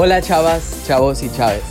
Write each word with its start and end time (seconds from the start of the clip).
Hola 0.00 0.22
chavas, 0.22 0.84
chavos 0.86 1.24
y 1.24 1.28
chaves. 1.28 1.64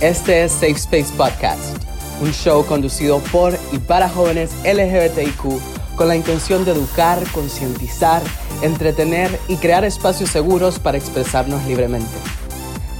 Este 0.00 0.44
es 0.44 0.52
Safe 0.52 0.70
Space 0.70 1.12
Podcast, 1.14 1.76
un 2.22 2.32
show 2.32 2.64
conducido 2.64 3.18
por 3.30 3.52
y 3.70 3.76
para 3.76 4.08
jóvenes 4.08 4.50
LGBTIQ 4.64 5.60
con 5.94 6.08
la 6.08 6.16
intención 6.16 6.64
de 6.64 6.70
educar, 6.70 7.22
concientizar, 7.34 8.22
entretener 8.62 9.38
y 9.46 9.56
crear 9.56 9.84
espacios 9.84 10.30
seguros 10.30 10.78
para 10.78 10.96
expresarnos 10.96 11.66
libremente. 11.66 12.08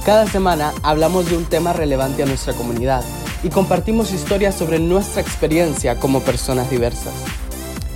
Cada 0.05 0.27
semana 0.27 0.71
hablamos 0.83 1.27
de 1.27 1.37
un 1.37 1.45
tema 1.45 1.73
relevante 1.73 2.21
a 2.21 2.27
nuestra 2.27 2.53
comunidad 2.53 3.03
y 3.41 3.49
compartimos 3.49 4.13
historias 4.13 4.53
sobre 4.53 4.77
nuestra 4.77 5.23
experiencia 5.23 5.99
como 5.99 6.19
personas 6.19 6.69
diversas. 6.69 7.15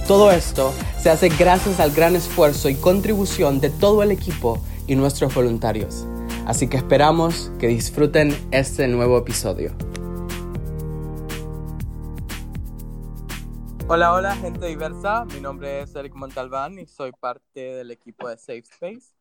Todo 0.08 0.32
esto 0.32 0.74
se 1.00 1.12
hace 1.12 1.30
gracias 1.30 1.80
al 1.80 1.92
gran 1.92 2.16
esfuerzo 2.16 2.70
y 2.70 2.74
contribución 2.74 3.60
de 3.60 3.70
todo 3.70 4.02
el 4.02 4.10
equipo 4.10 4.60
y 4.88 4.96
nuestros 4.96 5.32
voluntarios. 5.36 6.08
Así 6.48 6.68
que 6.68 6.78
esperamos 6.78 7.52
que 7.60 7.68
disfruten 7.68 8.36
este 8.52 8.88
nuevo 8.88 9.20
episodio. 9.20 9.76
Hola, 13.88 14.14
hola 14.14 14.36
gente 14.36 14.66
diversa, 14.66 15.26
mi 15.26 15.40
nombre 15.40 15.82
es 15.82 15.94
Eric 15.94 16.16
Montalbán 16.16 16.80
y 16.80 16.88
soy 16.88 17.12
parte 17.12 17.60
del 17.76 17.92
equipo 17.92 18.28
de 18.28 18.38
Safe 18.38 18.64
Space. 18.72 19.14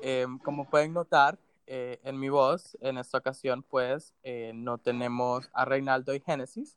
Em, 0.00 0.38
como 0.38 0.70
pueden 0.70 0.92
notar 0.92 1.40
eh, 1.66 1.98
en 2.04 2.20
mi 2.20 2.28
voz, 2.28 2.78
en 2.82 2.98
esta 2.98 3.18
ocasión 3.18 3.64
pues 3.68 4.14
eh, 4.22 4.52
no 4.54 4.78
tenemos 4.78 5.50
a 5.52 5.64
Reinaldo 5.64 6.14
y 6.14 6.20
Génesis. 6.20 6.76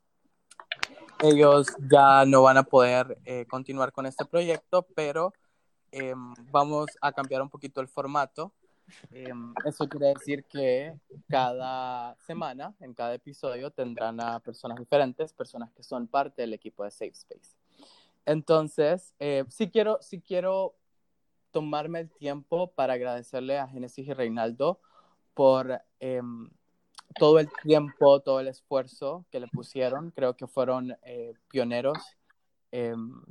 Ellos 1.20 1.68
ya 1.88 2.24
no 2.24 2.42
van 2.42 2.56
a 2.56 2.64
poder 2.64 3.16
eh, 3.24 3.46
continuar 3.48 3.92
con 3.92 4.06
este 4.06 4.24
proyecto, 4.24 4.84
pero 4.96 5.32
em, 5.92 6.34
vamos 6.50 6.88
a 7.00 7.12
cambiar 7.12 7.42
un 7.42 7.48
poquito 7.48 7.80
el 7.80 7.86
formato 7.86 8.52
Em, 9.10 9.54
eso 9.64 9.88
quiere 9.88 10.08
decir 10.08 10.44
que 10.44 10.94
cada 11.28 12.14
semana, 12.26 12.74
en 12.80 12.94
cada 12.94 13.14
episodio, 13.14 13.70
tendrán 13.70 14.20
a 14.20 14.40
personas 14.40 14.78
diferentes, 14.78 15.32
personas 15.32 15.70
que 15.72 15.82
son 15.82 16.06
parte 16.06 16.42
del 16.42 16.54
equipo 16.54 16.84
de 16.84 16.90
Safe 16.90 17.12
Space. 17.12 17.56
Entonces, 18.24 19.14
eh, 19.18 19.44
sí, 19.48 19.70
quiero, 19.70 19.98
sí 20.00 20.20
quiero 20.20 20.74
tomarme 21.50 22.00
el 22.00 22.10
tiempo 22.10 22.72
para 22.72 22.94
agradecerle 22.94 23.58
a 23.58 23.68
Genesis 23.68 24.06
y 24.06 24.12
Reinaldo 24.12 24.80
por 25.34 25.80
em, 26.00 26.50
todo 27.18 27.38
el 27.38 27.48
tiempo, 27.62 28.20
todo 28.20 28.40
el 28.40 28.48
esfuerzo 28.48 29.24
que 29.30 29.40
le 29.40 29.48
pusieron. 29.48 30.10
Creo 30.10 30.36
que 30.36 30.46
fueron 30.46 30.96
eh, 31.04 31.34
pioneros 31.48 31.98
em, 32.70 33.22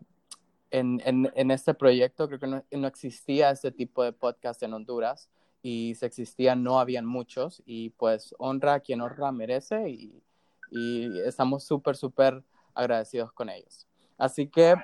en, 0.72 1.02
en, 1.06 1.32
en, 1.36 1.52
este 1.52 1.74
proyecto. 1.74 2.28
Creo 2.28 2.40
que 2.40 2.48
no, 2.48 2.64
no, 2.72 2.88
existía 2.88 3.52
este 3.52 3.72
tipo 3.72 4.04
de 4.04 4.14
podcast 4.14 4.62
en 4.64 4.74
Honduras 4.74 5.30
y 5.62 5.96
si 5.96 6.06
existían 6.06 6.64
no 6.64 6.80
habían 6.80 7.06
muchos 7.06 7.62
y 7.66 7.92
pues 7.92 8.34
honra 8.40 8.76
a 8.76 8.80
quien 8.80 9.02
honra 9.02 9.32
merece 9.32 9.90
y, 9.90 10.24
y 10.72 11.20
estamos 11.20 11.64
súper, 11.64 11.96
súper 11.96 12.44
agradecidos 12.74 13.32
con 13.32 13.50
ellos. 13.50 13.88
Así 14.18 14.48
que 14.48 14.76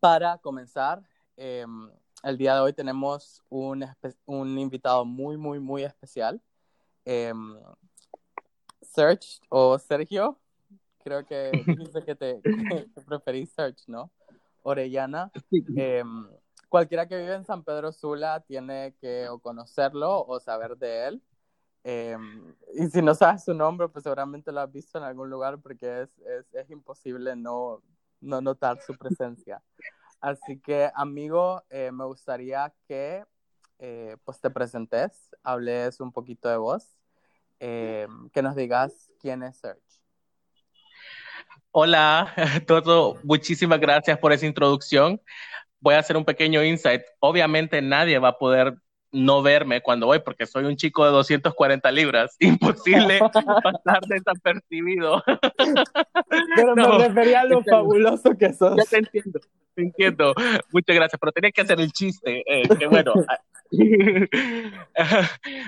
para 0.00 0.38
comenzar, 0.38 1.02
em, 1.36 1.90
el 2.22 2.38
día 2.38 2.54
de 2.54 2.60
hoy 2.60 2.72
tenemos 2.72 3.42
un, 3.48 3.84
un, 4.26 4.58
invitado 4.58 5.04
muy, 5.04 5.36
muy, 5.36 5.58
muy 5.58 5.84
especial. 5.84 6.40
Eh, 7.04 7.32
Serge 8.80 9.40
o 9.48 9.78
Sergio, 9.78 10.38
creo 11.02 11.24
que 11.24 11.50
dice 11.78 12.04
que 12.04 12.14
te 12.14 12.40
que 12.94 13.00
preferís 13.06 13.50
Serge, 13.50 13.84
¿no? 13.86 14.10
Orellana. 14.62 15.30
Eh, 15.76 16.04
cualquiera 16.72 17.06
que 17.06 17.18
vive 17.18 17.34
en 17.34 17.44
San 17.44 17.64
Pedro 17.64 17.92
Sula 17.92 18.40
tiene 18.40 18.94
que 18.98 19.28
o 19.28 19.38
conocerlo 19.38 20.24
o 20.24 20.40
saber 20.40 20.78
de 20.78 21.06
él. 21.06 21.22
Em, 21.84 22.54
y 22.72 22.86
si 22.88 23.02
no 23.02 23.14
sabes 23.14 23.44
su 23.44 23.52
nombre, 23.52 23.90
pues 23.90 24.04
seguramente 24.04 24.50
lo 24.50 24.62
has 24.62 24.72
visto 24.72 24.96
en 24.96 25.04
algún 25.04 25.28
lugar 25.28 25.58
porque 25.60 26.00
es, 26.00 26.18
es, 26.20 26.54
es 26.54 26.70
imposible 26.70 27.36
no, 27.36 27.82
no, 28.22 28.40
notar 28.40 28.80
su 28.80 28.96
presencia. 28.96 29.62
Así 30.18 30.60
que, 30.60 30.90
amigo, 30.94 31.62
eh, 31.68 31.90
me 31.92 32.06
gustaría 32.06 32.72
que 32.88 33.22
eh, 33.78 34.16
pues 34.24 34.40
te 34.40 34.48
presentes, 34.48 35.28
hables 35.42 36.00
un 36.00 36.10
poquito 36.10 36.48
de 36.48 36.56
vos, 36.56 36.96
eh, 37.60 38.08
que 38.32 38.40
nos 38.40 38.56
digas 38.56 39.10
quién 39.20 39.42
es 39.42 39.58
Serge. 39.58 39.82
Hola, 41.70 42.32
Toto, 42.66 43.18
muchísimas 43.24 43.78
gracias 43.78 44.18
por 44.18 44.32
esa 44.32 44.46
introducción 44.46 45.20
voy 45.82 45.94
a 45.94 45.98
hacer 45.98 46.16
un 46.16 46.24
pequeño 46.24 46.64
insight. 46.64 47.02
Obviamente 47.18 47.82
nadie 47.82 48.18
va 48.18 48.28
a 48.28 48.38
poder 48.38 48.74
no 49.10 49.42
verme 49.42 49.82
cuando 49.82 50.06
voy 50.06 50.20
porque 50.20 50.46
soy 50.46 50.64
un 50.64 50.76
chico 50.76 51.04
de 51.04 51.10
240 51.10 51.90
libras. 51.90 52.34
Imposible 52.40 53.18
pasar 53.18 54.00
desapercibido. 54.08 55.22
Pero 56.56 56.74
me 56.74 56.98
refería 56.98 57.40
a 57.40 57.44
lo 57.44 57.62
fabuloso 57.62 58.34
que 58.38 58.54
sos. 58.54 58.76
Ya 58.76 58.84
te 58.84 58.98
entiendo, 58.98 59.40
te 59.74 59.82
entiendo. 59.82 60.34
Muchas 60.70 60.96
gracias, 60.96 61.18
pero 61.20 61.32
tenía 61.32 61.50
que 61.50 61.60
hacer 61.60 61.80
el 61.80 61.92
chiste. 61.92 62.42
Eh, 62.46 62.68
que 62.78 62.86
bueno. 62.86 63.12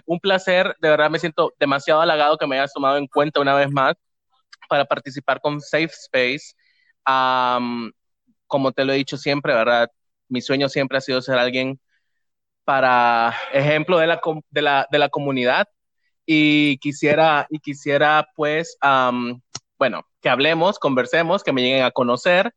un 0.07 0.21
placer, 0.21 0.77
de 0.81 0.91
verdad 0.91 1.11
me 1.11 1.19
siento 1.19 1.55
demasiado 1.59 2.03
halagado 2.03 2.37
que 2.37 2.47
me 2.47 2.57
hayas 2.59 2.73
tomado 2.73 2.99
en 2.99 3.07
cuenta 3.07 3.41
una 3.41 3.55
vez 3.55 3.71
más 3.71 3.95
para 4.69 4.85
participar 4.85 5.41
con 5.41 5.61
Safe 5.61 5.85
Space. 5.87 6.55
Um, 7.07 7.91
como 8.47 8.73
te 8.73 8.85
lo 8.85 8.93
he 8.93 8.97
dicho 8.97 9.17
siempre, 9.17 9.55
¿verdad? 9.55 9.91
Mi 10.29 10.41
sueño 10.41 10.69
siempre 10.69 10.99
ha 10.99 11.01
sido 11.01 11.23
ser 11.23 11.39
alguien 11.39 11.79
para 12.65 13.35
ejemplo 13.53 13.99
de 13.99 14.07
la, 14.07 14.21
de 14.51 14.62
la, 14.62 14.89
de 14.91 14.99
la 14.99 15.09
comunidad. 15.09 15.69
Y 16.27 16.79
quisiera, 16.79 17.47
y 17.51 17.59
quisiera 17.59 18.27
pues, 18.35 18.79
bueno, 19.79 20.07
que 20.23 20.29
hablemos, 20.29 20.79
conversemos, 20.79 21.45
que 21.45 21.53
me 21.53 21.62
lleguen 21.62 21.85
a 21.85 21.91
conocer. 21.91 22.53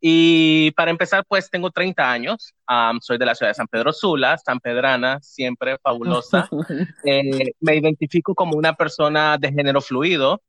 Y 0.00 0.70
para 0.72 0.92
empezar, 0.92 1.24
pues 1.26 1.50
tengo 1.50 1.70
30 1.72 2.08
años, 2.08 2.54
soy 3.00 3.18
de 3.18 3.26
la 3.26 3.34
ciudad 3.34 3.50
de 3.50 3.54
San 3.54 3.66
Pedro 3.66 3.92
Sula, 3.92 4.38
San 4.38 4.60
Pedrana, 4.60 5.18
siempre 5.20 5.78
fabulosa. 5.78 6.48
Eh, 7.04 7.52
me 7.60 7.76
identifico 7.76 8.34
como 8.34 8.56
una 8.56 8.74
persona 8.74 9.38
de 9.38 9.52
género 9.52 9.80
fluido, 9.80 10.42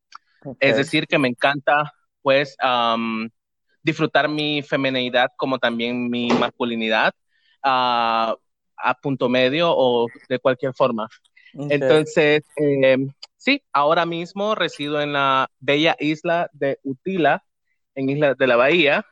es 0.59 0.77
decir, 0.77 1.07
que 1.07 1.17
me 1.17 1.27
encanta 1.27 1.93
pues 2.21 2.55
disfrutar 3.83 4.29
mi 4.29 4.61
feminidad 4.61 5.29
como 5.37 5.59
también 5.59 6.09
mi 6.09 6.29
masculinidad 6.29 7.13
a 7.61 8.35
punto 9.01 9.27
medio 9.29 9.71
o 9.75 10.07
de 10.27 10.39
cualquier 10.39 10.73
forma. 10.73 11.09
Entonces, 11.53 12.43
eh, 12.57 12.97
sí, 13.37 13.61
ahora 13.73 14.05
mismo 14.05 14.55
resido 14.55 15.01
en 15.01 15.13
la 15.13 15.49
bella 15.59 15.95
isla 15.99 16.49
de 16.53 16.79
Utila, 16.83 17.43
en 17.95 18.09
Isla 18.09 18.35
de 18.35 18.47
la 18.47 18.55
Bahía, 18.55 19.05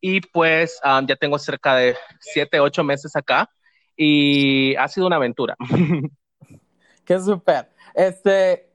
y 0.00 0.20
pues 0.20 0.80
um, 0.84 1.06
ya 1.06 1.16
tengo 1.16 1.38
cerca 1.38 1.74
de 1.76 1.96
siete, 2.20 2.60
ocho 2.60 2.84
meses 2.84 3.14
acá 3.16 3.50
y 3.96 4.74
ha 4.76 4.88
sido 4.88 5.06
una 5.06 5.16
aventura. 5.16 5.56
Qué 7.04 7.18
súper. 7.18 7.68
Este, 7.94 8.70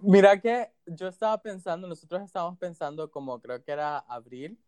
mira 0.00 0.40
que 0.40 0.70
yo 0.86 1.08
estaba 1.08 1.40
pensando, 1.40 1.88
nosotros 1.88 2.22
estábamos 2.22 2.58
pensando 2.58 3.10
como 3.10 3.40
creo 3.40 3.62
que 3.62 3.72
era 3.72 3.98
abril, 3.98 4.58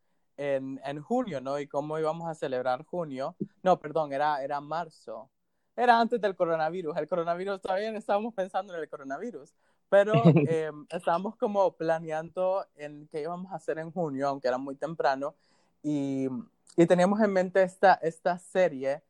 en, 0.41 0.81
en, 0.85 1.03
junio, 1.03 1.41
¿no? 1.43 1.59
Y 1.59 1.67
cómo 1.67 1.99
íbamos 1.99 2.27
a 2.27 2.35
celebrar 2.35 2.85
junio. 2.87 3.37
No, 3.63 3.79
perdón, 3.79 4.13
era, 4.15 4.43
era 4.43 4.59
marzo. 4.61 5.31
Era 5.77 6.01
antes 6.01 6.19
del 6.19 6.35
coronavirus. 6.35 6.97
El 6.97 7.07
coronavirus, 7.07 7.61
todavía 7.61 7.93
no 7.93 7.99
estábamos 7.99 8.33
pensando 8.33 8.75
en 8.75 8.81
el 8.81 8.89
coronavirus, 8.89 9.55
pero 9.91 10.15
eh, 10.49 10.71
estábamos 10.89 11.37
como 11.37 11.77
planeando 11.77 12.65
en 12.77 13.07
qué 13.09 13.21
íbamos 13.21 13.53
a 13.53 13.57
hacer 13.57 13.79
en 13.79 13.91
junio, 13.91 14.29
aunque 14.29 14.49
era 14.49 14.57
muy 14.57 14.77
temprano, 14.77 15.35
y, 15.83 16.29
y 16.75 16.87
teníamos 16.87 17.21
en 17.21 17.33
mente 17.35 17.63
esta, 17.63 17.95
esta 17.95 18.39
serie 18.39 19.03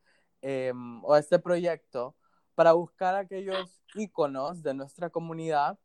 eh, 0.42 0.72
o 1.02 1.16
este 1.16 1.38
proyecto 1.38 2.16
para 2.56 2.72
buscar 2.72 3.14
aquellos 3.14 3.80
íconos 3.94 4.64
de 4.64 4.74
nuestra 4.74 5.10
comunidad 5.10 5.78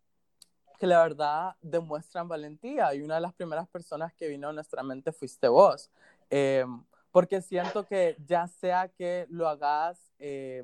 que 0.77 0.87
la 0.87 1.01
verdad 1.01 1.55
demuestran 1.61 2.27
valentía 2.27 2.93
y 2.93 3.01
una 3.01 3.15
de 3.15 3.21
las 3.21 3.33
primeras 3.33 3.67
personas 3.67 4.13
que 4.13 4.27
vino 4.27 4.49
a 4.49 4.53
nuestra 4.53 4.83
mente 4.83 5.11
fuiste 5.11 5.47
vos. 5.47 5.89
Eh, 6.29 6.65
porque 7.11 7.41
siento 7.41 7.85
que 7.85 8.17
ya 8.25 8.47
sea 8.47 8.89
que 8.89 9.25
lo 9.29 9.47
hagas 9.47 10.11
eh, 10.19 10.63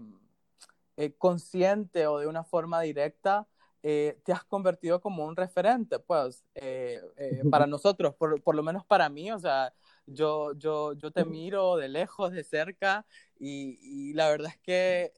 eh, 0.97 1.13
consciente 1.17 2.07
o 2.07 2.19
de 2.19 2.27
una 2.27 2.43
forma 2.43 2.81
directa, 2.81 3.47
te 3.81 4.31
has 4.31 4.43
convertido 4.43 5.01
como 5.01 5.25
un 5.25 5.35
referente, 5.35 5.97
pues, 5.97 6.45
para 7.49 7.65
nosotros, 7.65 8.13
por, 8.13 8.39
por, 8.43 8.53
lo 8.53 8.61
menos 8.61 8.85
para 8.85 9.09
mí, 9.09 9.31
o 9.31 9.39
sea, 9.39 9.73
yo, 10.05 10.53
yo, 10.53 10.93
yo 10.93 11.09
te 11.09 11.25
miro 11.25 11.77
de 11.77 11.89
lejos, 11.89 12.31
de 12.31 12.43
cerca, 12.43 13.07
y, 13.39 13.79
y 13.81 14.13
la 14.13 14.29
verdad 14.29 14.51
es 14.51 14.59
que 14.59 15.13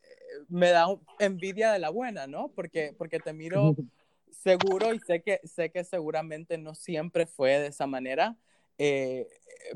me 0.47 0.69
da 0.69 0.85
envidia 1.19 1.73
de 1.73 1.79
la 1.79 1.89
buena, 1.89 2.25
¿no? 2.25 2.53
Porque, 2.55 2.95
porque 2.97 3.19
te 3.19 3.33
miro 3.33 3.75
seguro 4.33 4.93
y 4.93 4.99
sé 4.99 5.21
que, 5.21 5.39
sé 5.43 5.71
que 5.71 5.83
seguramente 5.83 6.57
no 6.57 6.75
siempre 6.75 7.25
fue 7.25 7.59
de 7.59 7.67
esa 7.67 7.87
manera, 7.87 8.37
eh, 8.77 9.27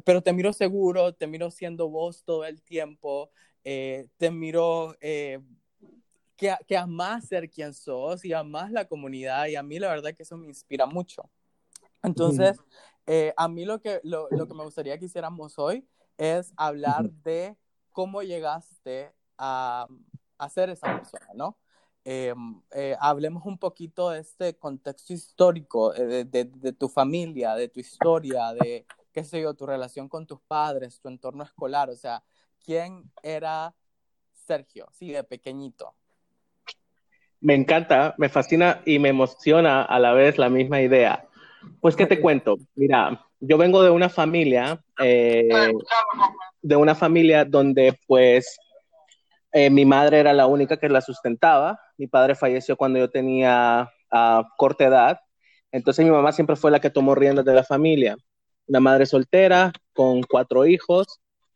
pero 0.04 0.22
te 0.22 0.34
miro 0.34 0.54
seguro, 0.54 1.14
te 1.14 1.28
miro 1.28 1.52
siendo 1.52 1.90
vos 1.90 2.24
todo 2.24 2.46
el 2.46 2.62
tiempo, 2.62 3.30
eh, 3.64 4.08
te 4.18 4.32
miro 4.32 4.96
eh, 5.02 5.40
que, 6.36 6.56
que 6.68 6.78
amás 6.78 7.28
ser 7.28 7.50
quien 7.50 7.74
sos 7.74 8.24
y 8.26 8.34
amás 8.34 8.72
la 8.72 8.88
comunidad 8.88 9.48
y 9.48 9.56
a 9.56 9.64
mí 9.64 9.80
la 9.80 9.90
verdad 9.90 10.14
que 10.14 10.24
eso 10.24 10.38
me 10.38 10.48
inspira 10.48 10.86
mucho. 10.86 11.30
Entonces, 12.04 12.60
eh, 13.06 13.34
a 13.38 13.48
mí 13.48 13.66
lo 13.66 13.80
que, 13.82 14.00
lo, 14.04 14.28
lo, 14.32 14.48
que 14.48 14.54
me 14.54 14.64
gustaría 14.64 14.98
que 14.98 15.06
hiciéramos 15.06 15.58
hoy 15.58 15.88
es 16.18 16.54
hablar 16.56 17.10
de 17.10 17.56
cómo 17.92 18.22
llegaste 18.22 19.14
a, 19.38 19.88
a 20.38 20.50
ser 20.50 20.70
esa 20.70 20.96
persona, 20.96 21.28
¿no? 21.34 21.58
Eh, 22.10 22.34
eh, 22.74 22.96
hablemos 23.02 23.46
un 23.46 23.58
poquito 23.58 24.12
de 24.12 24.22
este 24.22 24.56
contexto 24.56 25.12
histórico, 25.12 25.92
de, 25.92 26.24
de, 26.24 26.46
de, 26.46 26.72
tu 26.72 26.88
familia, 26.88 27.54
de 27.54 27.68
tu 27.68 27.82
historia, 27.82 28.54
de, 28.54 28.86
qué 29.12 29.26
sé 29.26 29.42
yo, 29.42 29.54
tu 29.54 29.66
relación 29.66 30.08
con 30.08 30.26
tus 30.26 30.40
padres, 30.40 31.02
tu 31.02 31.10
entorno 31.10 31.44
escolar, 31.44 31.90
o 31.90 31.96
sea, 31.98 32.24
¿quién 32.64 33.12
era 33.22 33.76
Sergio? 34.32 34.88
Sí, 34.94 35.12
de 35.12 35.26
pequeñito. 35.26 35.96
Me 37.42 37.56
encanta, 37.56 38.16
me 38.18 38.30
fascina 38.30 38.82
y 38.86 39.00
me 39.00 39.10
emociona 39.10 39.84
a 39.84 40.00
la 40.00 40.14
vez 40.14 40.38
la 40.38 40.48
misma 40.48 40.80
idea. 40.80 41.28
Pues, 41.82 41.98
¿qué 41.98 42.06
te 42.06 42.22
cuento? 42.22 42.56
Mira, 42.76 43.22
yo 43.42 43.58
vengo 43.58 43.84
de 43.84 43.90
una 43.90 44.08
familia, 44.08 44.82
eh, 45.04 45.74
de 46.62 46.76
una 46.78 46.96
familia 46.96 47.44
donde, 47.44 48.00
pues, 48.08 48.58
eh, 49.58 49.72
mi 49.72 49.86
madre 49.86 50.20
era 50.20 50.34
la 50.34 50.46
única 50.46 50.78
que 50.78 50.88
la 50.88 51.02
sustentaba. 51.02 51.80
Mi 51.98 52.06
padre 52.06 52.36
falleció 52.36 52.78
cuando 52.78 53.00
yo 53.00 53.10
tenía 53.10 53.90
uh, 54.12 54.44
corta 54.56 54.86
edad. 54.86 55.20
Entonces, 55.72 56.06
mi 56.06 56.12
mamá 56.12 56.32
siempre 56.32 56.56
fue 56.56 56.70
la 56.70 56.80
que 56.80 56.92
tomó 56.92 57.16
riendas 57.16 57.44
de 57.44 57.56
la 57.56 57.64
familia. 57.64 58.16
Una 58.68 58.80
madre 58.80 59.08
soltera, 59.08 59.74
con 59.94 60.22
cuatro 60.22 60.68
hijos, 60.68 61.08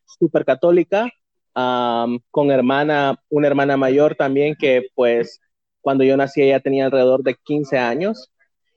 súper 0.05 0.45
católica, 0.45 1.11
con 1.53 2.49
hermana, 2.49 3.21
una 3.29 3.47
hermana 3.47 3.77
mayor 3.77 4.15
también 4.15 4.55
que, 4.55 4.87
pues, 4.95 5.39
cuando 5.81 6.03
yo 6.03 6.17
nací 6.17 6.41
ella 6.41 6.59
tenía 6.59 6.85
alrededor 6.85 7.21
de 7.21 7.35
15 7.35 7.77
años. 7.77 8.31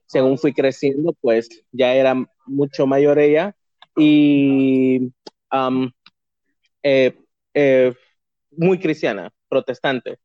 Según 0.04 0.36
fui 0.36 0.52
creciendo, 0.52 1.14
pues 1.22 1.48
ya 1.72 1.94
era 1.94 2.14
mucho 2.44 2.86
mayor 2.86 3.18
ella. 3.18 3.56
Y 3.96 5.12
eh, 6.82 7.16
eh, 7.54 7.94
muy 8.56 8.78
cristiana, 8.78 9.32
protestante. 9.48 10.18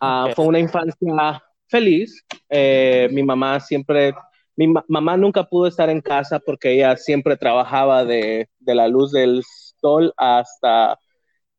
Uh, 0.00 0.22
okay. 0.22 0.34
Fue 0.34 0.46
una 0.46 0.58
infancia 0.58 1.42
feliz. 1.68 2.24
Eh, 2.48 3.08
mi 3.12 3.22
mamá 3.22 3.60
siempre, 3.60 4.12
mi 4.56 4.66
ma 4.66 4.84
mamá 4.88 5.16
nunca 5.16 5.44
pudo 5.44 5.66
estar 5.66 5.88
en 5.90 6.00
casa 6.00 6.38
porque 6.40 6.72
ella 6.72 6.96
siempre 6.96 7.36
trabajaba 7.36 8.04
de, 8.04 8.48
de 8.58 8.74
la 8.74 8.88
luz 8.88 9.12
del 9.12 9.42
sol 9.80 10.12
hasta, 10.16 10.98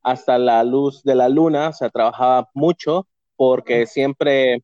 hasta 0.03 0.37
la 0.37 0.63
luz 0.63 1.03
de 1.03 1.15
la 1.15 1.29
luna, 1.29 1.69
o 1.69 1.73
sea, 1.73 1.89
trabajaba 1.89 2.49
mucho 2.53 3.07
porque 3.35 3.85
siempre 3.87 4.63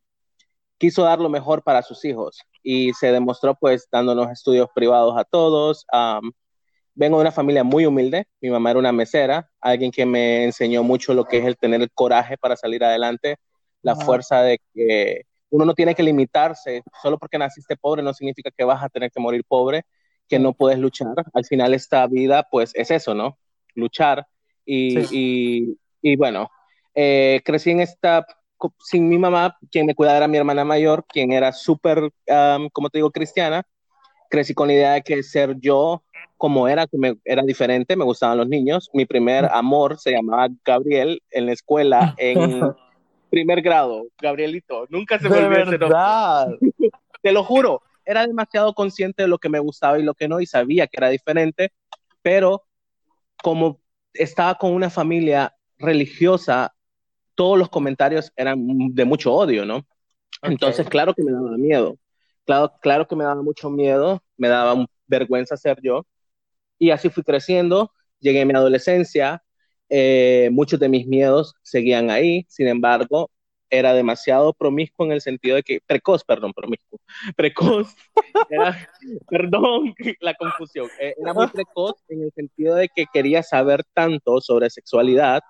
quiso 0.78 1.04
dar 1.04 1.20
lo 1.20 1.30
mejor 1.30 1.64
para 1.64 1.82
sus 1.82 2.06
hijos 2.06 2.40
y 2.62 2.94
se 2.94 3.12
demostró 3.12 3.56
pues 3.56 3.88
dándonos 3.92 4.30
estudios 4.30 4.68
privados 4.76 5.18
a 5.18 5.24
todos. 5.24 5.86
Um, 5.92 6.32
vengo 6.98 7.18
de 7.18 7.22
una 7.22 7.32
familia 7.32 7.64
muy 7.64 7.86
humilde, 7.86 8.26
mi 8.42 8.50
mamá 8.50 8.72
era 8.72 8.80
una 8.80 8.92
mesera, 8.92 9.50
alguien 9.62 9.92
que 9.92 10.06
me 10.06 10.46
enseñó 10.46 10.84
mucho 10.84 11.14
lo 11.14 11.26
que 11.26 11.38
es 11.38 11.46
el 11.46 11.56
tener 11.56 11.82
el 11.82 11.92
coraje 11.92 12.38
para 12.38 12.56
salir 12.56 12.84
adelante, 12.84 13.38
la 13.84 13.94
wow. 13.94 14.02
fuerza 14.02 14.42
de 14.42 14.60
que 14.74 15.22
uno 15.52 15.64
no 15.64 15.76
tiene 15.76 15.94
que 15.94 16.04
limitarse, 16.04 16.82
solo 17.02 17.18
porque 17.20 17.38
naciste 17.38 17.78
pobre 17.78 18.02
no 18.02 18.14
significa 18.14 18.50
que 18.50 18.64
vas 18.64 18.84
a 18.84 18.90
tener 18.90 19.12
que 19.12 19.20
morir 19.20 19.44
pobre, 19.48 19.84
que 20.28 20.40
no 20.40 20.54
puedes 20.54 20.80
luchar. 20.80 21.14
Al 21.34 21.46
final 21.46 21.74
esta 21.74 22.06
vida 22.08 22.48
pues 22.50 22.72
es 22.74 22.92
eso, 22.92 23.14
¿no? 23.14 23.38
Luchar. 23.76 24.26
Y, 24.66 25.06
sí. 25.06 25.78
y, 26.02 26.12
y 26.12 26.16
bueno, 26.18 26.50
eh, 26.96 27.42
crecí 27.46 27.72
en 27.72 27.80
esta 27.80 28.26
sin 28.80 29.08
mi 29.08 29.20
mamá, 29.20 29.56
quien 29.72 29.86
me 29.86 29.94
cuidaba 29.94 30.18
era 30.18 30.28
mi 30.28 30.38
hermana 30.38 30.66
mayor, 30.66 31.06
quien 31.08 31.32
era 31.32 31.54
súper, 31.54 32.00
um, 32.00 32.70
como 32.74 32.90
te 32.90 32.98
digo, 32.98 33.12
cristiana. 33.12 33.64
Crecí 34.30 34.54
con 34.54 34.68
la 34.68 34.74
idea 34.74 34.92
de 34.94 35.04
que 35.04 35.24
ser 35.24 35.56
yo 35.60 36.04
como 36.38 36.68
era, 36.68 36.88
que 36.88 36.98
me, 36.98 37.18
era 37.26 37.42
diferente, 37.42 37.96
me 37.96 38.06
gustaban 38.06 38.38
los 38.38 38.48
niños. 38.48 38.90
Mi 38.94 39.06
primer 39.06 39.46
amor 39.46 40.00
se 40.00 40.12
llamaba 40.12 40.48
Gabriel 40.64 41.22
en 41.32 41.48
la 41.48 41.54
escuela, 41.54 42.16
en 42.18 42.62
primer 43.30 43.62
grado, 43.62 44.06
Gabrielito. 44.20 44.86
Nunca 44.90 45.20
se 45.20 45.30
me 45.30 45.38
olvidó. 45.38 45.90
Te 47.22 47.32
lo 47.32 47.44
juro, 47.44 47.82
era 48.06 48.26
demasiado 48.26 48.74
consciente 48.74 49.24
de 49.24 49.28
lo 49.28 49.38
que 49.38 49.50
me 49.50 49.60
gustaba 49.60 50.00
y 50.00 50.04
lo 50.04 50.14
que 50.14 50.28
no, 50.28 50.40
y 50.40 50.46
sabía 50.46 50.88
que 50.88 50.98
era 50.98 51.10
diferente, 51.10 51.72
pero 52.22 52.64
como 53.44 53.82
estaba 54.14 54.56
con 54.56 54.72
una 54.72 54.90
familia 54.90 55.54
religiosa, 55.78 56.74
todos 57.36 57.58
los 57.58 57.70
comentarios 57.70 58.32
eran 58.36 58.66
de 58.94 59.06
mucho 59.06 59.34
odio, 59.34 59.66
¿no? 59.66 59.78
Okay. 60.42 60.54
Entonces, 60.54 60.88
claro 60.88 61.14
que 61.14 61.24
me 61.24 61.32
daba 61.32 61.52
miedo. 61.58 61.98
Claro, 62.46 62.74
claro 62.82 63.08
que 63.08 63.16
me 63.16 63.24
daba 63.24 63.42
mucho 63.42 63.70
miedo, 63.70 64.24
me 64.38 64.48
daba 64.48 64.86
vergüenza 65.08 65.58
ser 65.58 65.80
yo. 65.82 66.06
Y 66.80 66.92
así 66.92 67.10
fui 67.10 67.24
creciendo, 67.24 67.92
llegué 68.20 68.42
a 68.42 68.46
mi 68.46 68.54
adolescencia, 68.54 69.44
eh, 69.90 70.50
muchos 70.52 70.80
de 70.80 70.90
mis 70.90 71.08
miedos 71.08 71.56
seguían 71.64 72.10
ahí, 72.12 72.46
sin 72.50 72.68
embargo, 72.68 73.32
era 73.70 73.94
demasiado 73.94 74.54
promiscuo 74.54 75.06
en 75.06 75.12
el 75.14 75.22
sentido 75.22 75.56
de 75.56 75.64
que, 75.64 75.80
precoz, 75.86 76.24
perdón, 76.24 76.54
promiscuo, 76.54 77.00
precoz, 77.36 77.96
era, 78.50 78.90
perdón, 79.30 79.94
la 80.22 80.34
confusión, 80.36 80.88
eh, 81.00 81.16
era 81.22 81.34
muy 81.34 81.48
precoz 81.48 81.96
en 82.10 82.24
el 82.24 82.32
sentido 82.34 82.76
de 82.76 82.90
que 82.90 83.06
quería 83.12 83.44
saber 83.44 83.84
tanto 83.94 84.40
sobre 84.42 84.70
sexualidad, 84.70 85.42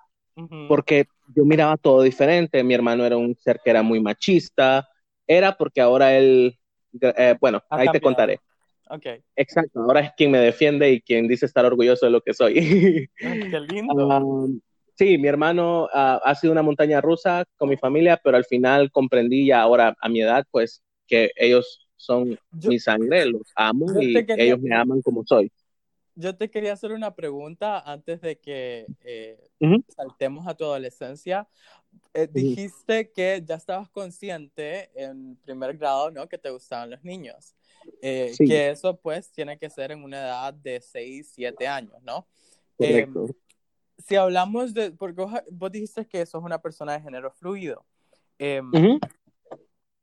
porque 0.68 1.06
yo 1.34 1.44
miraba 1.44 1.76
todo 1.76 2.02
diferente. 2.02 2.62
Mi 2.62 2.74
hermano 2.74 3.04
era 3.04 3.16
un 3.16 3.36
ser 3.36 3.60
que 3.62 3.70
era 3.70 3.82
muy 3.82 4.00
machista. 4.00 4.88
Era 5.26 5.56
porque 5.56 5.80
ahora 5.80 6.16
él, 6.16 6.58
eh, 7.00 7.34
bueno, 7.40 7.58
ha 7.68 7.76
ahí 7.76 7.86
cambiado. 7.86 7.92
te 7.92 8.00
contaré. 8.00 8.40
Okay. 8.90 9.20
Exacto, 9.36 9.80
ahora 9.80 10.00
es 10.00 10.12
quien 10.16 10.30
me 10.30 10.38
defiende 10.38 10.90
y 10.90 11.00
quien 11.00 11.28
dice 11.28 11.46
estar 11.46 11.64
orgulloso 11.64 12.06
de 12.06 12.12
lo 12.12 12.20
que 12.20 12.34
soy. 12.34 12.58
Ay, 12.58 13.08
qué 13.50 13.60
lindo. 13.60 13.94
Um, 13.94 14.60
sí, 14.94 15.18
mi 15.18 15.28
hermano 15.28 15.84
uh, 15.84 16.20
ha 16.22 16.34
sido 16.34 16.52
una 16.52 16.62
montaña 16.62 17.00
rusa 17.00 17.44
con 17.56 17.68
mi 17.68 17.76
familia, 17.76 18.20
pero 18.22 18.36
al 18.36 18.44
final 18.44 18.90
comprendí 18.90 19.46
ya 19.46 19.60
ahora 19.60 19.96
a 20.00 20.08
mi 20.08 20.20
edad, 20.22 20.44
pues, 20.50 20.82
que 21.06 21.30
ellos 21.36 21.88
son 21.96 22.38
yo, 22.52 22.70
mi 22.70 22.78
sangre, 22.78 23.26
los 23.26 23.50
amo 23.56 23.86
y 24.00 24.14
quería... 24.24 24.44
ellos 24.44 24.60
me 24.60 24.74
aman 24.74 25.02
como 25.02 25.24
soy 25.26 25.50
yo 26.18 26.36
te 26.36 26.50
quería 26.50 26.72
hacer 26.72 26.90
una 26.90 27.14
pregunta 27.14 27.78
antes 27.78 28.20
de 28.20 28.40
que 28.40 28.86
eh, 29.04 29.38
uh 29.60 29.66
-huh. 29.66 29.84
saltemos 29.88 30.48
a 30.48 30.54
tu 30.54 30.64
adolescencia. 30.64 31.48
Eh, 32.12 32.22
uh 32.22 32.26
-huh. 32.26 32.32
Dijiste 32.32 33.12
que 33.12 33.42
ya 33.46 33.54
estabas 33.54 33.88
consciente 33.88 34.90
en 35.00 35.36
primer 35.36 35.76
grado, 35.78 36.10
¿no? 36.10 36.28
Que 36.28 36.36
te 36.36 36.50
gustaban 36.50 36.90
los 36.90 37.04
niños. 37.04 37.54
Eh, 38.02 38.32
sí. 38.34 38.46
Que 38.46 38.70
eso, 38.70 38.96
pues, 38.96 39.30
tiene 39.30 39.58
que 39.58 39.70
ser 39.70 39.92
en 39.92 40.02
una 40.02 40.18
edad 40.18 40.54
de 40.54 40.80
6, 40.80 41.32
7 41.34 41.66
años, 41.66 42.02
¿no? 42.02 42.26
Correcto. 42.76 43.26
si 43.98 44.14
hablamos 44.14 44.72
de, 44.72 44.92
porque 44.92 45.20
vos, 45.20 45.32
vos, 45.50 45.72
dijiste 45.72 46.06
que 46.06 46.24
sos 46.26 46.44
una 46.44 46.60
persona 46.60 46.92
de 46.92 47.00
género 47.00 47.32
fluido. 47.32 47.84
Uh 48.38 48.62
-huh. 48.70 49.00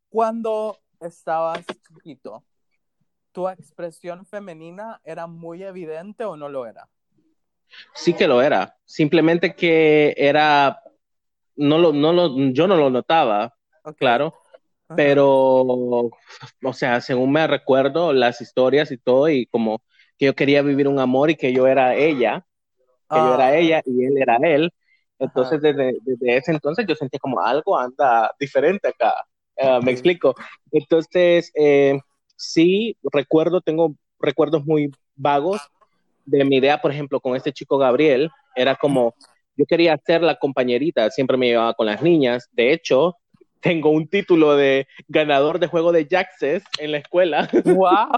Cuando 0.10 0.78
estabas 1.00 1.66
chiquito, 1.88 2.44
¿tu 3.32 3.48
expresión 3.48 4.26
femenina 4.26 5.02
era 5.04 5.28
muy 5.28 5.64
evidente 5.64 6.26
o 6.26 6.36
no 6.36 6.50
lo 6.50 6.66
era? 6.66 6.90
Sí 7.94 8.14
que 8.14 8.28
lo 8.28 8.42
era, 8.42 8.78
simplemente 8.86 9.56
que 9.56 10.14
era, 10.18 10.82
no 11.56 11.78
lo, 11.78 11.92
no 11.92 12.14
lo, 12.14 12.38
yo 12.52 12.68
no 12.68 12.76
lo 12.78 12.90
notaba, 12.90 13.56
okay. 13.84 13.96
claro, 13.96 14.34
Ajá. 14.96 15.04
pero, 15.04 15.28
o 15.28 16.74
sea, 16.74 17.02
según 17.02 17.32
me 17.32 17.48
recuerdo 17.48 18.14
las 18.14 18.42
historias 18.42 18.92
y 18.92 18.98
todo, 18.98 19.30
y 19.30 19.46
como 19.48 19.82
que 20.18 20.26
yo 20.26 20.36
quería 20.36 20.62
vivir 20.62 20.88
un 20.88 21.00
amor 21.00 21.30
y 21.30 21.36
que 21.36 21.54
yo 21.54 21.68
era 21.68 21.96
ella, 21.96 22.46
que 23.10 23.18
ah. 23.18 23.28
yo 23.28 23.36
era 23.36 23.56
ella 23.56 23.82
y 23.86 24.06
él 24.06 24.18
era 24.18 24.38
él, 24.38 24.72
entonces 25.20 25.62
desde, 25.62 25.94
desde, 26.02 26.38
ese 26.38 26.52
entonces 26.52 26.86
yo 26.88 26.96
sentía 26.96 27.20
como 27.20 27.40
algo 27.40 27.78
anda 27.78 28.32
diferente 28.40 28.90
acá, 28.90 29.14
uh, 29.58 29.82
me 29.84 29.92
explico, 29.92 30.36
entonces... 30.72 31.52
Eh, 31.56 32.00
sí 32.36 32.98
recuerdo, 33.12 33.62
tengo 33.62 33.96
recuerdos 34.20 34.66
muy 34.66 34.92
vagos 35.16 35.62
de 36.26 36.44
mi 36.44 36.58
idea, 36.58 36.82
por 36.82 36.92
ejemplo, 36.92 37.20
con 37.20 37.36
este 37.36 37.54
chico 37.54 37.78
Gabriel, 37.78 38.30
era 38.56 38.76
como, 38.76 39.14
yo 39.56 39.66
quería 39.66 39.98
ser 40.06 40.22
la 40.22 40.36
compañerita, 40.36 41.10
siempre 41.12 41.38
me 41.38 41.48
llevaba 41.48 41.74
con 41.74 41.86
las 41.86 42.02
niñas, 42.02 42.50
de 42.52 42.74
hecho, 42.74 43.16
tengo 43.66 43.90
un 43.90 44.08
título 44.08 44.56
de 44.56 44.88
ganador 45.08 45.58
de 45.58 45.66
juego 45.66 45.92
de 45.92 46.06
Jaxes 46.08 46.64
en 46.78 46.92
la 46.92 47.00
escuela. 47.00 47.50
¡Wow! 47.66 48.10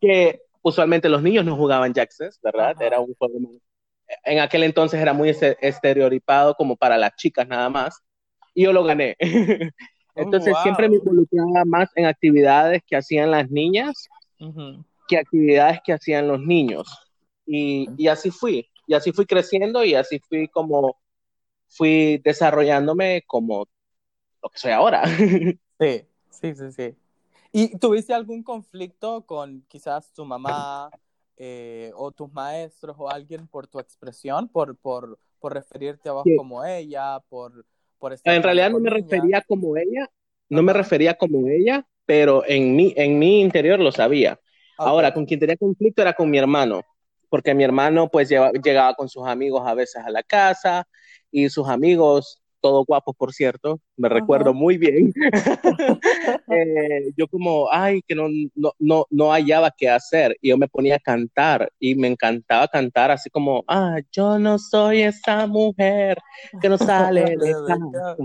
que 0.00 0.40
usualmente 0.62 1.10
los 1.10 1.22
niños 1.22 1.44
no 1.44 1.56
jugaban 1.56 1.92
Jaxes, 1.92 2.40
¿verdad? 2.42 2.70
Ajá. 2.70 2.86
Era 2.86 3.00
un 3.00 3.14
juego 3.14 3.38
muy... 3.38 3.60
En 4.24 4.38
aquel 4.38 4.62
entonces 4.62 4.98
era 4.98 5.12
muy 5.12 5.28
estereotipado 5.28 6.54
como 6.54 6.74
para 6.74 6.96
las 6.96 7.14
chicas 7.16 7.46
nada 7.46 7.68
más, 7.68 8.02
y 8.54 8.64
yo 8.64 8.72
lo 8.72 8.82
gané. 8.84 9.14
Entonces 10.14 10.52
oh, 10.52 10.56
wow. 10.56 10.62
siempre 10.62 10.88
me 10.88 10.96
involucraba 10.96 11.64
más 11.66 11.90
en 11.94 12.06
actividades 12.06 12.82
que 12.86 12.96
hacían 12.96 13.30
las 13.30 13.50
niñas 13.50 14.08
uh 14.40 14.46
-huh. 14.46 14.84
que 15.08 15.18
actividades 15.18 15.80
que 15.84 15.92
hacían 15.92 16.28
los 16.28 16.40
niños. 16.40 16.86
Y, 17.44 17.88
y, 17.98 18.08
así 18.08 18.30
fui, 18.30 18.70
y 18.86 18.94
así 18.94 19.12
fui 19.12 19.26
creciendo 19.26 19.84
y 19.84 19.94
así 19.94 20.18
fui 20.18 20.48
como, 20.48 20.96
fui 21.68 22.22
desarrollándome 22.24 23.22
como 23.26 23.66
lo 24.44 24.50
que 24.50 24.58
soy 24.58 24.70
ahora. 24.70 25.02
Sí, 25.80 26.06
sí, 26.30 26.54
sí, 26.54 26.70
sí. 26.70 26.94
¿Y 27.50 27.76
tuviste 27.78 28.14
algún 28.14 28.44
conflicto 28.44 29.26
con 29.26 29.64
quizás 29.66 30.12
tu 30.12 30.24
mamá 30.24 30.88
eh, 31.36 31.90
o 31.96 32.12
tus 32.12 32.32
maestros 32.32 32.94
o 32.96 33.10
alguien 33.10 33.48
por 33.48 33.66
tu 33.66 33.80
expresión, 33.80 34.48
por, 34.48 34.76
por, 34.76 35.18
por 35.40 35.52
referirte 35.52 36.08
a 36.08 36.12
vos 36.12 36.24
como 36.36 36.64
ella, 36.64 37.18
por, 37.28 37.66
por 37.98 38.12
estar 38.12 38.32
En 38.32 38.42
realidad 38.42 38.70
no 38.70 38.78
me 38.78 38.88
refería 38.88 39.42
como 39.42 39.76
ella, 39.76 40.08
no 40.48 40.62
me 40.62 40.72
refería 40.72 41.14
como 41.14 41.48
ella, 41.48 41.84
pero 42.06 42.44
en 42.46 42.76
mi, 42.76 42.94
en 42.96 43.18
mi 43.18 43.40
interior 43.40 43.80
lo 43.80 43.90
sabía. 43.90 44.38
Ahora, 44.78 45.12
con 45.12 45.26
quien 45.26 45.40
tenía 45.40 45.56
conflicto 45.56 46.02
era 46.02 46.12
con 46.12 46.30
mi 46.30 46.38
hermano, 46.38 46.82
porque 47.28 47.52
mi 47.52 47.64
hermano 47.64 48.08
pues 48.08 48.28
llegaba 48.28 48.94
con 48.94 49.08
sus 49.08 49.26
amigos 49.26 49.62
a 49.66 49.74
veces 49.74 50.04
a 50.04 50.10
la 50.10 50.22
casa 50.22 50.86
y 51.32 51.48
sus 51.48 51.68
amigos 51.68 52.43
todo 52.64 52.82
guapos, 52.86 53.14
por 53.14 53.30
cierto, 53.34 53.78
me 53.98 54.08
recuerdo 54.08 54.54
muy 54.54 54.78
bien. 54.78 55.12
Eh, 56.48 57.10
yo 57.16 57.26
como, 57.26 57.68
ay, 57.70 58.00
que 58.06 58.14
no, 58.14 58.28
no, 58.54 58.72
no, 58.78 59.06
no 59.10 59.32
hallaba 59.32 59.70
qué 59.76 59.88
hacer 59.88 60.36
y 60.40 60.50
yo 60.50 60.56
me 60.56 60.68
ponía 60.68 60.96
a 60.96 60.98
cantar 60.98 61.70
y 61.78 61.94
me 61.94 62.08
encantaba 62.08 62.68
cantar 62.68 63.10
así 63.10 63.28
como, 63.28 63.64
ah, 63.66 63.98
yo 64.12 64.38
no 64.38 64.58
soy 64.58 65.02
esa 65.02 65.46
mujer 65.46 66.18
que 66.60 66.68
no 66.68 66.78
sale 66.78 67.36
de 67.36 67.54
casa. 67.66 68.16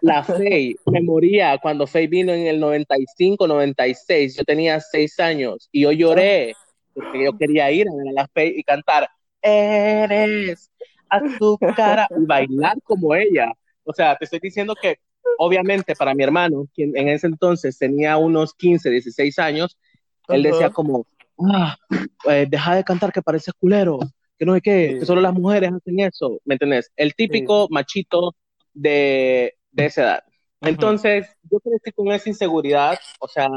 La 0.00 0.22
Faye, 0.22 0.76
me 0.86 1.02
moría 1.02 1.58
cuando 1.58 1.86
Faye 1.86 2.06
vino 2.06 2.32
en 2.32 2.46
el 2.46 2.58
95, 2.58 3.46
96, 3.46 4.36
yo 4.36 4.44
tenía 4.44 4.80
seis 4.80 5.18
años 5.20 5.68
y 5.70 5.82
yo 5.82 5.92
lloré 5.92 6.54
porque 6.94 7.24
yo 7.24 7.36
quería 7.36 7.70
ir 7.70 7.86
a 7.88 8.12
la 8.12 8.26
Faye 8.28 8.54
y 8.56 8.62
cantar, 8.62 9.08
eres 9.42 10.70
a 11.08 11.20
su 11.38 11.58
cara 11.76 12.08
y 12.10 12.24
bailar 12.24 12.78
como 12.82 13.14
ella. 13.14 13.52
O 13.84 13.92
sea, 13.92 14.16
te 14.16 14.24
estoy 14.24 14.40
diciendo 14.40 14.74
que 14.80 14.98
obviamente 15.38 15.94
para 15.94 16.14
mi 16.14 16.22
hermano, 16.22 16.66
quien 16.74 16.96
en 16.96 17.08
ese 17.08 17.26
entonces 17.26 17.78
tenía 17.78 18.16
unos 18.16 18.54
15, 18.54 18.90
16 18.90 19.38
años, 19.38 19.78
él 20.28 20.42
decía 20.42 20.70
como, 20.70 21.06
ah, 21.38 21.76
pues, 22.22 22.50
deja 22.50 22.74
de 22.74 22.84
cantar 22.84 23.12
que 23.12 23.22
pareces 23.22 23.54
culero, 23.58 23.98
que 24.38 24.44
no 24.44 24.54
sé 24.54 24.60
qué, 24.60 24.96
que 24.98 25.06
solo 25.06 25.20
las 25.20 25.34
mujeres 25.34 25.72
hacen 25.72 26.00
eso, 26.00 26.40
¿me 26.44 26.54
entiendes? 26.54 26.90
El 26.96 27.14
típico 27.14 27.68
machito 27.70 28.34
de, 28.74 29.54
de, 29.70 29.86
esa 29.86 30.02
edad. 30.02 30.24
Entonces, 30.62 31.28
yo 31.50 31.60
crecí 31.60 31.92
con 31.92 32.10
esa 32.10 32.28
inseguridad, 32.28 32.98
o 33.20 33.28
sea, 33.28 33.48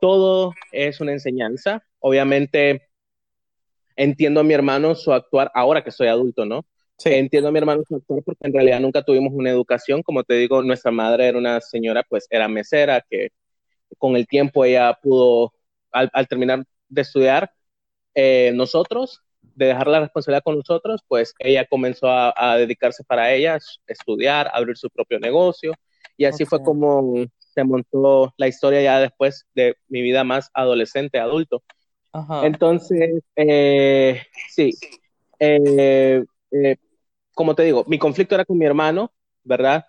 todo 0.00 0.52
es 0.72 1.00
una 1.00 1.12
enseñanza. 1.12 1.82
Obviamente, 2.00 2.87
entiendo 3.98 4.40
a 4.40 4.44
mi 4.44 4.54
hermano 4.54 4.94
su 4.94 5.12
actuar, 5.12 5.50
ahora 5.54 5.82
que 5.82 5.90
soy 5.90 6.06
adulto, 6.06 6.46
¿no? 6.46 6.64
Sí. 6.96 7.10
Entiendo 7.12 7.48
a 7.48 7.52
mi 7.52 7.58
hermano 7.58 7.82
su 7.86 7.96
actuar 7.96 8.22
porque 8.24 8.46
en 8.46 8.52
realidad 8.52 8.80
nunca 8.80 9.02
tuvimos 9.02 9.32
una 9.34 9.50
educación, 9.50 10.02
como 10.02 10.24
te 10.24 10.34
digo, 10.34 10.62
nuestra 10.62 10.90
madre 10.90 11.28
era 11.28 11.38
una 11.38 11.60
señora, 11.60 12.02
pues 12.08 12.26
era 12.30 12.48
mesera, 12.48 13.04
que 13.08 13.30
con 13.98 14.16
el 14.16 14.26
tiempo 14.26 14.64
ella 14.64 14.96
pudo, 15.02 15.52
al, 15.92 16.10
terminar 16.28 16.64
de 16.88 17.02
estudiar, 17.02 17.52
eh, 18.14 18.52
nosotros, 18.54 19.22
de 19.42 19.66
dejar 19.66 19.88
la 19.88 20.00
responsabilidad 20.00 20.42
con 20.42 20.56
nosotros, 20.56 21.00
pues 21.08 21.34
ella 21.40 21.66
comenzó 21.66 22.08
a, 22.08 22.56
dedicarse 22.56 23.04
para 23.04 23.32
ella, 23.32 23.58
estudiar, 23.86 24.50
abrir 24.52 24.76
su 24.76 24.88
propio 24.90 25.18
negocio, 25.18 25.72
y 26.16 26.24
así 26.24 26.44
fue 26.44 26.62
como 26.62 27.26
se 27.38 27.64
montó 27.64 28.32
la 28.36 28.48
historia 28.48 28.82
ya 28.82 29.00
después 29.00 29.46
de 29.54 29.76
mi 29.88 30.02
vida 30.02 30.24
más 30.24 30.50
adolescente, 30.54 31.18
adulto. 31.18 31.62
Entonces, 32.42 33.22
eh, 33.36 34.22
sí, 34.50 34.70
eh, 35.38 36.24
eh, 36.50 36.76
como 37.34 37.54
te 37.54 37.62
digo, 37.64 37.84
mi 37.86 37.98
conflicto 37.98 38.34
era 38.34 38.44
con 38.44 38.58
mi 38.58 38.64
hermano, 38.64 39.12
¿verdad? 39.44 39.84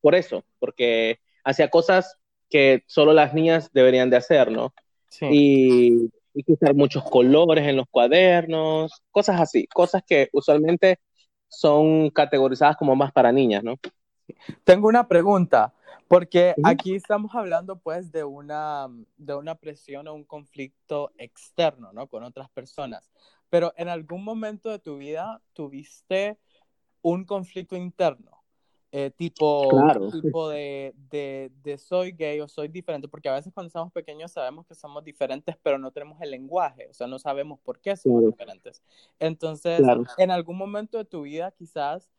por 0.00 0.14
eso, 0.14 0.44
porque 0.60 1.18
hacía 1.42 1.68
cosas 1.68 2.16
que 2.48 2.84
solo 2.86 3.12
las 3.12 3.34
niñas 3.34 3.70
deberían 3.72 4.10
de 4.10 4.16
hacer, 4.16 4.52
¿no? 4.52 4.72
Sí. 5.08 5.26
Y, 5.28 6.12
y 6.34 6.52
usar 6.52 6.74
muchos 6.74 7.02
colores 7.04 7.66
en 7.66 7.76
los 7.76 7.86
cuadernos, 7.90 9.02
cosas 9.10 9.40
así, 9.40 9.66
cosas 9.66 10.02
que 10.06 10.28
usualmente 10.32 11.00
son 11.48 12.10
categorizadas 12.10 12.76
como 12.76 12.94
más 12.94 13.12
para 13.12 13.32
niñas, 13.32 13.62
¿no? 13.64 13.76
Tengo 14.64 14.88
una 14.88 15.06
pregunta. 15.06 15.74
Porque 16.12 16.54
aquí 16.62 16.94
estamos 16.94 17.34
hablando 17.34 17.76
pues 17.76 18.12
de 18.12 18.22
una, 18.22 18.86
de 19.16 19.34
una 19.34 19.54
presión 19.54 20.06
o 20.08 20.12
un 20.12 20.24
conflicto 20.24 21.10
externo, 21.16 21.90
¿no? 21.94 22.06
Con 22.06 22.22
otras 22.22 22.50
personas. 22.50 23.10
Pero 23.48 23.72
en 23.78 23.88
algún 23.88 24.22
momento 24.22 24.68
de 24.68 24.78
tu 24.78 24.98
vida 24.98 25.40
tuviste 25.54 26.38
un 27.00 27.24
conflicto 27.24 27.76
interno, 27.76 28.42
eh, 28.90 29.10
tipo, 29.16 29.70
tipo 30.12 30.50
de, 30.50 30.92
de, 31.10 31.50
de, 31.62 31.78
soy 31.78 32.12
gay 32.12 32.40
o 32.40 32.46
soy 32.46 32.68
diferente, 32.68 33.08
porque 33.08 33.30
a 33.30 33.34
veces 33.34 33.50
cuando 33.50 33.70
somos 33.70 33.90
pequeños 33.90 34.32
sabemos 34.32 34.66
que 34.66 34.74
somos 34.74 35.02
diferentes, 35.02 35.56
pero 35.62 35.78
no 35.78 35.92
tenemos 35.92 36.20
el 36.20 36.30
lenguaje, 36.30 36.88
o 36.90 36.92
sea, 36.92 37.06
no 37.06 37.18
sabemos 37.18 37.58
por 37.60 37.80
qué 37.80 37.96
somos 37.96 38.26
diferentes. 38.26 38.82
Entonces, 39.18 39.80
en 40.18 40.30
algún 40.30 40.58
momento 40.58 40.98
de 40.98 41.06
tu 41.06 41.22
vida 41.22 41.52
quizás 41.52 42.10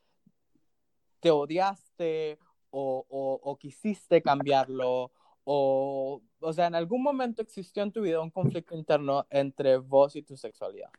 te 1.20 1.30
odiaste 1.30 2.40
o, 2.74 3.40
o, 3.44 3.58
quisiste 3.58 4.22
cambiarlo, 4.22 5.12
o, 5.44 6.22
o 6.40 6.54
sea, 6.54 6.68
en 6.68 6.76
algún 6.76 7.04
momento 7.04 7.42
existió 7.42 7.84
en 7.84 7.92
tu 7.92 8.02
vida 8.02 8.20
un 8.20 8.32
conflicto 8.32 8.76
interno 8.76 9.28
entre 9.30 9.78
vos 9.78 10.16
y 10.16 10.24
tu 10.24 10.36
sexualidad. 10.36 10.90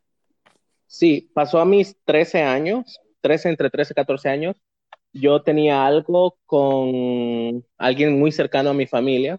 Sí, 0.86 1.30
pasó 1.34 1.58
a 1.58 1.64
mis 1.64 1.96
13 2.04 2.42
años, 2.42 3.00
13, 3.20 3.48
entre 3.48 3.70
13 3.70 3.92
y 3.92 3.96
14 3.96 4.28
años. 4.28 4.56
Yo 5.12 5.42
tenía 5.42 5.84
algo 5.86 6.36
con 6.46 7.64
alguien 7.78 8.18
muy 8.18 8.32
cercano 8.32 8.70
a 8.70 8.74
mi 8.74 8.86
familia 8.86 9.38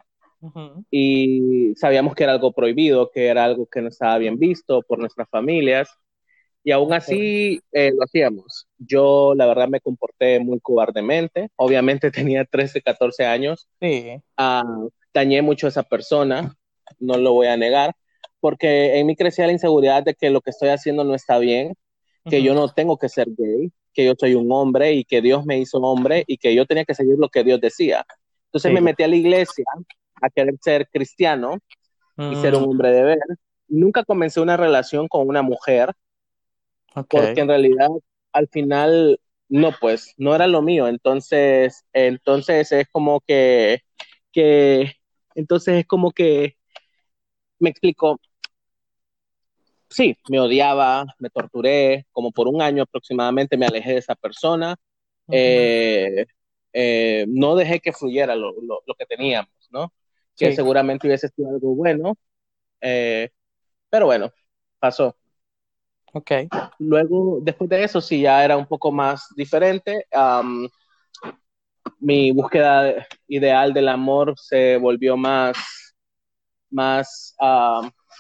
y 0.92 1.74
sabíamos 1.75 2.15
que 2.15 2.24
era 2.24 2.34
algo 2.34 2.54
prohibido, 2.54 3.10
que 3.12 3.27
era 3.27 3.44
algo 3.46 3.65
que 3.65 3.82
no 3.82 3.89
estaba 3.89 4.18
bien 4.18 4.38
visto 4.38 4.82
por 4.84 5.00
nuestras 5.00 5.30
familias 5.30 5.89
y 6.65 6.72
aún 6.72 6.91
así 6.93 7.62
eh, 7.72 7.91
lo 7.95 8.03
hacíamos. 8.03 8.67
Yo, 8.79 9.36
la 9.36 9.45
verdad, 9.45 9.67
me 9.67 9.79
comporté 9.79 10.39
muy 10.39 10.60
cobardemente. 10.60 11.50
Obviamente 11.57 12.10
tenía 12.34 12.43
13, 12.43 12.81
14 12.81 13.24
años. 13.24 13.67
Sí. 13.79 14.19
Ah, 14.36 14.63
dañé 15.13 15.43
mucho 15.43 15.67
a 15.67 15.69
esa 15.69 15.84
persona, 15.84 16.55
no 17.00 17.17
lo 17.17 17.34
voy 17.34 17.48
a 17.48 17.55
negar, 17.55 17.95
porque 18.39 18.98
en 18.98 19.05
mí 19.05 19.15
crecía 19.15 19.45
la 19.45 19.53
inseguridad 19.53 20.03
de 20.03 20.15
que 20.15 20.31
lo 20.31 20.41
que 20.41 20.50
estoy 20.50 20.69
haciendo 20.69 21.03
no 21.03 21.13
está 21.13 21.38
bien, 21.38 21.75
que 22.27 22.41
yo 22.41 22.55
no 22.55 22.67
tengo 22.69 22.98
que 22.98 23.10
ser 23.10 23.27
gay, 23.38 23.72
que 23.93 24.03
yo 24.03 24.13
soy 24.19 24.34
un 24.34 24.51
hombre 24.51 24.93
y 24.93 25.05
que 25.05 25.22
Dios 25.22 25.45
me 25.45 25.60
hizo 25.60 25.77
hombre 25.77 26.24
y 26.25 26.38
que 26.38 26.55
yo 26.55 26.65
tenía 26.65 26.84
que 26.84 26.95
seguir 26.95 27.17
lo 27.19 27.29
que 27.29 27.43
Dios 27.43 27.62
decía. 27.62 28.03
Entonces 28.48 28.74
me 28.74 28.81
metí 28.81 29.03
a 29.03 29.07
la 29.07 29.15
iglesia 29.15 29.65
a 30.19 30.29
querer 30.31 30.55
ser 30.60 30.89
cristiano 30.89 31.60
y 32.17 32.36
ser 32.38 32.55
un 32.55 32.63
mm. 32.63 32.69
hombre 32.69 32.91
de 32.91 33.03
ver. 33.03 33.19
Nunca 33.67 34.03
comencé 34.03 34.41
una 34.41 34.57
relación 34.57 35.07
con 35.07 35.27
una 35.27 35.43
mujer 35.43 35.91
porque 37.10 37.42
en 37.42 37.48
realidad 37.48 37.90
al 38.32 38.48
final 38.50 39.20
no, 39.50 39.72
pues 39.80 40.14
no 40.18 40.36
era 40.36 40.48
lo 40.48 40.62
mío. 40.62 40.88
Entonces, 40.88 41.86
entonces 41.94 42.72
es 42.72 42.88
como 42.92 43.22
que, 43.22 43.82
que, 44.32 44.94
entonces 45.36 45.80
es 45.80 45.86
como 45.86 46.12
que, 46.12 46.58
me 47.60 47.70
explico, 47.70 48.20
sí, 49.90 50.18
me 50.30 50.40
odiaba, 50.40 51.06
me 51.20 51.30
torturé, 51.30 52.06
como 52.12 52.32
por 52.32 52.48
un 52.48 52.62
año 52.62 52.84
aproximadamente 52.84 53.58
me 53.58 53.66
alejé 53.66 53.94
de 53.94 54.00
esa 54.00 54.16
persona. 54.16 54.75
Eh, 55.32 56.25
eh, 56.74 57.25
no 57.30 57.56
dejé 57.56 57.80
que 57.80 57.94
fluyera 57.94 58.36
lo, 58.36 58.54
que 58.98 59.06
teníamos, 59.06 59.52
¿no? 59.72 59.94
Que 60.36 60.54
seguramente 60.54 61.08
hubiese 61.08 61.30
sido 61.30 61.50
algo 61.50 61.74
bueno, 61.75 62.18
eh, 62.82 63.30
pero 63.90 64.08
bueno, 64.08 64.32
pasó. 64.80 65.16
Ok. 66.15 66.31
Luego, 66.79 67.39
después 67.41 67.69
de 67.69 67.84
eso, 67.84 68.00
sí, 68.00 68.22
ya 68.22 68.43
era 68.43 68.55
un 68.55 68.65
poco 68.65 68.89
más 68.89 69.27
diferente. 69.36 70.05
mi 72.00 72.31
búsqueda 72.31 73.05
ideal 73.27 73.74
del 73.74 73.89
amor 73.89 74.34
se 74.38 74.77
volvió 74.77 75.17
más, 75.17 75.57
más, 76.69 77.36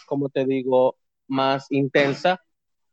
como 0.07 0.27
te 0.27 0.45
digo, 0.45 0.97
más 1.27 1.67
intensa. 1.69 2.37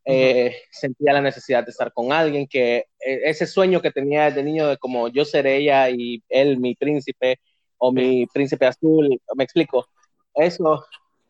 Eh, 0.05 0.55
sentía 0.71 1.13
la 1.13 1.21
necesidad 1.21 1.65
de 1.65 1.71
estar 1.71 1.91
con 1.91 2.11
alguien 2.13 2.47
que 2.47 2.87
e, 2.99 3.21
ese 3.23 3.45
sueño 3.45 3.81
que 3.81 3.91
tenía 3.91 4.25
desde 4.25 4.43
niño 4.43 4.67
de 4.67 4.77
como 4.77 5.07
yo 5.07 5.23
ser 5.23 5.47
ella 5.47 5.89
y 5.89 6.21
él 6.27 6.59
mi 6.59 6.75
príncipe 6.75 7.39
o 7.77 7.91
mi 7.91 8.25
príncipe 8.27 8.65
azul, 8.65 9.21
me 9.35 9.43
explico, 9.45 9.87
eso, 10.33 10.85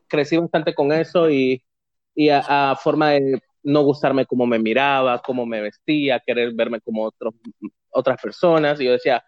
crecí 0.07 0.37
bastante 0.37 0.73
con 0.73 0.91
eso 0.91 1.29
y, 1.29 1.63
y 2.15 2.29
a, 2.29 2.75
forma 2.75 3.11
de 3.11 3.41
no 3.63 3.83
gustarme 3.83 4.25
cómo 4.25 4.45
me 4.45 4.59
miraba, 4.59 5.21
cómo 5.21 5.45
me 5.45 5.61
vestía, 5.61 6.21
querer 6.25 6.53
verme 6.53 6.81
como 6.81 7.03
otros, 7.03 7.33
otras 7.89 8.21
personas. 8.21 8.79
Y 8.79 8.85
yo 8.85 8.91
decía 8.91 9.23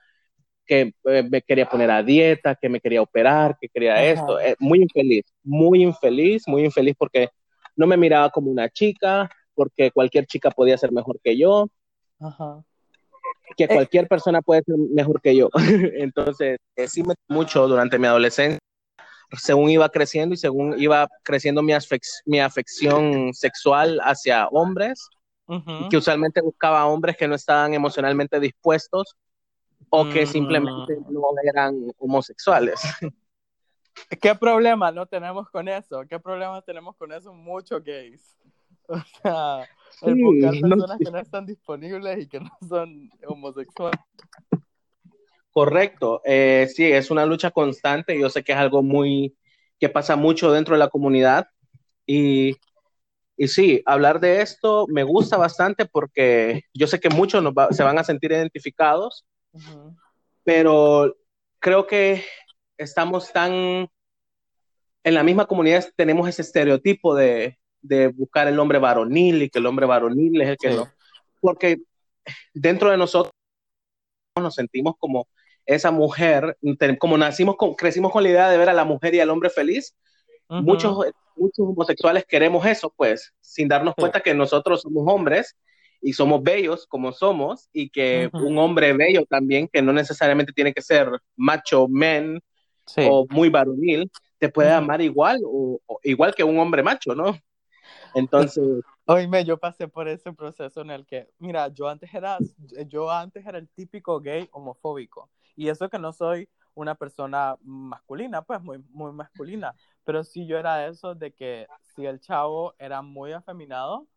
que 0.65 0.93
eh, 1.05 1.23
me 1.29 1.41
quería 1.41 1.67
poner 1.67 1.91
a 1.91 2.03
dieta, 2.03 2.55
que 2.55 2.69
me 2.69 2.79
quería 2.79 3.01
operar, 3.01 3.57
que 3.59 3.69
quería 3.69 4.03
esto. 4.03 4.39
Eh, 4.39 4.55
muy 4.59 4.81
infeliz, 4.81 5.25
muy 5.43 5.83
infeliz, 5.83 6.43
muy 6.47 6.65
infeliz 6.65 6.95
porque 6.97 7.29
no 7.75 7.87
me 7.87 7.97
miraba 7.97 8.29
como 8.29 8.51
una 8.51 8.69
chica, 8.69 9.29
porque 9.53 9.91
cualquier 9.91 10.25
chica 10.25 10.51
podía 10.51 10.77
ser 10.77 10.91
mejor 10.91 11.19
que 11.23 11.37
yo. 11.37 11.67
que 13.57 13.67
cualquier 13.67 14.07
persona 14.07 14.41
puede 14.41 14.63
ser 14.63 14.75
mejor 14.77 15.21
que 15.21 15.35
yo. 15.35 15.49
Entonces, 15.97 16.57
sí 16.87 17.03
me 17.03 17.13
mucho 17.27 17.67
durante 17.67 17.97
mi 17.99 18.07
adolescencia, 18.07 18.59
según 19.34 19.70
iba 19.70 19.89
creciendo 19.89 20.34
y 20.34 20.38
según 20.38 20.79
iba 20.79 21.08
creciendo 21.24 21.62
mi, 21.62 21.74
mi 22.25 22.39
afección 22.39 23.34
sexual 23.34 24.00
hacia 24.03 24.48
hombres, 24.48 25.10
que 25.89 25.98
usualmente 25.98 26.41
buscaba 26.41 26.86
hombres 26.86 27.17
que 27.17 27.27
no 27.27 27.36
estaban 27.36 27.74
emocionalmente 27.74 28.39
dispuestos 28.39 29.15
o 29.89 30.10
que 30.10 30.25
simplemente 30.25 30.98
mm. 30.98 31.13
no 31.13 31.22
eran 31.44 31.75
homosexuales. 32.00 32.79
¿Qué 34.22 34.36
problema 34.36 34.91
no 34.91 35.05
tenemos 35.05 35.50
con 35.50 35.67
eso? 35.67 36.03
¿Qué 36.10 36.20
problema 36.20 36.62
tenemos 36.62 36.96
con 36.96 37.12
eso? 37.12 37.34
Muchos 37.34 37.84
gays. 37.84 38.22
O 38.88 39.01
sea, 39.24 39.67
el 40.03 40.22
buscar 40.22 40.51
personas 40.62 41.00
que 41.00 41.10
no 41.10 41.17
están 41.17 41.46
disponibles 41.48 42.20
y 42.20 42.27
que 42.27 42.39
no 42.39 42.51
son 42.70 43.10
homosexuales. 43.25 44.00
Correcto, 45.55 46.21
eh, 46.25 46.67
sí, 46.69 46.83
es 46.83 47.09
una 47.09 47.25
lucha 47.25 47.50
constante. 47.50 48.19
Yo 48.19 48.29
sé 48.29 48.43
que 48.43 48.51
es 48.51 48.57
algo 48.57 48.83
muy 48.83 49.38
que 49.79 49.88
pasa 49.88 50.17
mucho 50.17 50.51
dentro 50.51 50.75
de 50.75 50.79
la 50.79 50.89
comunidad 50.89 51.47
y, 52.05 52.57
y 53.38 53.47
sí, 53.47 53.81
hablar 53.85 54.19
de 54.19 54.41
esto 54.41 54.85
me 54.89 55.03
gusta 55.03 55.38
bastante 55.38 55.85
porque 55.85 56.63
yo 56.74 56.88
sé 56.88 57.00
que 57.00 57.07
muchos 57.07 57.41
se 57.71 57.83
van 57.83 57.97
a 57.97 58.03
sentir 58.03 58.33
identificados, 58.33 59.25
pero 60.43 61.15
creo 61.59 61.88
que 61.88 62.25
estamos 62.77 63.31
tan 63.31 63.88
en 65.05 65.13
la 65.13 65.24
misma 65.24 65.45
comunidad 65.45 65.85
tenemos 65.95 66.27
ese 66.27 66.41
estereotipo 66.41 67.15
de, 67.15 67.59
de 67.79 68.07
buscar 68.09 68.50
el 68.50 68.59
hombre 68.59 68.79
varonil 68.79 69.43
y 69.43 69.50
que 69.50 69.59
el 69.59 69.67
hombre 69.67 69.85
varonil 69.85 70.41
es 70.41 70.50
el 70.50 70.57
que 70.57 70.71
no. 70.71 70.91
Porque 71.39 71.77
dentro 72.53 72.91
de 72.91 72.97
nosotros 72.97 73.31
nos 74.38 74.55
sentimos 74.55 74.95
como 75.00 75.29
esa 75.65 75.91
mujer, 75.91 76.57
como 77.00 77.17
nacimos, 77.17 77.55
con, 77.55 77.75
crecimos 77.75 78.12
con 78.12 78.24
la 78.24 78.29
idea 78.29 78.50
de 78.50 78.57
ver 78.57 78.69
a 78.69 78.74
la 78.74 78.86
mujer 78.86 79.15
y 79.15 79.19
al 79.19 79.29
hombre 79.29 79.50
feliz. 79.50 79.95
muchos, 80.48 80.98
muchos 81.36 81.60
homosexuales 81.60 82.25
queremos 82.27 82.65
eso, 82.65 82.93
pues, 82.95 83.34
sin 83.41 83.67
darnos 83.67 83.95
cuenta 83.95 84.22
que 84.22 84.34
nosotros 84.34 84.81
somos 84.81 85.03
hombres 85.07 85.55
y 86.01 86.13
somos 86.13 86.43
bellos 86.43 86.86
como 86.88 87.12
somos 87.12 87.69
y 87.74 87.89
que 87.89 88.29
un 88.34 88.57
hombre 88.57 88.93
bello 88.93 89.25
también, 89.25 89.67
que 89.67 89.81
no 89.81 89.91
necesariamente 89.91 90.53
tiene 90.53 90.74
que 90.74 90.81
ser 90.81 91.10
macho, 91.36 91.88
men 91.88 92.39
o 92.98 93.25
muy 93.29 93.50
varonil, 93.50 94.12
te 94.38 94.50
puede 94.50 94.72
amar 94.72 95.01
igual 95.01 95.39
o, 95.43 95.79
igual 96.03 96.36
que 96.36 96.43
un 96.43 96.60
hombre 96.60 96.84
macho, 96.84 97.15
¿no? 97.15 97.38
Entonces. 98.13 98.63
Oíme, 99.07 99.45
yo 99.45 99.57
pasé 99.57 99.88
por 99.88 100.07
ese 100.07 100.34
proceso 100.34 100.81
en 100.81 100.89
el 100.89 101.05
que, 101.05 101.29
mira, 101.38 101.67
yo 101.67 101.88
antes 101.88 102.12
era, 102.13 102.39
yo 102.88 103.12
antes 103.12 103.45
era 103.45 103.60
el 103.60 103.69
típico 103.69 104.19
gay 104.19 104.50
homofóbico. 104.51 105.29
Y 105.55 105.69
eso 105.69 105.89
que 105.89 106.00
no 106.00 106.13
soy 106.13 106.50
una 106.74 106.95
persona 106.95 107.55
masculina, 107.62 108.41
pues 108.41 108.62
muy, 108.62 108.83
muy 108.89 109.12
masculina. 109.12 109.74
Pero 110.03 110.24
sí 110.24 110.45
yo 110.45 110.57
era 110.57 110.88
eso 110.88 111.15
de 111.15 111.31
que 111.31 111.67
si 111.95 112.05
el 112.05 112.19
chavo 112.19 112.75
era 112.77 113.01
muy 113.01 113.31
afeminado, 113.31 114.07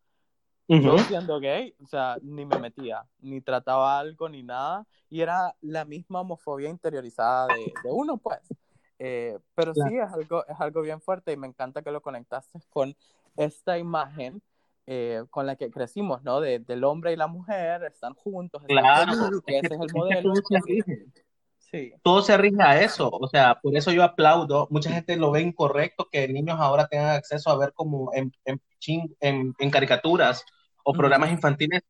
yo 0.67 0.99
siendo 0.99 1.41
gay, 1.41 1.75
o 1.83 1.87
sea, 1.87 2.19
ni 2.21 2.45
me 2.45 2.59
metía, 2.59 3.07
ni 3.21 3.41
trataba 3.41 3.99
algo, 3.99 4.29
ni 4.29 4.43
nada. 4.43 4.87
Y 5.09 5.23
era 5.23 5.55
la 5.63 5.87
misma 5.87 6.21
homofobia 6.21 6.69
interiorizada 6.69 7.47
de, 7.47 7.73
de 7.83 7.91
uno, 7.91 8.19
pues. 8.19 8.41
Eh, 8.99 9.39
pero 9.55 9.73
sí 9.75 9.97
es 9.97 10.13
algo, 10.13 10.45
es 10.47 10.61
algo 10.61 10.83
bien 10.83 11.01
fuerte 11.01 11.33
y 11.33 11.37
me 11.37 11.47
encanta 11.47 11.83
que 11.83 11.93
lo 11.93 12.03
conectaste 12.03 12.59
con 12.69 12.97
esta 13.37 13.79
imagen 13.79 14.43
eh, 14.87 15.25
con 15.31 15.47
la 15.47 15.55
que 15.55 15.71
crecimos, 15.71 16.23
¿no? 16.23 16.41
De, 16.41 16.59
del 16.59 16.83
hombre 16.83 17.13
y 17.13 17.17
la 17.17 17.27
mujer 17.29 17.85
están 17.85 18.15
juntos. 18.15 18.63
claro, 18.67 19.13
ese 19.47 19.67
es 19.67 19.81
el 19.81 19.93
modelo. 19.95 20.33
Sí. 21.71 21.93
Todo 22.03 22.23
se 22.23 22.37
rige 22.37 22.63
a 22.63 22.81
eso, 22.83 23.11
o 23.11 23.29
sea, 23.29 23.59
por 23.61 23.77
eso 23.77 23.93
yo 23.93 24.03
aplaudo. 24.03 24.69
Mucha 24.71 24.91
gente 24.91 25.17
lo 25.17 25.31
ve 25.31 25.43
incorrecto 25.43 26.09
que 26.11 26.27
niños 26.29 26.59
ahora 26.59 26.87
tengan 26.87 27.17
acceso 27.17 27.51
a 27.51 27.59
ver 27.59 27.73
como 27.75 28.11
en, 28.15 28.33
en, 28.47 29.55
en, 29.59 29.71
caricaturas 29.71 30.45
o 30.83 30.95
programas 30.95 31.31
infantiles 31.31 31.83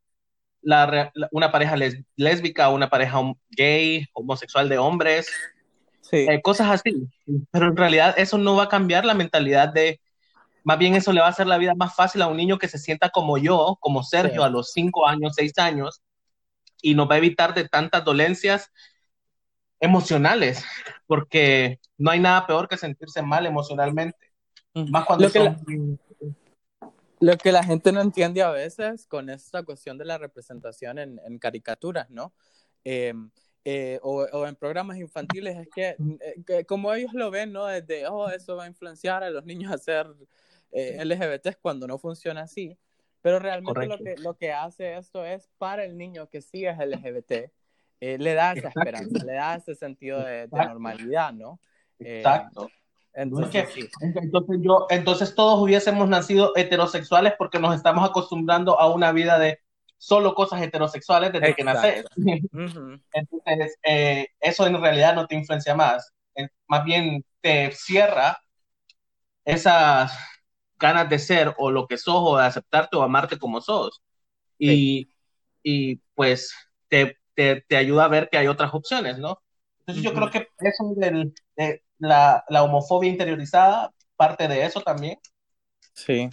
la, 0.62 1.12
una 1.30 1.52
pareja 1.52 1.76
lésbica, 2.16 2.68
una 2.70 2.90
pareja 2.90 3.20
gay, 3.50 4.04
homosexual 4.12 4.68
de 4.68 4.78
hombres, 4.78 5.28
eh, 6.10 6.42
cosas 6.42 6.70
así. 6.70 7.08
Pero 7.52 7.68
en 7.68 7.76
realidad 7.76 8.14
eso 8.18 8.36
no 8.36 8.56
va 8.56 8.64
a 8.64 8.68
cambiar 8.68 9.04
la 9.04 9.14
mentalidad 9.14 9.72
de 9.72 10.00
más 10.64 10.78
bien 10.78 10.94
eso 10.94 11.12
le 11.14 11.20
va 11.20 11.28
a 11.28 11.30
hacer 11.30 11.46
la 11.46 11.56
vida 11.56 11.74
más 11.74 11.94
fácil 11.94 12.20
a 12.20 12.26
un 12.26 12.36
niño 12.36 12.58
que 12.58 12.68
se 12.68 12.76
sienta 12.76 13.08
como 13.08 13.38
yo, 13.38 13.78
como 13.80 14.02
Sergio, 14.02 14.44
a 14.44 14.50
los 14.50 14.72
cinco 14.72 15.06
años, 15.06 15.32
seis 15.34 15.56
años, 15.56 16.02
y 16.82 16.94
nos 16.94 17.08
va 17.08 17.14
a 17.14 17.18
evitar 17.18 17.54
de 17.54 17.66
tantas 17.66 18.04
dolencias 18.04 18.70
emocionales, 19.80 20.64
porque 21.06 21.80
no 21.96 22.10
hay 22.10 22.20
nada 22.20 22.46
peor 22.46 22.68
que 22.68 22.76
sentirse 22.76 23.22
mal 23.22 23.46
emocionalmente. 23.46 24.18
Más 24.74 25.04
cuando 25.06 25.26
lo, 25.26 25.32
que 25.32 25.40
la, 25.40 25.58
lo 27.20 27.36
que 27.36 27.52
la 27.52 27.64
gente 27.64 27.92
no 27.92 28.00
entiende 28.00 28.42
a 28.42 28.50
veces 28.50 29.06
con 29.06 29.30
esta 29.30 29.62
cuestión 29.62 29.98
de 29.98 30.04
la 30.04 30.18
representación 30.18 30.98
en, 30.98 31.38
caricaturas, 31.38 32.10
¿no? 32.10 32.32
Em, 32.84 33.30
eh, 33.64 33.98
o, 34.02 34.46
en 34.46 34.56
programas 34.56 34.98
infantiles 34.98 35.58
es 35.58 35.68
que, 35.74 35.88
eh, 35.88 36.42
que, 36.46 36.64
como 36.64 36.92
ellos 36.94 37.12
lo 37.12 37.30
ven, 37.30 37.52
¿no? 37.52 37.66
Desde, 37.66 38.06
oh, 38.06 38.30
eso 38.30 38.56
va 38.56 38.64
a 38.64 38.68
influenciar 38.68 39.22
a 39.22 39.30
los 39.30 39.44
niños 39.44 39.72
a 39.72 39.78
ser 39.78 40.06
eh, 40.72 41.04
LGBT 41.04 41.58
cuando 41.60 41.86
no 41.86 41.98
funciona 41.98 42.42
así. 42.42 42.78
Pero 43.20 43.40
realmente 43.40 43.86
lo 43.86 43.98
que, 43.98 44.16
lo 44.16 44.36
que 44.36 44.52
hace 44.52 44.96
esto 44.96 45.24
es 45.24 45.50
para 45.58 45.84
el 45.84 45.98
niño 45.98 46.28
que 46.28 46.40
sí 46.40 46.64
es 46.64 46.78
LGBT, 46.78 47.50
eh, 48.00 48.18
le 48.18 48.34
da 48.34 48.52
esa 48.52 48.68
esperanza, 48.68 49.24
le 49.24 49.32
da 49.32 49.56
ese 49.56 49.74
sentido 49.74 50.22
de, 50.22 50.48
normalidad, 50.48 51.32
¿no? 51.32 51.60
Eh, 51.98 52.18
Exacto. 52.18 52.70
Entonces, 53.14 53.68
entonces, 54.00 54.58
yo, 54.60 54.86
entonces 54.90 55.34
todos 55.34 55.60
hubiésemos 55.60 56.08
nacido 56.08 56.52
heterosexuales 56.54 57.32
porque 57.36 57.58
nos 57.58 57.74
estamos 57.74 58.08
acostumbrando 58.08 58.78
a 58.78 58.92
una 58.92 59.10
vida 59.10 59.40
de 59.40 59.58
solo 59.96 60.34
cosas 60.34 60.62
heterosexuales 60.62 61.32
desde 61.32 61.54
que 61.54 61.64
naces. 61.64 62.04
Entonces, 63.12 63.76
eso 63.82 64.66
en 64.68 64.80
realidad 64.80 65.16
no 65.16 65.26
te 65.26 65.34
influencia 65.34 65.74
más, 65.74 66.12
más 66.68 66.84
bien 66.84 67.24
te 67.40 67.72
cierra 67.72 68.38
esas 69.44 70.12
ganas 70.78 71.08
de 71.08 71.18
ser 71.18 71.54
o 71.58 71.70
lo 71.70 71.86
que 71.86 71.98
sos 71.98 72.16
o 72.18 72.36
de 72.36 72.44
aceptarte 72.44 72.96
o 72.96 73.02
amarte 73.02 73.38
como 73.38 73.60
sos. 73.60 74.00
Y, 74.58 75.10
y 75.62 75.96
pues 76.14 76.54
te, 76.88 77.16
te, 77.38 77.60
te, 77.60 77.76
ayuda 77.76 78.04
a 78.04 78.08
ver 78.08 78.28
que 78.28 78.38
hay 78.38 78.48
otras 78.48 78.74
opciones, 78.74 79.18
¿no? 79.18 79.40
Entonces 79.80 80.02
yo 80.02 80.12
creo 80.12 80.30
que 80.30 80.48
eso 80.58 80.92
del, 80.96 81.32
de 81.56 81.84
la, 81.98 82.44
la, 82.48 82.64
homofobia 82.64 83.10
interiorizada, 83.10 83.92
parte 84.16 84.48
de 84.48 84.64
eso 84.64 84.80
también. 84.80 85.18
Sí. 85.92 86.28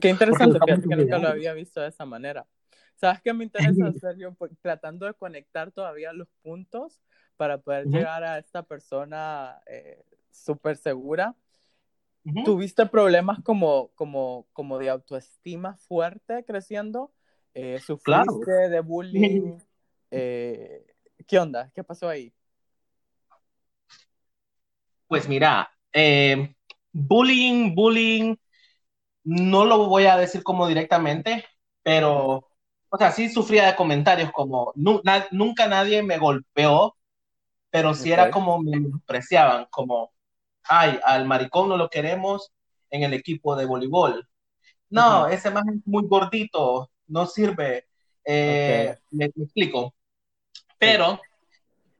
Qué 0.00 0.08
interesante, 0.08 0.60
que, 0.64 0.80
que 0.88 0.96
nunca 0.96 1.18
lo 1.18 1.28
había 1.28 1.52
visto 1.54 1.80
de 1.80 1.88
esa 1.88 2.06
manera. 2.06 2.46
¿Sabes 2.94 3.20
qué 3.22 3.32
me 3.32 3.44
interesa, 3.44 3.92
Sergio? 4.00 4.36
Tratando 4.62 5.06
de 5.06 5.14
conectar 5.14 5.72
todavía 5.72 6.12
los 6.12 6.28
puntos 6.42 7.00
para 7.36 7.58
poder 7.58 7.86
llegar 7.86 8.22
a 8.22 8.38
esta 8.38 8.62
persona 8.62 9.60
eh, 9.66 10.04
súper 10.30 10.76
segura 10.76 11.34
¿Tuviste 12.44 12.86
problemas 12.86 13.40
como, 13.42 13.90
como, 13.94 14.46
como 14.52 14.78
de 14.78 14.90
autoestima 14.90 15.76
fuerte 15.76 16.44
creciendo? 16.44 17.12
Eh, 17.54 17.78
¿Sufriste 17.80 18.68
de 18.68 18.80
bullying? 18.80 19.58
Eh, 20.10 20.86
¿Qué 21.26 21.38
onda? 21.38 21.70
¿Qué 21.74 21.84
pasó 21.84 22.08
ahí? 22.08 22.32
Pues 25.06 25.28
mira, 25.28 25.70
eh, 25.92 26.54
bullying, 26.92 27.74
bullying, 27.74 28.36
no 29.24 29.64
lo 29.64 29.86
voy 29.88 30.06
a 30.06 30.16
decir 30.16 30.42
como 30.42 30.66
directamente, 30.66 31.44
pero, 31.82 32.48
o 32.88 32.98
sea, 32.98 33.12
sí 33.12 33.28
sufría 33.28 33.66
de 33.66 33.76
comentarios 33.76 34.30
como, 34.32 34.72
nunca 34.74 35.66
nadie 35.66 36.02
me 36.02 36.18
golpeó, 36.18 36.96
pero 37.70 37.94
sí 37.94 38.12
era 38.12 38.30
como 38.30 38.62
me 38.62 38.78
despreciaban, 38.80 39.66
como, 39.70 40.12
ay, 40.64 40.98
al 41.04 41.26
maricón 41.26 41.68
no 41.68 41.76
lo 41.76 41.88
queremos 41.88 42.52
en 42.90 43.02
el 43.02 43.14
equipo 43.14 43.56
de 43.56 43.66
voleibol. 43.66 44.28
No, 44.90 45.28
ese 45.28 45.50
más 45.50 45.64
es 45.68 45.86
muy 45.86 46.04
gordito, 46.06 46.90
no 47.06 47.26
sirve. 47.26 47.86
Eh, 48.24 48.96
me, 49.10 49.26
explico. 49.26 49.94
Pero, 50.78 51.20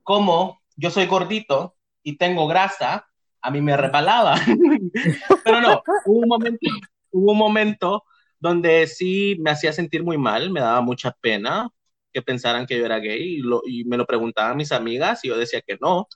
como 0.02 0.60
yo 0.76 0.90
soy 0.90 1.06
gordito 1.06 1.76
y 2.02 2.16
tengo 2.16 2.46
grasa, 2.46 3.08
a 3.40 3.50
mí 3.50 3.60
me 3.60 3.76
repalaba. 3.76 4.34
Pero 5.44 5.60
no, 5.60 5.82
hubo 6.06 6.20
un 6.20 6.28
momento, 6.28 6.70
hubo 7.10 7.32
un 7.32 7.38
momento 7.38 8.04
donde 8.38 8.86
sí 8.86 9.36
me 9.40 9.50
hacía 9.50 9.72
sentir 9.72 10.04
muy 10.04 10.18
mal, 10.18 10.50
me 10.50 10.60
daba 10.60 10.80
mucha 10.80 11.10
pena 11.20 11.68
que 12.12 12.22
pensaran 12.22 12.66
que 12.66 12.78
yo 12.78 12.86
era 12.86 12.98
gay 12.98 13.40
y, 13.40 13.42
y 13.66 13.84
me 13.84 13.96
lo 13.96 14.06
preguntaban 14.06 14.56
mis 14.56 14.72
amigas 14.72 15.24
y 15.24 15.28
yo 15.28 15.36
decía 15.36 15.60
que 15.60 15.76
no. 15.80 16.08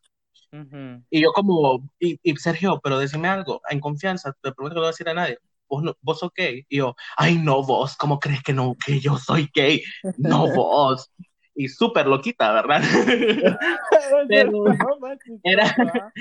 Y 1.11 1.23
yo 1.23 1.33
como, 1.33 1.91
y, 1.99 2.19
Sergio, 2.37 2.79
pero 2.83 2.99
decime 2.99 3.29
algo, 3.29 3.63
en 3.71 3.81
confianza, 3.81 4.37
te 4.41 4.53
prometo 4.53 4.75
que 4.75 4.77
no 4.77 4.81
voy 4.83 4.89
a 4.89 4.91
decir 4.91 5.09
a 5.09 5.15
nadie, 5.15 5.39
vos, 5.67 5.83
no, 5.83 5.97
vos 6.03 6.19
sos 6.19 6.31
gay. 6.35 6.67
Y 6.69 6.79
yo, 6.79 6.95
ay 7.17 7.39
no 7.39 7.63
vos, 7.63 7.97
¿cómo 7.97 8.19
crees 8.19 8.43
que 8.43 8.53
no, 8.53 8.77
que 8.85 9.01
yo 9.01 9.17
soy 9.17 9.51
gay? 9.55 9.83
No 10.19 10.47
vos. 10.55 11.11
Y 11.55 11.69
súper 11.69 12.07
loquita, 12.07 12.53
¿verdad? 12.53 12.83
Pero 14.29 14.65
era, 15.43 16.13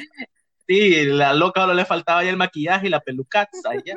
sí, 0.68 1.06
la 1.06 1.34
loca 1.34 1.62
ahora 1.62 1.74
le 1.74 1.86
faltaba 1.86 2.24
ya 2.24 2.30
el 2.30 2.38
maquillaje 2.38 2.88
y 2.88 2.90
la 2.90 3.00
pelucaza, 3.00 3.72
ya. 3.86 3.96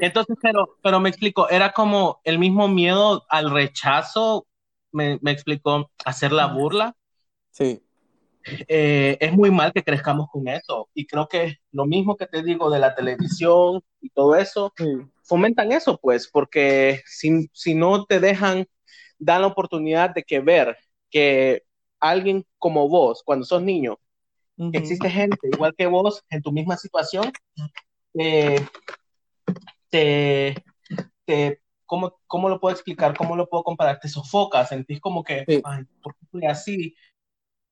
Entonces, 0.00 0.36
pero, 0.40 0.76
pero 0.82 0.98
me 0.98 1.08
explico, 1.08 1.48
era 1.48 1.72
como 1.72 2.20
el 2.24 2.38
mismo 2.38 2.68
miedo 2.68 3.24
al 3.28 3.50
rechazo, 3.50 4.46
me, 4.92 5.18
me 5.22 5.30
explicó, 5.30 5.90
hacer 6.04 6.32
la 6.32 6.46
burla. 6.46 6.96
Sí. 7.50 7.82
Eh, 8.68 9.16
es 9.20 9.32
muy 9.32 9.50
mal 9.50 9.72
que 9.72 9.82
crezcamos 9.82 10.28
con 10.30 10.48
eso. 10.48 10.88
Y 10.94 11.06
creo 11.06 11.28
que 11.28 11.58
lo 11.72 11.86
mismo 11.86 12.16
que 12.16 12.26
te 12.26 12.42
digo 12.42 12.70
de 12.70 12.78
la 12.78 12.94
televisión 12.94 13.82
y 14.00 14.10
todo 14.10 14.36
eso, 14.36 14.72
fomentan 15.22 15.72
eso, 15.72 15.98
pues, 16.00 16.28
porque 16.28 17.02
si, 17.06 17.48
si 17.52 17.74
no 17.74 18.04
te 18.04 18.20
dejan, 18.20 18.66
dan 19.24 19.42
la 19.42 19.48
oportunidad 19.48 20.14
de 20.14 20.22
que 20.22 20.40
ver 20.40 20.76
que 21.10 21.62
alguien 22.00 22.44
como 22.58 22.88
vos, 22.88 23.22
cuando 23.24 23.44
sos 23.46 23.62
niño, 23.62 23.98
existe 24.72 25.10
gente 25.10 25.48
igual 25.52 25.74
que 25.76 25.86
vos 25.86 26.22
en 26.30 26.42
tu 26.42 26.52
misma 26.52 26.76
situación, 26.76 27.32
eh, 28.18 28.64
te, 29.88 30.54
te 31.24 31.60
¿cómo, 31.86 32.18
¿cómo, 32.26 32.48
lo 32.48 32.60
puedo 32.60 32.74
explicar? 32.74 33.16
¿Cómo 33.16 33.36
lo 33.36 33.48
puedo 33.48 33.64
comparar? 33.64 33.98
Te 34.00 34.08
sofocas, 34.08 34.68
sentís 34.68 35.00
como 35.00 35.24
que, 35.24 35.44
ay, 35.64 35.84
¿por 36.02 36.14
qué 36.14 36.26
soy 36.30 36.46
así? 36.46 36.94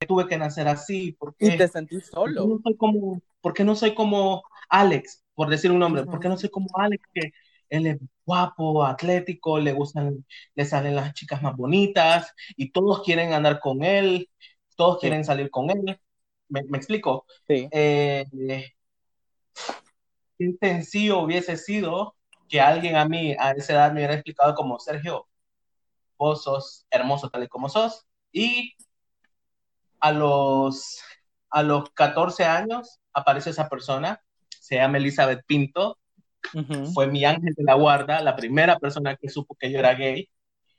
tuve 0.07 0.27
que 0.27 0.37
nacer 0.37 0.67
así? 0.67 1.12
¿Por 1.12 1.35
qué, 1.37 1.47
y 1.47 1.57
te 1.57 1.69
sentís 1.69 2.07
solo. 2.07 2.43
¿por 2.43 2.43
qué, 2.43 2.55
no 2.55 2.61
soy 2.62 2.77
como, 2.77 3.23
¿Por 3.41 3.55
qué 3.55 3.65
no 3.65 3.77
soy 3.77 3.95
como 3.95 4.43
Alex, 4.69 5.25
por 5.35 5.49
decir 5.49 5.71
un 5.71 5.79
nombre? 5.79 6.05
¿Por 6.05 6.19
qué 6.19 6.29
no 6.29 6.37
soy 6.37 6.51
como 6.51 6.67
Alex, 6.75 7.05
que 7.12 7.33
él 7.73 7.87
es 7.87 7.99
guapo, 8.27 8.85
atlético, 8.85 9.59
le 9.59 9.73
gustan, 9.73 10.27
le 10.55 10.65
salen 10.67 10.95
las 10.95 11.15
chicas 11.15 11.41
más 11.43 11.57
bonitas 11.57 12.35
y 12.55 12.71
todos 12.71 13.03
quieren 13.03 13.33
andar 13.33 13.61
con 13.61 13.83
él, 13.83 14.29
todos 14.77 14.99
quieren 15.01 15.25
salir 15.25 15.51
con 15.51 15.71
él? 15.71 15.99
¿Me, 16.49 16.61
explico? 16.77 17.25
Sí. 17.49 17.69
Eh, 17.73 18.27
qué 20.39 20.55
sencillo 20.61 21.21
hubiese 21.21 21.57
sido 21.57 22.15
que 22.47 22.61
alguien 22.61 22.97
a 22.97 23.07
mí 23.07 23.35
a 23.39 23.53
esa 23.53 23.73
edad 23.73 23.93
me 23.93 24.01
hubiera 24.01 24.15
explicado 24.15 24.55
como 24.55 24.79
Sergio, 24.79 25.27
vos 26.19 26.45
sos 26.45 26.87
hermoso 26.91 27.31
tal 27.31 27.45
y 27.45 27.49
como 27.49 27.71
sos 27.71 28.07
y 28.33 28.75
a 30.01 30.13
los, 30.13 31.01
a 31.49 31.63
los 31.63 31.89
14 31.95 32.45
años 32.45 33.01
aparece 33.15 33.49
esa 33.49 33.71
persona, 33.71 34.23
se 34.61 34.75
llama 34.75 34.99
Elizabeth 34.99 35.43
Pinto, 35.47 35.99
fue 36.93 37.07
mi 37.07 37.25
ángel 37.25 37.55
de 37.55 37.65
la 37.65 37.75
guarda, 37.75 38.21
la 38.23 38.37
primera 38.37 38.79
persona 38.79 39.17
que 39.17 39.29
supo 39.29 39.55
que 39.55 39.71
yo 39.71 39.79
era 39.79 39.95
gay. 39.95 40.29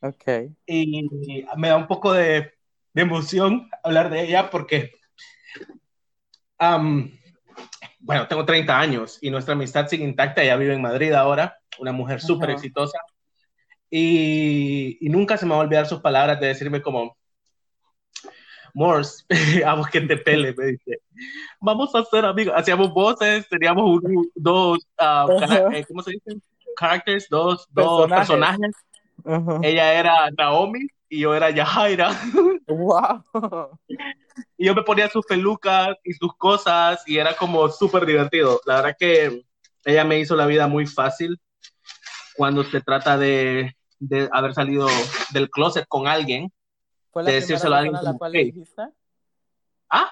Okay. 0.02 0.50
Y 0.66 1.08
me 1.56 1.70
da 1.70 1.78
un 1.78 1.88
poco 1.88 2.12
de, 2.12 2.52
de 2.94 3.02
emoción 3.02 3.70
hablar 3.84 4.10
de 4.10 4.24
ella 4.24 4.50
porque, 4.50 4.92
bueno, 8.00 8.28
tengo 8.28 8.46
30 8.46 8.80
años 8.80 9.18
y 9.22 9.30
nuestra 9.30 9.54
amistad 9.54 9.88
sigue 9.88 10.04
intacta, 10.04 10.44
ella 10.44 10.58
vive 10.58 10.74
en 10.74 10.82
Madrid 10.82 11.14
ahora, 11.14 11.58
una 11.80 11.92
mujer 11.92 12.22
súper 12.22 12.52
exitosa. 12.52 13.00
Y, 13.90 14.98
y, 15.00 15.10
nunca 15.10 15.38
se 15.38 15.46
me 15.46 15.52
va 15.52 15.58
a 15.58 15.62
olvidar 15.62 15.86
sus 15.86 16.02
palabras 16.02 16.40
de 16.40 16.48
decirme 16.48 16.82
como, 16.82 17.16
Morse, 18.74 19.24
a 19.66 19.76
vos 19.76 19.88
que 19.88 20.02
te 20.02 20.18
pele, 20.18 20.54
me 20.58 20.66
dice, 20.66 21.00
vamos 21.60 21.94
a 21.94 22.04
ser 22.06 22.26
amigos. 22.26 22.54
Hacíamos 22.58 22.92
voces, 22.92 23.48
teníamos 23.48 24.02
dos, 24.36 24.80
uh, 25.00 25.86
¿cómo 25.88 26.02
se 26.02 26.12
dice? 26.12 26.42
Characters, 26.78 27.28
dos, 27.30 27.68
dos 27.72 28.10
personajes. 28.10 28.72
Ella 29.62 29.94
era 29.94 30.30
Naomi 30.38 30.88
y 31.08 31.20
yo 31.20 31.36
era 31.36 31.52
Yahaira. 31.52 32.20
¡Wow! 32.68 33.80
Y 34.58 34.66
yo 34.66 34.74
me 34.74 34.82
ponía 34.82 35.08
sus 35.10 35.26
pelucas 35.26 35.96
y 36.04 36.14
sus 36.14 36.36
cosas 36.36 37.04
y 37.06 37.18
era 37.18 37.36
como 37.36 37.70
súper 37.70 38.06
divertido. 38.06 38.60
La 38.66 38.78
verdad 38.78 38.96
que 39.00 39.46
ella 39.86 40.04
me 40.04 40.20
hizo 40.20 40.36
la 40.36 40.48
vida 40.48 40.68
muy 40.68 40.88
fácil 40.88 41.40
cuando 42.36 42.64
se 42.64 42.82
trata 42.82 43.18
de, 43.18 43.76
de 44.00 44.28
haber 44.32 44.56
salido 44.56 44.88
del 45.32 45.50
closet 45.52 45.86
con 45.88 46.08
alguien 46.08 46.52
¿Fue 47.14 47.22
la 47.22 47.30
primera 47.30 47.48
persona 47.48 48.00
a 48.00 48.02
la 48.02 48.18
cual 48.18 48.32
le 48.32 48.44
dijiste? 48.46 48.82
¿Ah? 49.88 50.12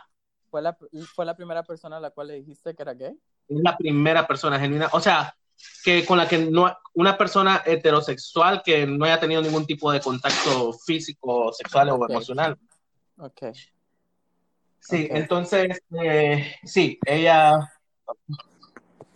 ¿Fue 0.52 0.62
la, 0.62 0.78
¿Fue 1.16 1.26
la 1.26 1.36
primera 1.36 1.64
persona 1.64 1.98
a 1.98 2.00
la 2.00 2.12
cual 2.12 2.28
le 2.28 2.36
dijiste 2.36 2.76
que 2.76 2.84
era 2.84 2.94
gay? 2.94 3.20
Es 3.48 3.60
la 3.60 3.76
primera 3.76 4.28
persona 4.28 4.60
genuina, 4.60 4.88
o 4.94 5.00
sea, 5.00 5.36
que 5.84 6.06
con 6.06 6.20
la 6.20 6.28
que 6.28 6.38
no, 6.38 6.78
una 6.94 7.18
persona 7.18 7.64
heterosexual 7.66 8.62
que 8.64 8.86
no 8.86 9.06
haya 9.06 9.20
tenido 9.20 9.42
ningún 9.42 9.66
tipo 9.66 9.92
de 9.92 10.00
contacto 10.00 10.74
físico, 10.74 11.52
sexual 11.52 11.90
o 11.90 12.08
emocional. 12.08 12.56
Ok. 13.18 13.48
Sí, 14.80 15.08
entonces, 15.10 15.82
eh, 16.04 16.56
sí, 16.64 17.00
ella, 17.04 17.58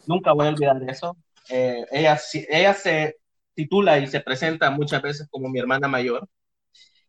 nunca 0.08 0.32
voy 0.32 0.48
a 0.48 0.50
olvidar 0.50 0.80
de 0.80 0.92
eso. 0.92 1.16
Eh, 1.50 1.86
ella, 1.92 2.20
ella 2.50 2.74
se 2.74 3.20
titula 3.54 4.00
y 4.00 4.08
se 4.08 4.22
presenta 4.22 4.72
muchas 4.72 5.04
veces 5.04 5.28
como 5.30 5.50
mi 5.50 5.60
hermana 5.60 5.88
mayor 5.88 6.28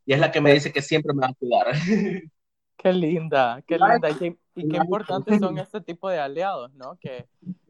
y 0.06 0.14
es 0.14 0.20
la 0.20 0.30
que 0.30 0.40
me 0.40 0.52
dice 0.52 0.72
que 0.72 0.80
siempre 0.80 1.12
me 1.12 1.22
va 1.22 1.28
a 1.28 1.34
cuidar. 1.34 1.72
Qué 2.78 2.92
linda, 2.92 3.62
qué 3.66 3.78
linda. 3.78 4.10
Y 4.54 4.68
qué, 4.68 4.76
importantes 4.76 5.38
son 5.40 5.56
este 5.56 5.80
tipo 5.80 6.10
de 6.10 6.18
aliados, 6.18 6.74
¿no? 6.74 6.98
Que, 7.00 7.26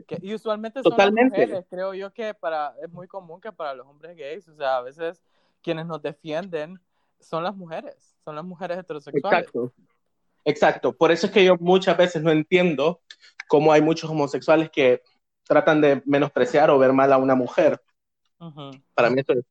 que 0.06 0.18
y 0.20 0.34
usualmente 0.34 0.82
son 0.82 0.94
las 0.96 1.12
mujeres. 1.12 1.64
Creo 1.70 1.94
yo 1.94 2.12
que 2.12 2.34
para, 2.34 2.74
es 2.82 2.90
muy 2.90 3.06
común 3.06 3.40
que 3.40 3.52
para 3.52 3.72
los 3.72 3.86
hombres 3.86 4.16
gays, 4.16 4.48
o 4.48 4.56
sea, 4.56 4.78
a 4.78 4.82
veces 4.82 5.22
quienes 5.62 5.86
nos 5.86 6.02
defienden 6.02 6.80
son 7.20 7.44
las 7.44 7.54
mujeres, 7.54 8.16
son 8.24 8.34
las 8.34 8.44
mujeres 8.44 8.78
heterosexuales. 8.78 9.38
Exacto. 9.38 9.72
Exacto. 10.44 10.92
Por 10.92 11.12
eso 11.12 11.26
es 11.26 11.32
que 11.32 11.44
yo 11.44 11.56
muchas 11.58 11.96
veces 11.96 12.22
no 12.22 12.30
entiendo 12.30 13.00
cómo 13.48 13.72
hay 13.72 13.82
muchos 13.82 14.10
homosexuales 14.10 14.70
que 14.70 15.02
tratan 15.44 15.80
de 15.80 16.02
menospreciar 16.04 16.70
o 16.70 16.78
ver 16.78 16.92
mal 16.92 17.12
a 17.12 17.18
una 17.18 17.34
mujer. 17.34 17.80
Para 18.94 19.08
mí 19.08 19.20
esto 19.20 19.32
es... 19.34 19.44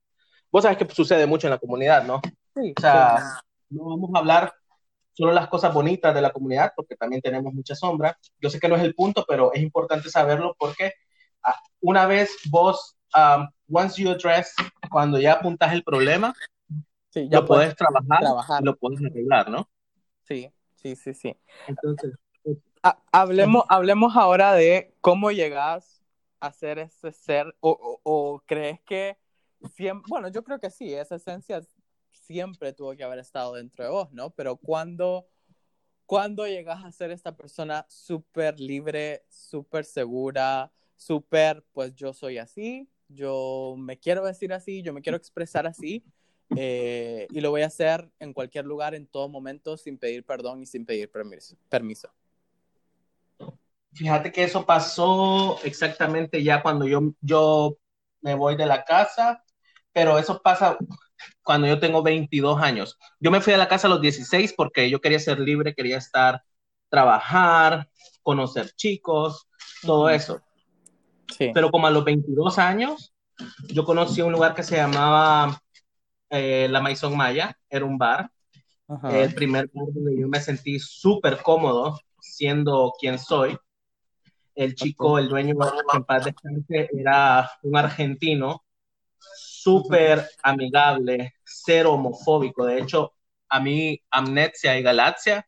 Vos 0.51 0.63
sabes 0.63 0.77
que 0.77 0.93
sucede 0.93 1.25
mucho 1.25 1.47
en 1.47 1.51
la 1.51 1.59
comunidad, 1.59 2.05
¿no? 2.05 2.21
O 2.55 2.81
sea, 2.81 3.41
no 3.69 3.85
vamos 3.85 4.11
a 4.13 4.19
hablar 4.19 4.53
solo 5.13 5.31
las 5.31 5.47
cosas 5.47 5.73
bonitas 5.73 6.13
de 6.13 6.21
la 6.21 6.31
comunidad, 6.31 6.73
porque 6.75 6.95
también 6.95 7.21
tenemos 7.21 7.53
mucha 7.53 7.75
sombra. 7.75 8.17
Yo 8.39 8.49
sé 8.49 8.59
que 8.59 8.67
no 8.67 8.75
es 8.75 8.83
el 8.83 8.93
punto, 8.93 9.25
pero 9.27 9.53
es 9.53 9.61
importante 9.61 10.09
saberlo 10.09 10.55
porque 10.57 10.93
ah, 11.43 11.59
una 11.79 12.05
vez 12.05 12.35
vos, 12.49 12.97
um, 13.15 13.47
once 13.71 14.01
you 14.01 14.09
address, 14.09 14.53
cuando 14.89 15.19
ya 15.19 15.33
apuntas 15.33 15.71
el 15.73 15.83
problema, 15.83 16.33
sí, 17.09 17.29
ya 17.29 17.39
lo 17.39 17.45
puedes, 17.45 17.75
trabajar, 17.75 18.61
lo 18.61 18.75
puedes 18.75 18.99
arreglar, 19.05 19.49
¿no? 19.49 19.69
Sí, 20.23 20.51
sí, 20.75 20.95
sí, 20.95 21.13
sí. 21.13 21.37
Entonces, 21.67 22.13
pues, 22.43 22.57
hablemos, 23.11 23.63
hablemos 23.69 24.15
ahora 24.17 24.53
de 24.53 24.93
cómo 24.99 25.31
llegas 25.31 26.03
a 26.41 26.51
ser 26.51 26.77
ese 26.79 27.11
ser, 27.13 27.55
o, 27.61 27.99
o 28.03 28.41
crees 28.45 28.81
que, 28.81 29.17
siempre, 29.73 30.09
bueno, 30.09 30.27
yo 30.27 30.43
creo 30.43 30.59
que 30.59 30.69
sí, 30.69 30.93
esa 30.93 31.15
esencia 31.15 31.61
siempre 32.25 32.73
tuvo 32.73 32.95
que 32.95 33.03
haber 33.03 33.19
estado 33.19 33.53
dentro 33.53 33.83
de 33.83 33.91
vos, 33.91 34.11
¿no? 34.11 34.31
Pero 34.31 34.57
cuando, 34.57 35.27
cuando 36.05 36.47
llegas 36.47 36.83
a 36.83 36.91
ser 36.91 37.11
esta 37.11 37.35
persona 37.35 37.85
súper 37.87 38.59
libre, 38.59 39.23
súper 39.29 39.85
segura, 39.85 40.71
súper, 40.95 41.63
pues 41.73 41.93
yo 41.95 42.13
soy 42.13 42.39
así, 42.39 42.89
yo 43.07 43.75
me 43.77 43.99
quiero 43.99 44.25
decir 44.25 44.53
así, 44.53 44.81
yo 44.81 44.93
me 44.93 45.01
quiero 45.01 45.17
expresar 45.17 45.67
así, 45.67 46.03
eh, 46.55 47.27
y 47.31 47.41
lo 47.41 47.51
voy 47.51 47.61
a 47.61 47.67
hacer 47.67 48.09
en 48.19 48.33
cualquier 48.33 48.65
lugar, 48.65 48.95
en 48.95 49.05
todo 49.07 49.29
momento, 49.29 49.77
sin 49.77 49.97
pedir 49.97 50.25
perdón 50.25 50.63
y 50.63 50.65
sin 50.65 50.85
pedir 50.85 51.11
permiso. 51.69 52.09
Fíjate 53.93 54.31
que 54.31 54.43
eso 54.43 54.65
pasó 54.65 55.59
exactamente 55.63 56.43
ya 56.43 56.61
cuando 56.61 56.85
yo, 56.85 57.13
yo 57.21 57.77
me 58.21 58.35
voy 58.35 58.55
de 58.55 58.65
la 58.65 58.83
casa, 58.83 59.43
pero 59.93 60.19
eso 60.19 60.41
pasa 60.41 60.77
cuando 61.43 61.67
yo 61.67 61.79
tengo 61.79 62.03
22 62.03 62.61
años. 62.61 62.97
Yo 63.19 63.31
me 63.31 63.41
fui 63.41 63.53
a 63.53 63.57
la 63.57 63.67
casa 63.67 63.87
a 63.87 63.89
los 63.89 64.01
16 64.01 64.53
porque 64.55 64.89
yo 64.89 64.99
quería 65.01 65.19
ser 65.19 65.39
libre, 65.39 65.73
quería 65.73 65.97
estar, 65.97 66.43
trabajar, 66.89 67.89
conocer 68.21 68.71
chicos, 68.71 69.47
todo 69.81 70.09
eso. 70.09 70.41
Sí. 71.37 71.51
Pero 71.53 71.69
como 71.71 71.87
a 71.87 71.91
los 71.91 72.03
22 72.03 72.59
años, 72.59 73.13
yo 73.67 73.83
conocí 73.83 74.21
un 74.21 74.31
lugar 74.31 74.53
que 74.53 74.63
se 74.63 74.77
llamaba 74.77 75.59
eh, 76.29 76.67
La 76.69 76.81
Maison 76.81 77.15
Maya, 77.15 77.57
era 77.69 77.85
un 77.85 77.97
bar. 77.97 78.31
El 79.09 79.33
primer 79.33 79.67
bar 79.73 79.87
donde 79.91 80.19
yo 80.19 80.27
me 80.27 80.39
sentí 80.39 80.79
súper 80.79 81.41
cómodo 81.41 81.99
siendo 82.19 82.93
quien 82.99 83.17
soy. 83.17 83.57
El 84.53 84.75
chico, 84.75 85.19
el 85.19 85.27
dueño, 85.27 85.55
en 85.93 86.03
paz 86.03 86.25
descanse, 86.25 86.89
era 86.93 87.51
un 87.63 87.75
argentino 87.75 88.63
súper 89.65 90.29
amigable, 90.43 91.33
cero 91.43 91.93
homofóbico. 91.93 92.65
De 92.67 92.79
hecho, 92.79 93.13
a 93.49 93.59
mí, 93.59 93.99
Amnesia 94.11 94.77
y 94.77 94.83
Galaxia, 94.83 95.47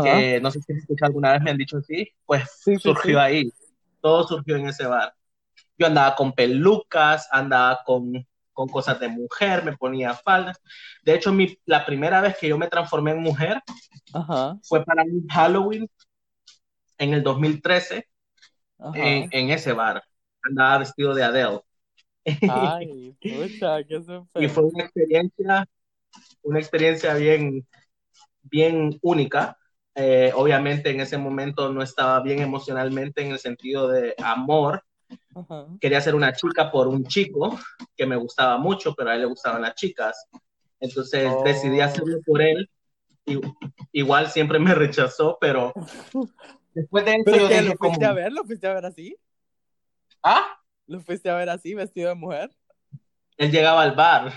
que 0.00 0.40
no 0.40 0.52
sé 0.52 0.60
si 0.60 0.76
alguna 1.00 1.32
vez 1.32 1.42
me 1.42 1.50
han 1.50 1.58
dicho 1.58 1.78
así, 1.78 2.08
pues 2.24 2.44
surgió 2.80 3.20
ahí. 3.20 3.52
Todo 4.00 4.28
surgió 4.28 4.54
en 4.54 4.68
ese 4.68 4.86
bar. 4.86 5.12
Yo 5.76 5.88
andaba 5.88 6.14
con 6.14 6.32
pelucas, 6.32 7.28
andaba 7.32 7.80
con, 7.84 8.24
con 8.52 8.68
cosas 8.68 9.00
de 9.00 9.08
mujer, 9.08 9.64
me 9.64 9.76
ponía 9.76 10.14
faldas. 10.14 10.60
De 11.02 11.14
hecho, 11.14 11.32
mi, 11.32 11.58
la 11.64 11.84
primera 11.84 12.20
vez 12.20 12.38
que 12.38 12.48
yo 12.48 12.56
me 12.56 12.68
transformé 12.68 13.10
en 13.10 13.22
mujer 13.22 13.60
fue 14.62 14.84
para 14.84 15.02
un 15.02 15.26
Halloween 15.26 15.90
en 16.96 17.14
el 17.14 17.24
2013 17.24 18.06
en, 18.94 19.28
en, 19.32 19.50
ese 19.50 19.72
bar. 19.72 20.00
Andaba 20.44 20.78
vestido 20.78 21.12
de 21.12 21.24
Adele. 21.24 21.60
Ay, 22.50 23.16
pucha, 23.20 23.82
qué 23.84 24.00
Y 24.36 24.48
fue 24.48 24.64
una 24.64 24.84
experiencia, 24.84 25.68
una 26.42 26.58
experiencia 26.58 27.14
bien, 27.14 27.66
bien 28.42 28.98
única. 29.02 29.56
Eh, 29.94 30.32
obviamente 30.34 30.90
en 30.90 31.00
ese 31.00 31.18
momento 31.18 31.72
no 31.72 31.82
estaba 31.82 32.20
bien 32.20 32.40
emocionalmente 32.40 33.22
en 33.22 33.32
el 33.32 33.38
sentido 33.38 33.88
de 33.88 34.14
amor. 34.18 34.84
Quería 35.80 36.00
ser 36.00 36.14
una 36.14 36.32
chica 36.32 36.70
por 36.70 36.86
un 36.88 37.04
chico 37.06 37.58
que 37.96 38.06
me 38.06 38.16
gustaba 38.16 38.58
mucho, 38.58 38.94
pero 38.94 39.10
a 39.10 39.14
él 39.14 39.22
le 39.22 39.26
gustaban 39.26 39.62
las 39.62 39.74
chicas. 39.74 40.26
Entonces 40.80 41.30
decidí 41.44 41.80
oh. 41.80 41.84
hacerlo 41.84 42.18
por 42.24 42.42
él. 42.42 42.70
Y, 43.24 43.40
igual 43.92 44.28
siempre 44.28 44.58
me 44.58 44.74
rechazó, 44.74 45.38
pero 45.40 45.72
después 46.74 47.04
de 47.04 47.16
eso 47.16 47.48
yo 47.48 47.62
¿Lo 47.62 47.76
fuiste 47.76 48.04
a 48.04 48.12
ver? 48.12 48.32
¿Lo 48.32 48.44
fuiste 48.44 48.66
a 48.66 48.74
ver 48.74 48.86
así? 48.86 49.16
¿Ah? 50.22 50.58
¿Lo 50.98 51.00
fuiste 51.00 51.28
a 51.28 51.34
ver 51.34 51.50
así, 51.50 51.74
vestido 51.74 52.08
de 52.08 52.14
mujer? 52.14 52.50
Él 53.36 53.52
llegaba 53.52 53.82
al 53.82 53.94
bar 53.94 54.32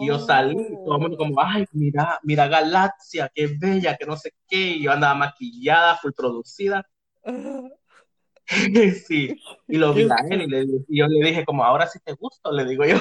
y 0.00 0.08
yo 0.08 0.18
salí, 0.18 0.56
todo 0.84 0.96
el 0.96 1.00
mundo 1.00 1.16
como, 1.16 1.40
ay, 1.40 1.64
mira, 1.72 2.18
mira 2.22 2.48
Galaxia, 2.48 3.30
qué 3.34 3.46
bella, 3.46 3.96
que 3.96 4.04
no 4.04 4.16
sé 4.16 4.34
qué. 4.46 4.72
Y 4.72 4.82
yo 4.82 4.92
andaba 4.92 5.14
maquillada, 5.14 5.96
fui 5.96 6.12
producida. 6.12 6.86
sí, 9.06 9.40
y 9.68 9.76
lo 9.76 9.94
vi 9.94 10.02
a 10.10 10.16
él 10.30 10.42
y, 10.42 10.46
le, 10.48 10.66
y, 10.88 10.98
yo 10.98 11.06
le 11.06 11.28
dije 11.28 11.44
como, 11.46 11.64
ahora 11.64 11.86
sí 11.86 11.98
te 12.04 12.12
gusto, 12.12 12.52
le 12.52 12.64
digo 12.66 12.84
yo. 12.84 12.96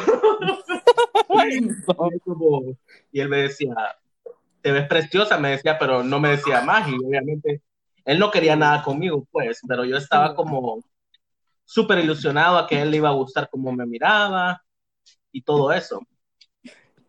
y 3.12 3.20
él 3.20 3.30
me 3.30 3.38
decía, 3.38 3.74
te 4.62 4.72
ves 4.72 4.88
preciosa, 4.88 5.38
me 5.38 5.52
decía, 5.52 5.78
pero 5.80 6.04
no 6.04 6.20
me 6.20 6.30
decía 6.30 6.62
más. 6.62 6.88
Y 6.88 6.94
obviamente 6.96 7.62
él 8.06 8.20
no 8.20 8.32
quería 8.32 8.56
nada 8.56 8.84
conmigo, 8.84 9.28
pues, 9.32 9.60
pero 9.68 9.84
yo 9.84 9.98
estaba 9.98 10.34
como 10.34 10.82
súper 11.70 12.00
ilusionado 12.00 12.58
a 12.58 12.66
que 12.66 12.82
él 12.82 12.90
le 12.90 12.98
iba 12.98 13.10
a 13.10 13.14
gustar 13.14 13.48
cómo 13.48 13.72
me 13.72 13.86
miraba 13.86 14.66
y 15.32 15.44
todo 15.44 15.72
eso. 15.72 16.02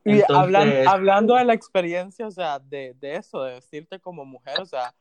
Y 0.04 0.20
hablando, 0.86 1.36
de 1.36 1.46
la 1.46 1.54
experiencia, 1.54 2.26
o 2.26 2.30
sea, 2.30 2.58
de, 2.58 2.94
de, 3.00 3.16
eso, 3.16 3.42
de 3.42 3.54
vestirte 3.54 3.98
como 4.00 4.26
mujer, 4.26 4.60
o 4.60 4.66
sea, 4.66 4.94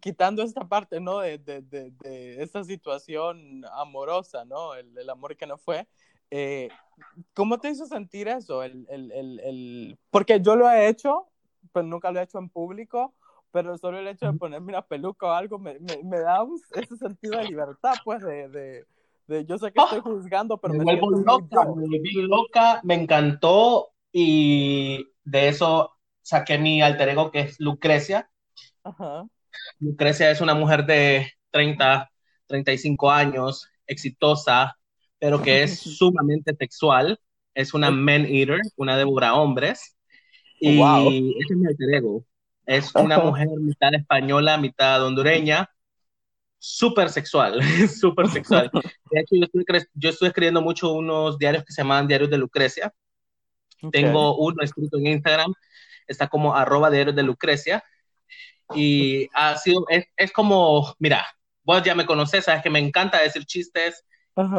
quitando 0.00 0.42
esta 0.42 0.66
parte, 0.66 0.98
¿no? 0.98 1.18
De, 1.18 1.36
de, 1.36 1.60
de 1.60 2.42
esta 2.42 2.64
situación 2.64 3.62
amorosa, 3.74 4.46
¿no? 4.46 4.74
El, 4.74 4.96
el 4.96 5.10
amor 5.10 5.36
que 5.36 5.46
no 5.46 5.58
fue. 5.58 5.86
Eh, 6.30 6.70
¿Cómo 7.34 7.58
te 7.58 7.68
hizo 7.68 7.84
sentir 7.84 8.28
eso? 8.28 8.62
El, 8.62 8.86
el, 8.88 9.12
el, 9.12 9.98
Porque 10.10 10.40
yo 10.40 10.56
lo 10.56 10.70
he 10.70 10.88
hecho, 10.88 11.28
pero 11.70 11.86
nunca 11.86 12.10
lo 12.10 12.20
he 12.20 12.22
hecho 12.22 12.38
en 12.38 12.48
público, 12.48 13.12
pero 13.50 13.76
solo 13.76 13.98
el 13.98 14.08
hecho 14.08 14.32
de 14.32 14.38
ponerme 14.38 14.68
una 14.68 14.80
peluca 14.80 15.26
o 15.26 15.32
algo 15.32 15.58
me, 15.58 15.78
me, 15.80 16.02
me 16.02 16.18
da 16.20 16.38
ese 16.74 16.96
sentido 16.96 17.38
de 17.38 17.44
libertad, 17.44 17.92
pues, 18.04 18.22
de, 18.22 18.86
yo 19.28 19.58
sé 19.58 19.72
que 19.72 19.80
estoy 19.80 19.98
¡Ah! 19.98 20.02
juzgando, 20.02 20.58
pero 20.58 20.74
me, 20.74 20.84
vuelvo 20.84 21.10
loca, 21.10 21.64
me 21.64 21.70
volví 21.70 22.12
loca, 22.22 22.80
me 22.84 22.94
encantó 22.94 23.90
y 24.12 25.06
de 25.24 25.48
eso 25.48 25.92
saqué 26.20 26.58
mi 26.58 26.82
alter 26.82 27.10
ego 27.10 27.30
que 27.30 27.40
es 27.40 27.60
Lucrecia. 27.60 28.30
Lucrecia 29.78 30.30
es 30.30 30.40
una 30.40 30.54
mujer 30.54 30.86
de 30.86 31.32
30, 31.50 32.10
35 32.46 33.10
años, 33.10 33.68
exitosa, 33.86 34.76
pero 35.18 35.40
que 35.42 35.62
es 35.62 35.78
sumamente 35.98 36.54
sexual. 36.56 37.18
Es 37.54 37.74
una 37.74 37.90
man 37.90 38.24
eater, 38.26 38.60
una 38.76 38.96
devora 38.96 39.34
hombres. 39.34 39.96
Y 40.58 40.80
ese 40.80 41.52
es 41.52 41.56
mi 41.56 41.66
alter 41.66 41.94
ego. 41.94 42.24
Es 42.66 42.94
una 42.94 43.18
mujer 43.18 43.48
mitad 43.60 43.94
española, 43.94 44.56
mitad 44.56 45.04
hondureña, 45.04 45.68
súper 46.62 47.10
sexual, 47.10 47.60
súper 48.00 48.28
sexual. 48.28 48.70
De 49.10 49.20
hecho, 49.20 49.34
yo 49.34 49.44
estoy, 49.44 49.64
yo 49.94 50.10
estoy, 50.10 50.28
escribiendo 50.28 50.62
mucho 50.62 50.92
unos 50.92 51.36
diarios 51.36 51.64
que 51.64 51.72
se 51.72 51.82
llaman 51.82 52.06
Diarios 52.06 52.30
de 52.30 52.38
Lucrecia. 52.38 52.94
Tengo 53.90 54.36
uno 54.36 54.62
escrito 54.62 54.96
en 54.96 55.08
Instagram, 55.08 55.52
está 56.06 56.28
como 56.28 56.54
arroba 56.54 56.88
diarios 56.88 57.16
de 57.16 57.24
Lucrecia. 57.24 57.82
Y 58.76 59.28
ha 59.34 59.58
sido, 59.58 59.84
es, 59.88 60.04
es, 60.16 60.30
como, 60.30 60.94
mira, 61.00 61.26
vos 61.64 61.82
ya 61.82 61.96
me 61.96 62.06
conoces, 62.06 62.44
sabes 62.44 62.62
que 62.62 62.70
me 62.70 62.78
encanta 62.78 63.20
decir 63.20 63.44
chistes 63.44 64.04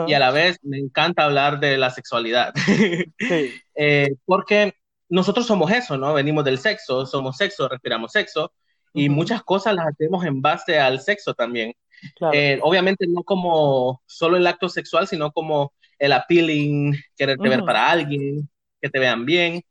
y 0.06 0.14
a 0.14 0.20
la 0.20 0.32
vez 0.32 0.60
me 0.62 0.78
encanta 0.78 1.24
hablar 1.24 1.62
de 1.62 1.78
la 1.78 1.90
sexualidad. 1.90 2.54
Sí. 3.18 3.54
eh, 3.76 4.16
porque 4.26 4.74
nosotros 5.08 5.48
somos 5.48 5.72
eso, 5.72 5.98
¿no? 5.98 6.14
Venimos 6.14 6.44
del 6.44 6.60
sexo, 6.60 7.06
somos 7.06 7.38
sexo, 7.38 7.70
respiramos 7.70 8.12
sexo 8.12 8.52
y 8.94 9.08
muchas 9.08 9.42
cosas 9.42 9.74
las 9.74 9.88
hacemos 9.88 10.26
en 10.26 10.42
base 10.42 10.78
al 10.78 11.00
sexo 11.00 11.34
también. 11.34 11.74
Eh, 12.34 12.60
obviamente 12.62 13.06
no 13.08 13.24
como 13.24 14.02
solo 14.06 14.38
el 14.38 14.48
acto 14.48 14.70
sexual, 14.70 15.08
sino 15.08 15.32
como 15.32 15.74
el 16.00 16.14
appealing, 16.14 16.96
quererte 17.16 17.50
ver 17.50 17.64
para 17.64 17.90
alguien, 17.90 18.50
que 18.82 18.90
te 18.90 19.00
vean 19.00 19.26
bien. 19.26 19.64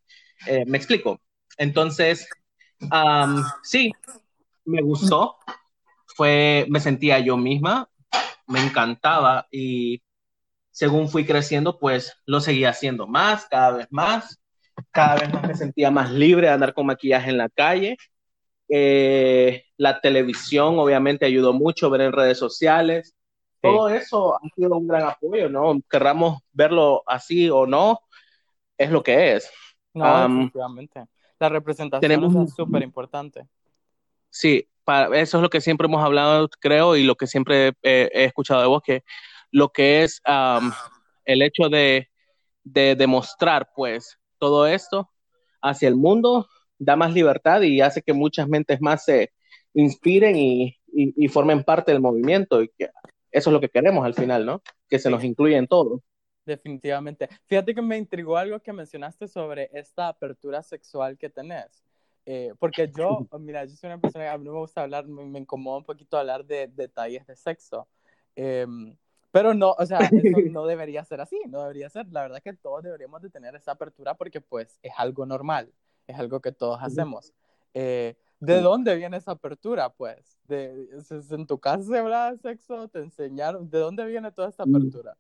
Eh, 0.47 0.65
me 0.67 0.79
explico. 0.79 1.21
Entonces, 1.59 2.29
sí, 3.63 3.93
me 4.65 4.83
gustó. 4.83 5.37
Fue, 6.15 6.67
me 6.69 6.81
sentía 6.81 7.19
yo 7.21 7.37
misma, 7.37 7.89
me 8.47 8.63
encantaba 8.63 9.47
y 9.51 10.03
según 10.71 11.09
fui 11.09 11.25
creciendo, 11.25 11.79
pues 11.79 12.17
lo 12.27 12.41
seguía 12.41 12.71
haciendo 12.71 13.07
más, 13.07 13.47
cada 13.47 13.73
vez 13.73 13.87
más. 13.91 14.39
Cada 14.91 15.17
vez 15.17 15.33
más 15.33 15.47
me 15.47 15.55
sentía 15.55 15.91
más 15.91 16.11
libre 16.11 16.47
de 16.47 16.53
andar 16.53 16.75
con 16.75 16.87
maquillaje 16.87 17.31
en 17.31 17.39
la 17.39 17.49
calle. 17.49 17.97
Eh, 18.75 19.67
la 19.77 20.01
televisión 20.01 20.79
obviamente 20.79 21.27
ayudó 21.27 21.53
mucho, 21.53 21.91
ver 21.91 22.01
en 22.01 22.13
redes 22.13 22.39
sociales. 22.39 23.15
Todo 23.61 23.91
eso 23.91 24.35
ha 24.35 24.41
sido 24.57 24.79
un 24.79 24.89
gran 24.89 25.03
apoyo, 25.03 25.51
¿no? 25.51 25.79
Querramos 25.91 26.41
verlo 26.53 27.03
así 27.07 27.51
o 27.51 27.67
no, 27.67 28.01
es 28.79 28.91
lo 28.91 29.03
que 29.03 29.35
es. 29.35 29.51
No, 29.93 30.51
La 31.39 31.51
representación 31.51 32.45
es 32.47 32.55
súper 32.55 32.83
importante. 32.83 33.47
Sí, 34.31 34.67
para, 34.85 35.21
eso 35.21 35.37
es 35.37 35.43
lo 35.43 35.51
que 35.51 35.61
siempre 35.61 35.87
hemos 35.87 36.03
hablado, 36.03 36.49
creo, 36.59 36.97
y 36.97 37.05
lo 37.05 37.15
que 37.15 37.27
siempre 37.27 37.75
he 37.83 38.25
escuchado 38.25 38.63
de 38.63 38.69
vos, 38.69 38.83
que 38.83 39.05
lo 39.51 39.69
que 39.69 40.05
es 40.05 40.23
el 41.27 41.43
hecho 41.43 41.69
de, 41.69 42.09
de 42.65 42.97
demostrar, 42.97 43.71
pues, 43.77 44.19
todo 44.39 44.67
esto 44.67 45.11
hacia 45.61 45.89
el 45.89 45.97
mundo 45.97 46.49
da 46.83 46.97
más 46.97 47.15
libertad 47.15 47.63
y 47.63 47.81
hace 47.81 48.03
que 48.03 48.13
muchas 48.13 48.49
mentes 48.49 48.81
más 48.81 49.05
se 49.05 49.33
inspiren 49.75 50.37
y, 50.37 50.77
y, 50.93 51.29
formen 51.29 51.63
parte 51.63 51.93
del 51.93 52.01
movimiento. 52.01 52.63
Y 52.63 52.69
que 52.69 52.91
eso 53.31 53.51
es 53.51 53.53
lo 53.53 53.61
que 53.61 53.69
queremos 53.69 54.05
al 54.05 54.15
final, 54.15 54.45
¿no? 54.45 54.63
Que 54.89 54.99
se 54.99 55.11
nos 55.11 55.23
incluya 55.25 55.59
en 55.59 55.69
todo. 55.69 56.03
Definitivamente. 56.45 57.29
Fíjate 57.47 57.75
que 57.75 57.83
me 57.83 57.97
intrigó 57.97 58.37
algo 58.37 58.61
que 58.61 58.73
mencionaste 58.73 59.29
sobre 59.29 59.71
esta 59.73 60.09
apertura 60.09 60.63
sexual 60.63 61.17
que 61.17 61.31
tenés. 61.31 61.85
Eh, 62.27 62.53
porque 62.59 62.91
yo, 62.97 63.27
mira, 63.41 63.65
yo 63.65 63.77
soy 63.77 63.89
una 63.89 64.01
persona 64.01 64.25
que 64.25 64.31
a 64.31 64.39
mí 64.39 64.45
no 64.45 64.53
me 64.53 64.59
gusta 64.59 64.83
hablar, 64.83 65.07
me, 65.07 65.39
incomoda 65.39 65.79
un 65.79 65.85
poquito 65.85 66.19
hablar 66.19 66.45
de, 66.45 66.67
detalles 66.67 67.27
de 67.27 67.37
sexo. 67.37 67.89
Em, 68.35 68.97
pero 69.31 69.55
no, 69.55 69.71
o 69.79 69.87
sea, 69.87 69.99
eso 69.99 70.13
no 70.53 70.67
debería 70.67 71.05
ser 71.05 71.21
así, 71.21 71.39
no 71.49 71.63
debería 71.63 71.89
ser. 71.89 72.07
La 72.11 72.23
verdad 72.23 72.43
que 72.43 72.53
todos 72.55 72.83
deberíamos 72.83 73.23
de 73.23 73.31
tener 73.31 73.55
esa 73.55 73.73
apertura 73.73 74.15
porque 74.15 74.41
pues 74.41 74.81
es 74.83 74.93
algo 74.97 75.25
normal 75.27 75.73
es 76.07 76.19
algo 76.19 76.41
que 76.41 76.53
todos 76.53 76.79
hacemos. 76.83 77.33
Eh, 77.75 78.15
¿De 78.41 78.61
dónde 78.61 78.97
viene 78.97 79.19
esa 79.19 79.33
apertura, 79.33 79.91
pues? 79.91 80.41
De, 80.49 80.89
¿En 81.31 81.47
tu 81.47 81.61
casa 81.61 81.85
se 81.85 81.99
hablaba 81.99 82.33
de 82.33 82.39
sexo? 82.39 82.89
¿Te 82.89 82.99
enseñaron? 82.99 83.71
¿De 83.71 83.79
dónde 83.79 84.05
viene 84.05 84.33
toda 84.33 84.49
esta 84.49 84.67
mm. 84.67 84.75
apertura? 84.75 85.17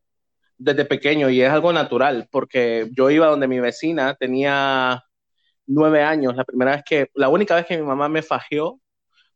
Desde 0.58 0.84
pequeño, 0.84 1.30
y 1.30 1.40
es 1.40 1.50
algo 1.50 1.72
natural, 1.72 2.28
porque 2.30 2.88
yo 2.92 3.10
iba 3.10 3.28
donde 3.28 3.46
mi 3.46 3.60
vecina, 3.60 4.14
tenía 4.14 5.04
nueve 5.66 6.02
años, 6.02 6.36
la 6.36 6.44
primera 6.44 6.72
vez 6.72 6.82
que, 6.84 7.10
la 7.14 7.28
única 7.28 7.54
vez 7.54 7.66
que 7.66 7.76
mi 7.76 7.84
mamá 7.84 8.08
me 8.08 8.22
fajeó 8.22 8.80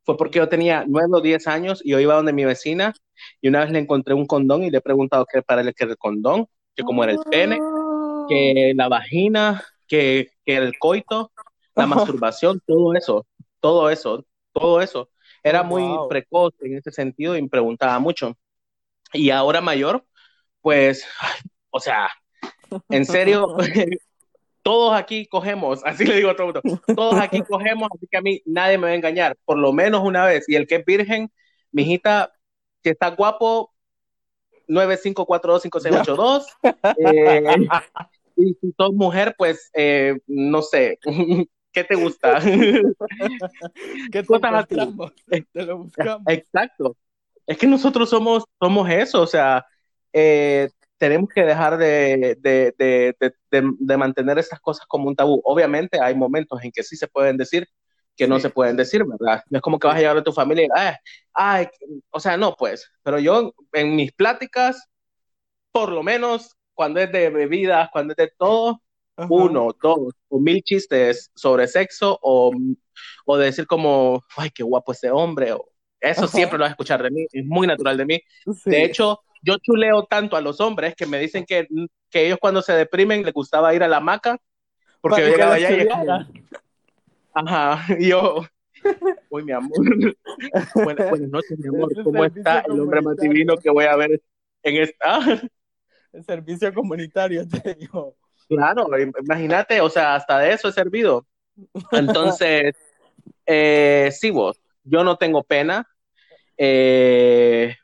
fue 0.04 0.16
porque 0.16 0.38
yo 0.38 0.48
tenía 0.48 0.84
nueve 0.86 1.08
o 1.12 1.20
diez 1.20 1.46
años 1.46 1.80
y 1.84 1.90
yo 1.90 2.00
iba 2.00 2.14
donde 2.14 2.32
mi 2.32 2.44
vecina 2.44 2.92
y 3.40 3.48
una 3.48 3.60
vez 3.60 3.70
le 3.70 3.80
encontré 3.80 4.14
un 4.14 4.26
condón 4.26 4.62
y 4.62 4.70
le 4.70 4.78
he 4.78 4.80
preguntado 4.80 5.26
qué 5.30 5.42
para 5.42 5.62
él 5.62 5.74
que 5.74 5.84
el 5.84 5.96
condón, 5.96 6.46
que 6.74 6.82
cómo 6.84 7.02
era 7.02 7.12
el 7.12 7.18
pene, 7.30 7.58
que 8.28 8.72
la 8.76 8.88
vagina, 8.88 9.64
que, 9.88 10.30
que 10.44 10.56
el 10.56 10.78
coito, 10.78 11.32
la 11.76 11.86
masturbación, 11.86 12.60
todo 12.66 12.94
eso, 12.94 13.26
todo 13.60 13.90
eso, 13.90 14.24
todo 14.52 14.80
eso. 14.80 15.10
Era 15.42 15.62
muy 15.62 15.84
precoz 16.08 16.54
en 16.60 16.78
ese 16.78 16.90
sentido 16.90 17.36
y 17.36 17.42
me 17.42 17.48
preguntaba 17.48 17.98
mucho. 17.98 18.36
Y 19.12 19.30
ahora 19.30 19.60
mayor, 19.60 20.04
pues, 20.60 21.06
o 21.70 21.78
sea, 21.78 22.10
en 22.88 23.04
serio, 23.04 23.56
todos 24.62 24.94
aquí 24.98 25.26
cogemos, 25.26 25.84
así 25.84 26.04
le 26.04 26.16
digo 26.16 26.30
a 26.30 26.36
todo 26.36 26.48
el 26.48 26.60
mundo, 26.64 26.82
todos 26.96 27.20
aquí 27.20 27.40
cogemos, 27.42 27.88
así 27.94 28.08
que 28.10 28.16
a 28.16 28.20
mí 28.22 28.42
nadie 28.46 28.78
me 28.78 28.86
va 28.88 28.92
a 28.92 28.96
engañar, 28.96 29.36
por 29.44 29.58
lo 29.58 29.72
menos 29.72 30.02
una 30.02 30.26
vez. 30.26 30.48
Y 30.48 30.56
el 30.56 30.66
que 30.66 30.76
es 30.76 30.84
virgen, 30.84 31.30
mi 31.70 31.82
hijita, 31.82 32.32
que 32.82 32.90
está 32.90 33.10
guapo, 33.10 33.72
95425682. 34.68 36.46
Eh, 36.98 37.68
y 38.36 38.54
si 38.60 38.74
sos 38.76 38.92
mujer, 38.92 39.34
pues, 39.38 39.70
eh, 39.72 40.18
no 40.26 40.60
sé, 40.62 40.98
¿qué 41.76 41.84
te 41.84 41.94
gusta? 41.94 42.40
¿Qué 44.12 44.24
cosas 44.24 44.66
Te 45.52 45.62
lo 45.62 45.76
buscamos. 45.78 46.22
Exacto. 46.26 46.96
Es 47.46 47.58
que 47.58 47.66
nosotros 47.66 48.08
somos, 48.08 48.44
somos 48.58 48.88
eso, 48.88 49.20
o 49.20 49.26
sea, 49.26 49.66
eh, 50.10 50.70
tenemos 50.96 51.28
que 51.28 51.44
dejar 51.44 51.76
de, 51.76 52.38
de, 52.40 52.74
de, 52.78 53.14
de, 53.50 53.96
mantener 53.98 54.38
estas 54.38 54.58
cosas 54.58 54.86
como 54.86 55.06
un 55.08 55.14
tabú. 55.14 55.42
Obviamente 55.44 56.00
hay 56.00 56.14
momentos 56.14 56.64
en 56.64 56.72
que 56.72 56.82
sí 56.82 56.96
se 56.96 57.08
pueden 57.08 57.36
decir, 57.36 57.68
que 58.16 58.26
no 58.26 58.40
se 58.40 58.48
pueden 58.48 58.78
decir, 58.78 59.04
¿verdad? 59.04 59.42
No 59.50 59.58
es 59.58 59.62
como 59.62 59.78
que 59.78 59.86
vas 59.86 59.96
a 59.96 60.00
llegar 60.00 60.16
a 60.16 60.24
tu 60.24 60.32
familia 60.32 60.64
y, 60.64 60.68
ay, 60.74 60.94
ay, 61.34 61.66
o 62.10 62.18
sea, 62.18 62.38
no, 62.38 62.56
pues, 62.56 62.90
pero 63.02 63.18
yo 63.18 63.52
en 63.74 63.94
mis 63.94 64.12
pláticas, 64.12 64.88
por 65.72 65.92
lo 65.92 66.02
menos 66.02 66.56
cuando 66.72 67.00
es 67.00 67.12
de 67.12 67.28
bebidas, 67.28 67.90
cuando 67.92 68.14
es 68.14 68.16
de 68.16 68.32
todo, 68.38 68.80
uno, 69.28 69.74
dos 69.82 70.14
o 70.28 70.40
mil 70.40 70.62
chistes 70.62 71.30
sobre 71.34 71.66
sexo 71.68 72.18
o, 72.22 72.52
o 73.24 73.36
de 73.36 73.46
decir 73.46 73.66
como, 73.66 74.24
ay, 74.36 74.50
qué 74.50 74.62
guapo 74.62 74.92
ese 74.92 75.10
hombre, 75.10 75.52
o 75.52 75.68
eso 76.00 76.26
siempre 76.26 76.58
lo 76.58 76.64
vas 76.64 76.70
a 76.70 76.72
escuchar 76.72 77.02
de 77.02 77.10
mí, 77.10 77.26
es 77.32 77.44
muy 77.44 77.66
natural 77.66 77.96
de 77.96 78.06
mí. 78.06 78.20
De 78.64 78.84
hecho, 78.84 79.20
yo 79.42 79.56
chuleo 79.58 80.04
tanto 80.04 80.36
a 80.36 80.40
los 80.40 80.60
hombres 80.60 80.94
que 80.94 81.06
me 81.06 81.18
dicen 81.18 81.44
que, 81.44 81.66
que 82.10 82.26
ellos 82.26 82.38
cuando 82.40 82.62
se 82.62 82.72
deprimen 82.72 83.22
les 83.22 83.32
gustaba 83.32 83.74
ir 83.74 83.82
a 83.82 83.88
la 83.88 83.98
hamaca 83.98 84.38
porque 85.00 85.22
llegaba 85.22 85.54
allá 85.54 85.70
y 85.70 85.88
Ajá, 87.32 87.84
y 88.00 88.08
yo, 88.08 88.46
uy, 89.28 89.44
mi 89.44 89.52
amor. 89.52 89.70
buenas, 90.74 91.10
buenas, 91.10 91.28
noches, 91.28 91.58
mi 91.58 91.68
amor. 91.68 91.92
¿Cómo 92.02 92.24
está 92.24 92.60
el 92.60 92.80
hombre 92.80 93.02
más 93.02 93.16
divino 93.16 93.56
que 93.56 93.70
voy 93.70 93.84
a 93.84 93.96
ver 93.96 94.22
en 94.62 94.82
esta? 94.82 95.20
El 96.12 96.24
servicio 96.24 96.72
comunitario, 96.72 97.46
te 97.46 97.74
digo. 97.74 98.16
Claro, 98.48 98.88
imagínate, 98.98 99.80
o 99.80 99.90
sea, 99.90 100.14
hasta 100.14 100.38
de 100.38 100.52
eso 100.52 100.68
he 100.68 100.72
servido. 100.72 101.26
Entonces, 101.92 102.74
eh, 103.46 104.10
sí, 104.12 104.30
vos, 104.30 104.60
yo 104.84 105.02
no 105.04 105.16
tengo 105.16 105.42
pena. 105.42 105.86
Eh, 106.56 107.74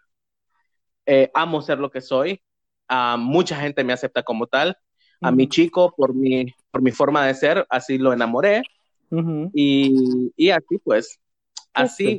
eh, 1.07 1.31
amo 1.35 1.63
ser 1.63 1.79
lo 1.79 1.91
que 1.91 2.01
soy. 2.01 2.41
A 2.89 3.17
mucha 3.17 3.57
gente 3.57 3.85
me 3.85 3.93
acepta 3.93 4.23
como 4.23 4.47
tal. 4.47 4.77
A 5.21 5.31
mi 5.31 5.49
chico, 5.49 5.95
por 5.97 6.15
mi, 6.15 6.47
por 6.71 6.83
mi 6.83 6.91
forma 6.91 7.25
de 7.27 7.35
ser, 7.35 7.65
así 7.71 7.97
lo 7.97 8.13
enamoré 8.13 8.63
y, 9.53 10.33
y, 10.37 10.51
así 10.51 10.79
pues, 10.83 11.21
así 11.73 12.19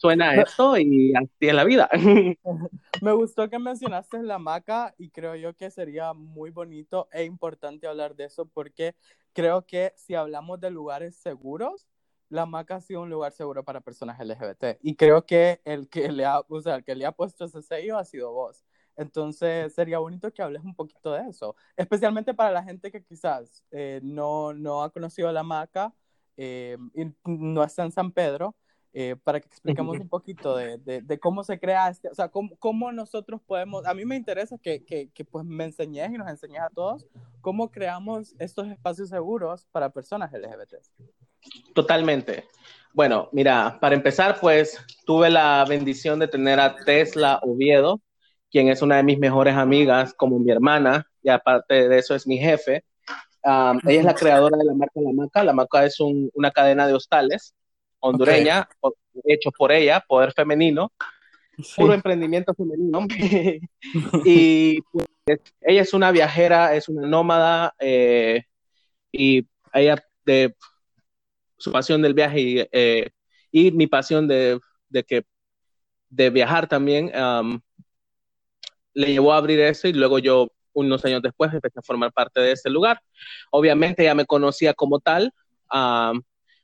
suena 0.00 0.34
esto 0.34 0.78
y 0.78 1.12
así 1.14 1.28
es 1.40 1.54
la 1.54 1.64
vida. 1.64 1.88
Me 3.02 3.12
gustó 3.12 3.50
que 3.50 3.58
mencionaste 3.58 4.22
la 4.22 4.38
maca 4.38 4.94
y 4.96 5.10
creo 5.10 5.36
yo 5.36 5.54
que 5.54 5.70
sería 5.70 6.14
muy 6.14 6.50
bonito 6.50 7.08
e 7.12 7.24
importante 7.24 7.86
hablar 7.86 8.16
de 8.16 8.24
eso 8.24 8.46
porque 8.46 8.94
creo 9.34 9.66
que 9.66 9.92
si 9.96 10.14
hablamos 10.14 10.58
de 10.60 10.70
lugares 10.70 11.16
seguros, 11.16 11.86
la 12.30 12.46
maca 12.46 12.76
ha 12.76 12.80
sido 12.80 13.02
un 13.02 13.10
lugar 13.10 13.32
seguro 13.32 13.62
para 13.62 13.82
personas 13.82 14.18
LGBT 14.18 14.78
y 14.80 14.96
creo 14.96 15.26
que 15.26 15.60
el 15.64 15.88
que 15.88 16.10
le 16.10 16.24
ha, 16.24 16.40
o 16.40 16.60
sea, 16.62 16.76
el 16.76 16.84
que 16.84 16.94
le 16.94 17.04
ha 17.04 17.12
puesto 17.12 17.44
ese 17.44 17.60
sello 17.60 17.98
ha 17.98 18.04
sido 18.04 18.32
vos. 18.32 18.64
Entonces 18.96 19.74
sería 19.74 19.98
bonito 19.98 20.32
que 20.32 20.42
hables 20.42 20.62
un 20.64 20.74
poquito 20.74 21.12
de 21.12 21.28
eso, 21.28 21.56
especialmente 21.76 22.32
para 22.34 22.50
la 22.50 22.62
gente 22.62 22.90
que 22.90 23.02
quizás 23.02 23.64
eh, 23.70 24.00
no, 24.02 24.52
no 24.54 24.82
ha 24.82 24.90
conocido 24.90 25.30
la 25.30 25.42
maca 25.42 25.94
eh, 26.42 26.78
no 27.26 27.62
está 27.62 27.84
en 27.84 27.92
San 27.92 28.12
Pedro, 28.12 28.56
eh, 28.92 29.16
para 29.22 29.40
que 29.40 29.46
expliquemos 29.46 29.98
un 29.98 30.08
poquito 30.08 30.56
de, 30.56 30.78
de, 30.78 31.18
cómo 31.18 31.44
se 31.44 31.58
crea 31.58 31.88
este, 31.88 32.08
o 32.08 32.14
sea, 32.14 32.28
cómo, 32.28 32.56
cómo 32.58 32.90
nosotros 32.92 33.40
podemos, 33.46 33.86
a 33.86 33.94
mí 33.94 34.04
me 34.04 34.16
interesa 34.16 34.58
que, 34.58 34.84
que, 34.84 35.10
que, 35.10 35.24
pues 35.24 35.44
me 35.44 35.64
enseñes 35.64 36.10
y 36.10 36.18
nos 36.18 36.28
enseñes 36.28 36.62
a 36.62 36.70
todos 36.70 37.06
cómo 37.40 37.70
creamos 37.70 38.34
estos 38.38 38.68
espacios 38.68 39.08
seguros 39.08 39.66
para 39.70 39.90
personas 39.90 40.32
LGBT. 40.32 40.74
Totalmente. 41.74 42.44
Bueno, 42.92 43.28
mira, 43.32 43.78
para 43.80 43.94
empezar, 43.94 44.38
pues 44.40 44.78
tuve 45.06 45.30
la 45.30 45.64
bendición 45.68 46.18
de 46.18 46.28
tener 46.28 46.58
a 46.58 46.74
Tesla 46.74 47.38
Oviedo, 47.42 48.00
quien 48.50 48.68
es 48.68 48.82
una 48.82 48.96
de 48.96 49.04
mis 49.04 49.18
mejores 49.18 49.54
amigas, 49.54 50.12
como 50.14 50.38
mi 50.38 50.50
hermana, 50.50 51.06
y 51.22 51.28
aparte 51.28 51.88
de 51.88 51.98
eso 51.98 52.14
es 52.14 52.26
mi 52.26 52.38
jefe 52.38 52.84
ella 53.42 54.00
es 54.00 54.04
la 54.04 54.14
creadora 54.14 54.56
de 54.56 54.64
la 54.64 54.74
marca 54.74 55.00
La 55.00 55.12
Maca. 55.12 55.44
La 55.44 55.52
Maca 55.52 55.84
es 55.84 55.98
una 56.00 56.50
cadena 56.50 56.86
de 56.86 56.94
hostales 56.94 57.54
hondureña, 58.00 58.68
hecho 59.24 59.50
por 59.50 59.72
ella, 59.72 60.04
Poder 60.06 60.32
Femenino, 60.32 60.92
puro 61.76 61.94
emprendimiento 61.94 62.54
femenino. 62.54 63.06
y 64.24 64.80
pues, 64.92 65.06
ella 65.60 65.82
es 65.82 65.94
una 65.94 66.10
viajera, 66.10 66.74
es 66.74 66.88
una 66.88 67.06
nómada, 67.06 67.74
eh, 67.78 68.44
y 69.12 69.46
ella 69.72 70.02
de 70.24 70.54
su 71.56 71.70
pasión 71.70 72.02
del 72.02 72.14
viaje 72.14 72.40
y, 72.40 72.68
eh, 72.72 73.10
mi 73.52 73.86
pasión 73.86 74.26
de, 74.28 74.60
que 75.06 75.24
de 76.08 76.30
viajar 76.30 76.68
también 76.68 77.12
le 78.94 79.12
llevó 79.12 79.32
a 79.32 79.36
abrir 79.36 79.60
eso 79.60 79.88
y 79.88 79.92
luego 79.92 80.18
yo 80.18 80.48
unos 80.72 81.04
años 81.04 81.22
después 81.22 81.52
empecé 81.52 81.78
a 81.78 81.82
formar 81.82 82.12
parte 82.12 82.40
de 82.40 82.52
ese 82.52 82.70
lugar. 82.70 83.02
Obviamente 83.50 84.04
ya 84.04 84.14
me 84.14 84.26
conocía 84.26 84.74
como 84.74 85.00
tal, 85.00 85.32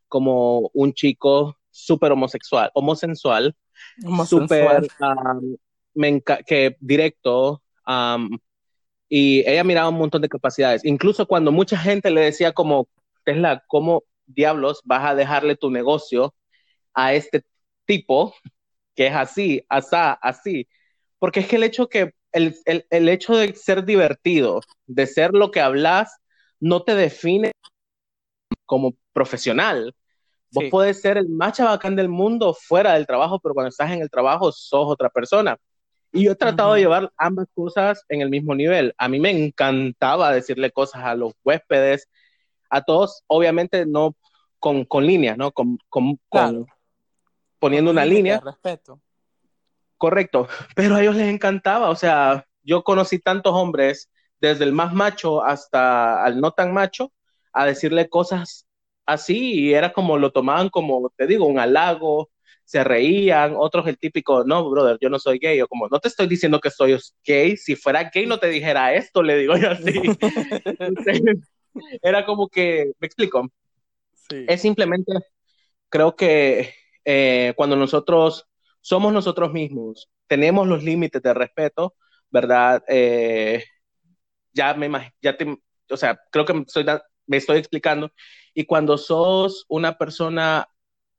como 0.08 0.70
un 0.74 0.92
chico 0.92 1.56
súper 1.70 2.12
homosexual, 2.12 2.70
homosensual, 2.74 3.54
súper 4.26 4.88
que 6.46 6.76
directo, 6.80 7.62
y 9.08 9.48
ella 9.48 9.64
miraba 9.64 9.88
un 9.88 9.98
montón 9.98 10.22
de 10.22 10.28
capacidades. 10.28 10.84
Incluso 10.84 11.26
cuando 11.26 11.52
mucha 11.52 11.78
gente 11.78 12.10
le 12.10 12.22
decía 12.22 12.52
como, 12.52 12.88
Tesla, 13.24 13.62
¿cómo 13.66 14.04
diablos 14.26 14.80
vas 14.84 15.04
a 15.04 15.14
dejarle 15.14 15.56
tu 15.56 15.70
negocio 15.70 16.34
a 16.94 17.14
este 17.14 17.44
tipo 17.84 18.34
que 18.94 19.08
es 19.08 19.14
así, 19.14 19.64
asá, 19.68 20.12
así? 20.12 20.68
Porque 21.18 21.40
es 21.40 21.48
que 21.48 21.56
el 21.56 21.64
hecho 21.64 21.88
que 21.88 22.12
el, 22.36 23.08
hecho 23.08 23.34
de 23.34 23.54
ser 23.54 23.84
divertido, 23.84 24.60
de 24.86 25.06
ser 25.06 25.32
lo 25.32 25.50
que 25.50 25.60
hablas, 25.60 26.18
no 26.60 26.82
te 26.82 26.94
define 26.94 27.52
como 28.64 28.94
profesional. 29.16 29.94
Vos 30.50 30.64
puedes 30.70 31.00
ser 31.00 31.16
el 31.16 31.30
más 31.30 31.54
chabacán 31.54 31.96
del 31.96 32.10
mundo 32.10 32.52
fuera 32.52 32.92
del 32.92 33.06
trabajo, 33.06 33.40
pero 33.40 33.54
cuando 33.54 33.70
estás 33.70 33.90
en 33.90 34.02
el 34.02 34.10
trabajo 34.10 34.52
sos 34.52 34.86
otra 34.86 35.08
persona. 35.08 35.56
Y 36.12 36.24
yo 36.24 36.32
he 36.32 36.36
tratado 36.36 36.74
de 36.74 36.80
llevar 36.80 37.10
ambas 37.16 37.46
cosas 37.54 38.04
en 38.10 38.20
el 38.20 38.28
mismo 38.28 38.54
nivel. 38.54 38.94
A 38.98 39.08
mí 39.08 39.18
me 39.18 39.30
encantaba 39.30 40.32
decirle 40.32 40.70
cosas 40.70 41.02
a 41.02 41.14
los 41.14 41.32
huéspedes, 41.42 42.10
a 42.68 42.82
todos, 42.82 43.22
obviamente 43.26 43.86
no 43.86 44.14
con, 44.58 44.84
con 44.84 45.06
líneas, 45.06 45.38
¿no? 45.38 45.50
Con, 45.50 45.78
con, 45.88 46.18
poniendo 47.58 47.90
una 47.90 48.04
línea. 48.04 48.38
Respeto. 48.44 49.00
Correcto, 49.96 50.46
pero 50.76 50.96
a 50.96 51.00
ellos 51.00 51.16
les 51.16 51.32
encantaba, 51.32 51.88
o 51.88 51.96
sea, 51.96 52.46
yo 52.62 52.84
conocí 52.84 53.18
tantos 53.18 53.54
hombres, 53.54 54.10
desde 54.40 54.64
el 54.64 54.72
más 54.72 54.92
macho 54.92 55.42
hasta 55.42 56.22
al 56.22 56.38
no 56.38 56.50
tan 56.50 56.74
macho, 56.74 57.12
a 57.54 57.64
decirle 57.64 58.10
cosas 58.10 58.65
así 59.06 59.54
y 59.54 59.74
era 59.74 59.92
como 59.92 60.18
lo 60.18 60.32
tomaban 60.32 60.68
como, 60.68 61.12
te 61.16 61.26
digo, 61.26 61.46
un 61.46 61.58
halago, 61.58 62.30
se 62.64 62.82
reían, 62.82 63.54
otros 63.56 63.86
el 63.86 63.96
típico, 63.96 64.44
no, 64.44 64.68
brother, 64.68 64.98
yo 65.00 65.08
no 65.08 65.20
soy 65.20 65.38
gay, 65.38 65.60
o 65.60 65.68
como, 65.68 65.88
no 65.88 66.00
te 66.00 66.08
estoy 66.08 66.26
diciendo 66.26 66.60
que 66.60 66.70
soy 66.70 66.98
gay, 67.24 67.56
si 67.56 67.76
fuera 67.76 68.10
gay 68.12 68.26
no 68.26 68.38
te 68.38 68.48
dijera 68.48 68.92
esto, 68.94 69.22
le 69.22 69.36
digo 69.36 69.56
yo 69.56 69.70
así. 69.70 70.02
era 72.02 72.26
como 72.26 72.48
que, 72.48 72.92
me 72.98 73.06
explico, 73.06 73.48
es 74.30 74.60
simplemente, 74.60 75.12
creo 75.88 76.16
que 76.16 76.74
eh, 77.04 77.54
cuando 77.56 77.76
nosotros 77.76 78.46
somos 78.80 79.12
nosotros 79.12 79.52
mismos, 79.52 80.10
tenemos 80.26 80.66
los 80.66 80.82
límites 80.82 81.22
de 81.22 81.34
respeto, 81.34 81.94
¿verdad? 82.30 82.82
Eh, 82.88 83.64
ya 84.52 84.74
me 84.74 85.14
ya 85.22 85.36
te, 85.36 85.56
o 85.90 85.96
sea, 85.96 86.18
creo 86.30 86.44
que 86.44 86.64
me 87.26 87.36
estoy 87.38 87.58
explicando. 87.58 88.12
Y 88.54 88.64
cuando 88.64 88.98
sos 88.98 89.64
una 89.68 89.98
persona 89.98 90.68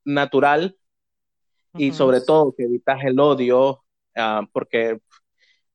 natural 0.04 0.76
y 1.74 1.92
sobre 1.92 2.20
todo 2.20 2.54
que 2.56 2.64
evitas 2.64 2.98
el 3.04 3.20
odio, 3.20 3.84
ah, 4.16 4.46
porque 4.52 4.98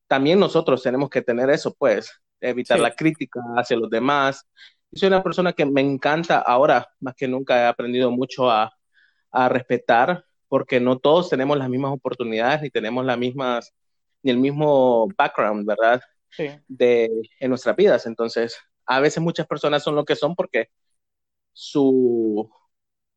también 0.06 0.38
nosotros 0.38 0.82
tenemos 0.82 1.08
que 1.08 1.22
tener 1.22 1.50
eso, 1.50 1.74
pues, 1.74 2.10
evitar 2.40 2.78
la 2.78 2.94
crítica 2.94 3.40
hacia 3.56 3.76
los 3.76 3.90
demás. 3.90 4.46
soy 4.92 5.08
una 5.08 5.22
persona 5.22 5.52
que 5.52 5.64
me 5.64 5.80
encanta 5.80 6.38
ahora, 6.38 6.86
más 7.00 7.14
que 7.14 7.26
nunca 7.26 7.62
he 7.62 7.66
aprendido 7.66 8.10
mucho 8.10 8.50
a, 8.50 8.72
a 9.30 9.48
respetar 9.48 10.24
porque 10.48 10.78
no 10.78 10.98
todos 10.98 11.30
tenemos 11.30 11.58
las 11.58 11.68
mismas 11.68 11.92
oportunidades 11.92 12.62
ni 12.62 12.70
tenemos 12.70 13.04
las 13.04 13.18
mismas, 13.18 13.74
ni 14.22 14.30
el 14.30 14.38
mismo 14.38 15.08
background, 15.16 15.66
¿verdad? 15.66 16.00
Sí. 16.30 16.48
De, 16.68 17.10
en 17.40 17.48
nuestras 17.48 17.74
vidas. 17.74 18.06
Entonces, 18.06 18.56
a 18.86 19.00
veces 19.00 19.22
muchas 19.22 19.46
personas 19.46 19.82
son 19.82 19.94
lo 19.94 20.04
que 20.04 20.16
son 20.16 20.34
porque 20.34 20.70
su 21.52 22.50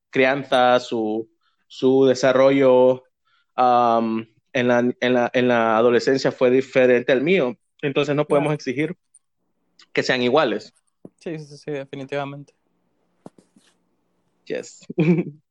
crianza, 0.10 0.80
su, 0.80 1.30
su 1.68 2.06
desarrollo 2.06 3.04
um, 3.58 4.26
en, 4.54 4.68
la, 4.68 4.80
en, 4.80 5.14
la, 5.14 5.30
en, 5.34 5.48
la, 5.48 5.78
adolescencia 5.78 6.32
fue 6.32 6.50
diferente 6.50 7.12
al 7.12 7.22
mío. 7.22 7.58
Entonces 7.82 8.16
no 8.16 8.26
podemos 8.26 8.54
exigir 8.54 8.98
que 9.94 10.04
sean 10.04 10.22
iguales. 10.22 10.74
Sí, 11.16 11.38
sí, 11.40 11.58
sí, 11.58 11.72
definitivamente. 11.72 12.54
Yes. 14.46 14.86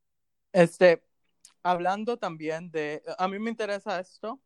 Este, 0.52 1.02
hablando 1.62 2.16
también 2.16 2.70
de, 2.70 3.02
a 3.18 3.28
mí 3.28 3.38
me 3.38 3.50
interesa 3.50 4.00
esto, 4.00 4.40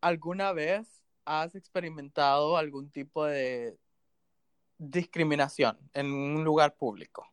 ¿alguna 0.00 0.52
vez 0.52 1.02
has 1.24 1.56
experimentado 1.56 2.56
algún 2.56 2.92
tipo 2.92 3.24
de 3.24 3.76
discriminación 4.90 5.78
en 5.94 6.12
un 6.12 6.44
lugar 6.44 6.76
público? 6.76 7.26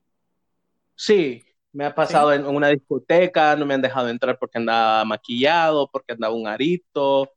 Sí, 0.96 1.44
me 1.72 1.86
ha 1.86 1.96
pasado 1.96 2.34
en 2.34 2.46
una 2.46 2.68
discoteca, 2.70 3.56
no 3.56 3.66
me 3.66 3.74
han 3.74 3.82
dejado 3.82 4.10
entrar 4.10 4.38
porque 4.38 4.58
andaba 4.58 5.06
maquillado, 5.06 5.90
porque 5.92 6.14
andaba 6.14 6.34
un 6.36 6.48
arito. 6.48 7.32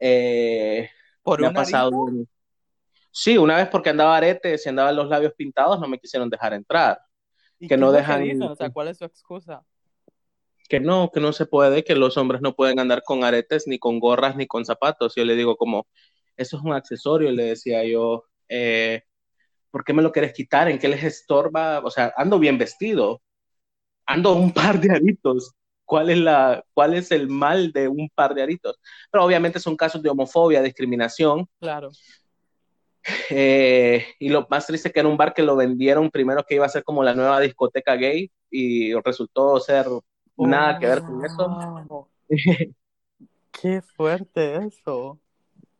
Eh, 0.00 0.90
¿Por 1.22 1.40
me 1.40 1.46
un 1.46 1.50
ha 1.50 1.54
pasado. 1.54 1.90
arito? 1.90 2.26
Sí, 3.10 3.38
una 3.38 3.56
vez 3.56 3.68
porque 3.68 3.90
andaba 3.90 4.16
aretes 4.16 4.66
y 4.66 4.68
andaba 4.68 4.92
los 4.92 5.08
labios 5.08 5.32
pintados, 5.34 5.80
no 5.80 5.88
me 5.88 5.98
quisieron 5.98 6.28
dejar 6.30 6.52
entrar. 6.54 6.98
¿Y 7.58 7.68
que 7.68 7.76
qué 7.76 7.80
no 7.80 7.92
dejan- 7.92 8.22
dicen? 8.22 8.48
O 8.48 8.54
sea, 8.56 8.70
¿cuál 8.70 8.88
es 8.88 8.98
su 8.98 9.04
excusa? 9.04 9.64
Que 10.68 10.80
no, 10.80 11.10
que 11.12 11.20
no 11.20 11.32
se 11.32 11.46
puede, 11.46 11.84
que 11.84 11.94
los 11.94 12.16
hombres 12.16 12.40
no 12.40 12.54
pueden 12.54 12.78
andar 12.80 13.02
con 13.04 13.22
aretes, 13.24 13.66
ni 13.66 13.78
con 13.78 13.98
gorras, 14.00 14.36
ni 14.36 14.46
con 14.46 14.64
zapatos. 14.64 15.14
Yo 15.16 15.24
le 15.24 15.36
digo 15.36 15.56
como, 15.56 15.86
eso 16.36 16.56
es 16.56 16.62
un 16.62 16.72
accesorio, 16.72 17.30
le 17.32 17.44
decía 17.44 17.84
yo, 17.84 18.24
eh, 18.48 19.02
¿por 19.74 19.82
qué 19.82 19.92
me 19.92 20.02
lo 20.02 20.12
quieres 20.12 20.32
quitar? 20.32 20.68
¿En 20.68 20.78
qué 20.78 20.86
les 20.86 21.02
estorba? 21.02 21.80
O 21.80 21.90
sea, 21.90 22.14
ando 22.16 22.38
bien 22.38 22.56
vestido, 22.56 23.20
ando 24.06 24.32
un 24.36 24.52
par 24.52 24.80
de 24.80 24.92
aritos. 24.92 25.52
¿Cuál 25.84 26.10
es 26.10 26.18
la, 26.18 26.64
cuál 26.72 26.94
es 26.94 27.10
el 27.10 27.26
mal 27.26 27.72
de 27.72 27.88
un 27.88 28.08
par 28.14 28.36
de 28.36 28.44
aritos? 28.44 28.78
Pero 29.10 29.24
obviamente 29.24 29.58
son 29.58 29.76
casos 29.76 30.00
de 30.00 30.10
homofobia, 30.10 30.62
discriminación. 30.62 31.48
Claro. 31.58 31.90
Eh, 33.28 34.06
y 34.20 34.28
lo 34.28 34.46
más 34.48 34.64
triste 34.64 34.92
que 34.92 35.00
era 35.00 35.08
un 35.08 35.16
bar 35.16 35.34
que 35.34 35.42
lo 35.42 35.56
vendieron 35.56 36.08
primero 36.08 36.44
que 36.44 36.54
iba 36.54 36.66
a 36.66 36.68
ser 36.68 36.84
como 36.84 37.02
la 37.02 37.12
nueva 37.12 37.40
discoteca 37.40 37.96
gay 37.96 38.30
y 38.52 38.94
resultó 39.00 39.58
ser 39.58 39.86
nada 40.36 40.78
que 40.78 40.86
ver 40.86 41.00
con 41.00 41.24
eso. 41.24 42.08
Qué 43.50 43.82
fuerte 43.82 44.54
eso. 44.68 45.18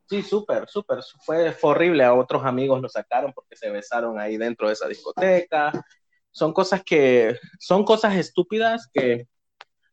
Sí, 0.07 0.23
súper, 0.23 0.69
súper. 0.69 1.01
Fue, 1.25 1.55
horrible. 1.63 2.05
A 2.05 2.15
otros 2.15 2.45
amigos 2.45 2.81
lo 2.81 2.89
sacaron 2.89 3.33
porque 3.33 3.57
se 3.57 3.71
besaron 3.71 4.19
ahí 4.19 4.37
dentro 4.37 4.69
de 4.69 4.75
esa 4.75 4.87
discoteca. 4.89 5.73
Son 6.31 6.53
cosas 6.53 6.83
que, 6.85 7.37
son 7.59 7.85
cosas 7.85 8.15
estúpidas 8.17 8.89
que 8.93 9.29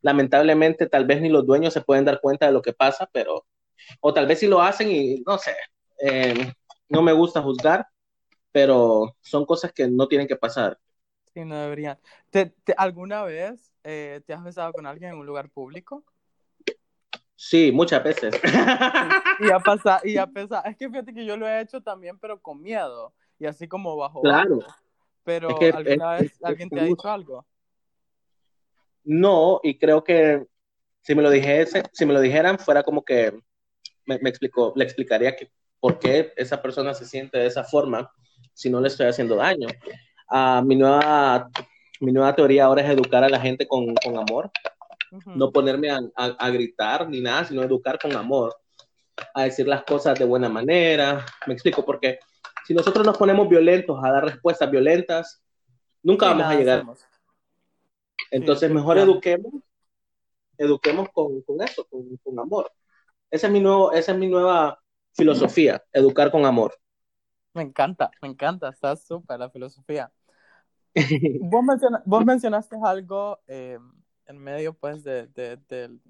lamentablemente 0.02 0.88
tal 0.88 1.06
vez 1.06 1.22
ni 1.22 1.30
los 1.30 1.46
dueños 1.46 1.74
se 1.74 1.82
pueden 1.82 2.06
dar 2.06 2.22
cuenta 2.22 2.48
de 2.48 2.54
lo 2.54 2.62
que 2.62 2.74
pasa, 2.74 3.10
pero, 3.14 3.46
o 4.02 4.14
tal 4.14 4.28
vez 4.28 4.40
sí 4.40 4.48
lo 4.48 4.62
hacen 4.62 4.92
y 4.92 5.22
no 5.28 5.38
sé, 5.38 5.56
eh, 6.02 6.54
no 6.90 7.02
me 7.04 7.14
gusta 7.14 7.42
juzgar, 7.42 7.88
pero 8.52 9.16
son 9.22 9.46
cosas 9.46 9.74
que 9.74 9.88
no 9.90 10.08
tienen 10.08 10.28
que 10.28 10.38
pasar. 10.38 10.80
Sí, 11.34 11.46
no 11.46 11.56
deberían. 11.58 11.98
¿Te, 12.30 12.48
te- 12.48 12.74
alguna 12.78 13.24
vez 13.24 13.74
eh, 13.84 14.22
te 14.26 14.34
has 14.34 14.44
besado 14.44 14.74
con 14.74 14.86
alguien 14.86 15.12
en 15.14 15.20
un 15.20 15.26
lugar 15.26 15.50
público? 15.50 16.04
Sí, 17.44 17.72
muchas 17.72 18.04
veces. 18.04 18.36
Y 19.40 19.50
a 19.50 19.58
pasar, 19.58 20.00
y 20.08 20.16
a 20.16 20.28
pesar, 20.28 20.62
es 20.68 20.78
que 20.78 20.88
fíjate 20.88 21.12
que 21.12 21.26
yo 21.26 21.36
lo 21.36 21.48
he 21.48 21.60
hecho 21.60 21.82
también, 21.82 22.20
pero 22.20 22.40
con 22.40 22.62
miedo, 22.62 23.14
y 23.40 23.48
así 23.48 23.68
como 23.68 23.98
bajo 23.98 24.22
Claro. 24.22 24.60
bajo. 24.60 24.76
Pero 25.24 25.50
Es 25.50 25.56
que 25.56 25.70
¿alguna 25.76 26.18
es- 26.18 26.22
vez 26.22 26.32
es- 26.34 26.44
alguien 26.44 26.70
te 26.70 26.80
ha 26.80 26.84
dicho 26.84 27.10
algo? 27.10 27.44
No, 29.04 29.60
y 29.64 29.80
creo 29.80 30.04
que 30.04 30.46
si 31.02 31.16
me 31.16 31.24
lo 31.24 31.32
dijese, 31.32 31.82
si 31.92 32.06
me 32.06 32.14
lo 32.14 32.22
dijeran, 32.22 32.60
fuera 32.60 32.84
como 32.84 33.04
que 33.04 33.34
me, 34.06 34.20
me 34.20 34.30
explicó, 34.30 34.72
le 34.76 34.84
explicaría 34.84 35.36
que 35.36 35.52
por 35.80 35.98
qué 35.98 36.34
esa 36.38 36.62
persona 36.62 36.94
se 36.94 37.06
siente 37.06 37.40
de 37.40 37.48
esa 37.48 37.64
forma 37.64 38.12
si 38.54 38.70
no 38.70 38.80
le 38.80 38.88
estoy 38.88 39.08
haciendo 39.08 39.36
daño. 39.36 39.68
Ah, 40.30 40.62
mi, 40.64 40.76
nueva, 40.76 41.50
mi 42.02 42.12
nueva 42.12 42.36
teoría 42.36 42.66
ahora 42.66 42.84
es 42.84 42.90
educar 42.92 43.24
a 43.24 43.30
la 43.30 43.40
gente 43.40 43.68
con, 43.68 43.96
con 43.96 44.16
amor, 44.16 44.52
No 45.34 45.52
ponerme 45.52 45.90
a, 45.92 46.00
a- 46.16 46.36
a 46.40 46.50
gritar 46.50 47.08
ni 47.10 47.22
nada, 47.22 47.46
sino 47.46 47.64
educar 47.64 48.00
con 48.00 48.16
amor, 48.16 48.56
a 49.34 49.44
decir 49.44 49.68
las 49.68 49.84
cosas 49.84 50.18
de 50.20 50.26
buena 50.26 50.50
manera. 50.50 51.26
Me 51.48 51.54
explico, 51.54 51.86
porque 51.86 52.20
si 52.66 52.74
nosotros 52.74 53.06
nos 53.06 53.18
ponemos 53.18 53.50
violentos 53.50 54.00
a 54.04 54.12
dar 54.12 54.26
respuestas 54.26 54.70
violentas, 54.72 55.44
nunca 56.04 56.28
vamos 56.28 56.46
a 56.48 56.56
llegar. 56.56 56.78
hacemos. 56.80 57.06
Entonces, 58.32 58.70
Sí, 58.70 58.74
mejor 58.74 58.98
definitivamente. 58.98 59.30
eduquemos, 59.30 59.64
eduquemos 60.58 61.10
con, 61.14 61.42
con 61.44 61.62
eso, 61.62 61.86
con, 61.90 62.18
con 62.24 62.40
amor. 62.40 62.72
Esa 63.32 63.48
es, 63.48 63.54
mi 63.54 63.60
nuevo, 63.60 63.92
esa 63.94 64.14
es 64.14 64.18
mi 64.18 64.28
nueva 64.28 64.80
filosofía, 65.14 65.84
educar 65.94 66.32
con 66.32 66.46
amor. 66.46 66.74
Me 67.54 67.62
encanta, 67.64 68.12
me 68.22 68.28
encanta, 68.30 68.70
está 68.70 68.96
súper 68.96 69.40
la 69.40 69.50
filosofía. 69.50 70.12
Vos, 71.40 71.64
menciona- 71.64 72.02
vos 72.06 72.24
mencionaste 72.26 72.78
algo 72.84 73.40
eh, 73.48 73.80
en 74.32 74.40
medio 74.40 74.74
pues 74.74 75.04
de, 75.04 75.28
de, 75.28 75.58
del- 75.70 76.02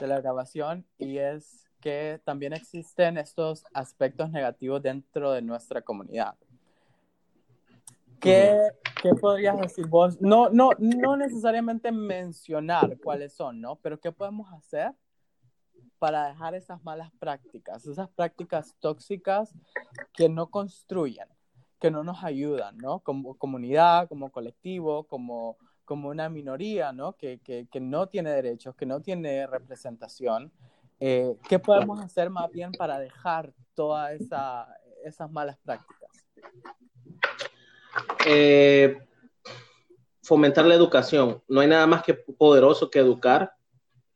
de 0.00 0.06
la 0.08 0.20
grabación 0.20 0.84
y 0.98 1.18
es 1.18 1.68
que 1.80 2.20
también 2.24 2.52
existen 2.52 3.16
estos 3.18 3.64
aspectos 3.72 4.30
negativos 4.30 4.82
dentro 4.82 5.30
de 5.32 5.42
nuestra 5.42 5.82
comunidad. 5.82 6.34
¿Qué, 8.20 8.58
qué 9.02 9.10
podrías 9.14 9.60
decir 9.60 9.86
vos? 9.86 10.20
No, 10.20 10.48
no, 10.48 10.70
no 10.78 11.16
necesariamente 11.16 11.92
mencionar 11.92 12.98
cuáles 12.98 13.34
son, 13.34 13.60
¿no? 13.60 13.76
Pero 13.76 14.00
¿qué 14.00 14.10
podemos 14.10 14.50
hacer 14.52 14.92
para 15.98 16.28
dejar 16.28 16.54
esas 16.54 16.82
malas 16.82 17.12
prácticas, 17.18 17.86
esas 17.86 18.08
prácticas 18.10 18.74
tóxicas 18.80 19.54
que 20.14 20.28
no 20.28 20.48
construyen, 20.50 21.28
que 21.78 21.90
no 21.90 22.02
nos 22.02 22.24
ayudan, 22.24 22.78
¿no? 22.78 23.00
Como 23.00 23.34
comunidad, 23.36 24.08
como 24.08 24.30
colectivo, 24.32 25.04
como, 25.04 25.56
como 25.84 26.08
una 26.08 26.28
minoría, 26.28 26.92
¿no? 26.92 27.16
Que, 27.16 27.38
que, 27.38 27.66
que 27.70 27.80
no 27.80 28.08
tiene 28.08 28.30
derechos, 28.30 28.74
que 28.74 28.86
no 28.86 29.00
tiene 29.00 29.46
representación. 29.46 30.52
Eh, 31.00 31.36
¿Qué 31.48 31.58
podemos 31.58 32.00
hacer 32.00 32.30
más 32.30 32.50
bien 32.50 32.72
para 32.72 32.98
dejar 32.98 33.52
todas 33.74 34.12
esa, 34.20 34.68
esas 35.04 35.30
malas 35.30 35.58
prácticas? 35.58 36.10
Eh, 38.26 38.96
fomentar 40.22 40.64
la 40.64 40.74
educación. 40.74 41.42
No 41.48 41.60
hay 41.60 41.68
nada 41.68 41.86
más 41.86 42.02
que 42.02 42.14
poderoso 42.14 42.90
que 42.90 42.98
educar. 42.98 43.52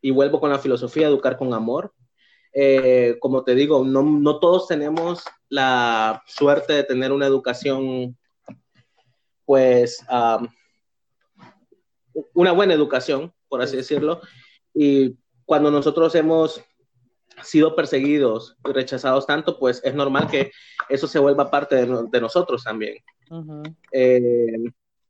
Y 0.00 0.12
vuelvo 0.12 0.38
con 0.40 0.50
la 0.50 0.60
filosofía, 0.60 1.08
educar 1.08 1.36
con 1.36 1.52
amor. 1.52 1.92
Eh, 2.52 3.16
como 3.20 3.42
te 3.42 3.54
digo, 3.54 3.84
no, 3.84 4.02
no 4.02 4.38
todos 4.38 4.68
tenemos 4.68 5.24
la 5.48 6.22
suerte 6.26 6.72
de 6.72 6.84
tener 6.84 7.12
una 7.12 7.26
educación, 7.26 8.16
pues, 9.44 10.04
um, 10.10 10.46
una 12.34 12.52
buena 12.52 12.74
educación, 12.74 13.32
por 13.48 13.62
así 13.62 13.72
Sí. 13.72 13.76
decirlo. 13.78 14.20
Y 14.74 15.16
cuando 15.44 15.70
nosotros 15.70 16.14
hemos 16.14 16.60
sido 17.42 17.74
perseguidos 17.76 18.56
y 18.68 18.72
rechazados 18.72 19.26
tanto, 19.26 19.58
pues 19.58 19.80
es 19.84 19.94
normal 19.94 20.28
que 20.28 20.50
eso 20.88 21.06
se 21.06 21.18
vuelva 21.18 21.50
parte 21.50 21.76
de, 21.76 21.86
no- 21.86 22.04
de 22.04 22.20
nosotros 22.20 22.64
también. 22.64 22.96
Eh, 23.92 24.56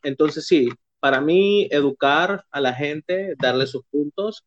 entonces, 0.02 0.46
sí, 0.46 0.68
para 1.00 1.20
mí, 1.20 1.68
educar 1.70 2.44
a 2.50 2.60
la 2.60 2.72
gente, 2.74 3.34
darle 3.38 3.66
sus 3.66 3.82
puntos, 3.90 4.44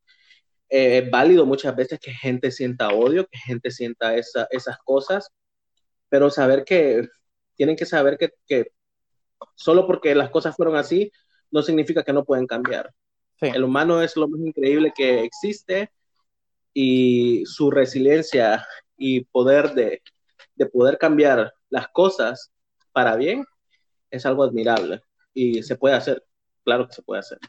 eh, 0.70 1.00
es 1.00 1.12
válido 1.12 1.46
muchas 1.46 1.76
veces 1.76 2.00
que 2.00 2.12
gente 2.12 2.52
sienta 2.52 2.90
odio, 2.90 3.26
que 3.28 3.38
gente 3.40 3.72
sienta 3.72 4.16
esa- 4.16 4.48
esas 4.52 4.78
cosas, 4.84 5.30
pero 6.10 6.30
saber 6.30 6.64
que 6.66 7.08
tienen 7.56 7.76
que 7.76 7.86
saber 7.86 8.18
que, 8.18 8.32
que 8.48 8.72
solo 9.56 9.88
porque 9.88 10.14
las 10.16 10.30
cosas 10.30 10.56
fueron 10.56 10.76
así, 10.76 11.12
no 11.52 11.62
significa 11.62 12.04
que 12.04 12.14
no 12.14 12.24
pueden 12.24 12.48
cambiar. 12.48 12.94
Sí. 13.40 13.48
El 13.48 13.64
humano 13.64 14.02
es 14.02 14.16
lo 14.16 14.28
más 14.28 14.40
increíble 14.40 14.94
que 14.96 15.24
existe 15.24 15.92
y 16.74 17.44
su 17.46 17.72
resiliencia 17.72 18.66
y 18.98 19.26
poder 19.26 19.74
de, 19.74 20.02
de 20.56 20.66
poder 20.68 20.98
cambiar 20.98 21.54
las 21.70 21.88
cosas 21.90 22.52
para 22.92 23.16
bien 23.16 23.46
es 24.10 24.26
algo 24.26 24.44
admirable 24.44 25.02
y 25.34 25.64
se 25.64 25.76
puede 25.76 25.96
hacer, 25.96 26.24
claro 26.64 26.88
que 26.88 26.94
se 26.94 27.02
puede 27.02 27.20
hacer. 27.22 27.40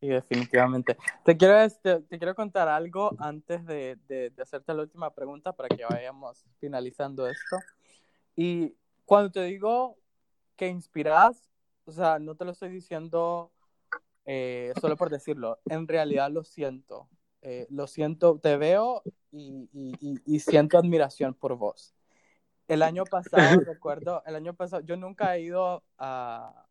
Sí, 0.00 0.08
definitivamente. 0.08 0.96
Te 1.24 1.36
quiero, 1.36 1.58
este, 1.58 2.00
te 2.00 2.18
quiero 2.18 2.34
contar 2.34 2.68
algo 2.68 3.14
antes 3.18 3.64
de, 3.66 3.98
de, 4.08 4.30
de 4.30 4.42
hacerte 4.42 4.72
la 4.72 4.82
última 4.82 5.12
pregunta 5.12 5.52
para 5.52 5.68
que 5.68 5.84
vayamos 5.84 6.44
finalizando 6.58 7.26
esto. 7.26 7.56
Y 8.34 8.74
cuando 9.04 9.30
te 9.30 9.42
digo 9.44 9.98
que 10.56 10.68
inspiras, 10.68 11.50
o 11.90 12.02
sea, 12.02 12.18
no 12.18 12.34
te 12.34 12.44
lo 12.44 12.52
estoy 12.52 12.70
diciendo 12.70 13.52
eh, 14.24 14.72
solo 14.80 14.96
por 14.96 15.10
decirlo, 15.10 15.58
en 15.66 15.88
realidad 15.88 16.30
lo 16.30 16.44
siento. 16.44 17.08
Eh, 17.42 17.66
lo 17.70 17.86
siento, 17.86 18.38
te 18.38 18.56
veo 18.56 19.02
y, 19.32 19.68
y, 19.72 19.92
y, 20.00 20.20
y 20.26 20.40
siento 20.40 20.78
admiración 20.78 21.34
por 21.34 21.56
vos. 21.56 21.94
El 22.68 22.82
año 22.82 23.04
pasado, 23.04 23.60
recuerdo, 23.66 24.22
el 24.26 24.36
año 24.36 24.54
pasado, 24.54 24.82
yo 24.82 24.96
nunca 24.96 25.34
he 25.34 25.42
ido 25.42 25.82
a, 25.98 26.66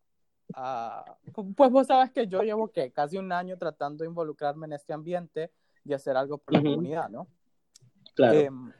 a, 0.54 1.16
pues 1.56 1.70
vos 1.70 1.86
sabes 1.86 2.12
que 2.12 2.26
yo 2.26 2.42
llevo 2.42 2.68
que 2.68 2.92
casi 2.92 3.18
un 3.18 3.32
año 3.32 3.58
tratando 3.58 4.04
de 4.04 4.08
involucrarme 4.08 4.66
en 4.66 4.74
este 4.74 4.92
ambiente 4.92 5.50
y 5.84 5.92
hacer 5.92 6.16
algo 6.16 6.38
por 6.38 6.54
la 6.54 6.62
comunidad, 6.62 7.10
¿no? 7.10 7.26
Claro. 8.20 8.38
Em, 8.38 8.72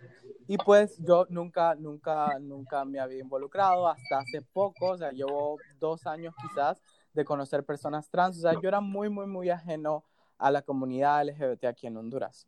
y 0.46 0.58
pues 0.58 0.98
yo 0.98 1.26
nunca, 1.30 1.74
nunca, 1.76 2.38
nunca 2.40 2.84
me 2.84 2.98
había 2.98 3.20
involucrado 3.20 3.88
hasta 3.88 4.18
hace 4.18 4.42
poco, 4.42 4.90
o 4.90 4.98
sea, 4.98 5.12
llevo 5.12 5.58
dos 5.78 6.06
años 6.06 6.34
quizás 6.42 6.82
de 7.14 7.24
conocer 7.24 7.64
personas 7.64 8.10
trans, 8.10 8.38
o 8.38 8.40
sea, 8.40 8.52
yo 8.60 8.68
era 8.68 8.80
muy, 8.80 9.08
muy, 9.08 9.26
muy 9.26 9.48
ajeno 9.48 10.04
a 10.38 10.50
la 10.50 10.62
comunidad 10.62 11.22
LGBT 11.22 11.64
aquí 11.66 11.86
en 11.86 11.96
Honduras. 11.96 12.46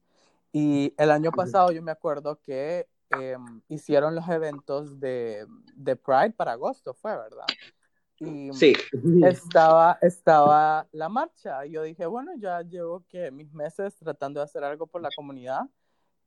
Y 0.50 0.92
el 0.98 1.10
año 1.10 1.30
pasado 1.30 1.70
yo 1.70 1.80
me 1.80 1.92
acuerdo 1.92 2.40
que 2.40 2.88
em, 3.10 3.62
hicieron 3.68 4.14
los 4.14 4.28
eventos 4.28 4.98
de, 4.98 5.46
de, 5.74 5.96
Pride 5.96 6.32
para 6.32 6.52
agosto, 6.52 6.94
fue, 6.94 7.16
¿verdad? 7.16 7.46
Y 8.18 8.52
sí. 8.52 8.74
estaba, 9.24 9.98
estaba 10.00 10.86
la 10.92 11.08
marcha. 11.08 11.64
Y 11.66 11.72
yo 11.72 11.82
dije, 11.82 12.06
bueno, 12.06 12.32
ya 12.36 12.62
llevo 12.62 13.04
que 13.08 13.30
mis 13.30 13.52
meses 13.52 13.94
tratando 13.96 14.40
de 14.40 14.44
hacer 14.44 14.62
algo 14.64 14.86
por 14.86 15.00
la 15.02 15.10
comunidad. 15.14 15.62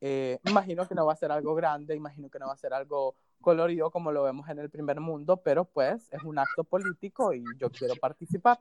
Eh, 0.01 0.39
imagino 0.45 0.87
que 0.87 0.95
no 0.95 1.05
va 1.05 1.13
a 1.13 1.17
ser 1.17 1.31
algo 1.31 1.55
grande, 1.55 1.95
imagino 1.95 2.29
que 2.29 2.39
no 2.39 2.47
va 2.47 2.53
a 2.53 2.57
ser 2.57 2.73
algo 2.73 3.15
colorido 3.41 3.91
como 3.91 4.11
lo 4.11 4.23
vemos 4.23 4.49
en 4.49 4.59
el 4.59 4.69
primer 4.69 4.99
mundo, 4.99 5.37
pero 5.37 5.65
pues 5.65 6.11
es 6.11 6.23
un 6.23 6.37
acto 6.37 6.63
político 6.63 7.33
y 7.33 7.43
yo 7.57 7.69
quiero 7.69 7.95
participar. 7.95 8.59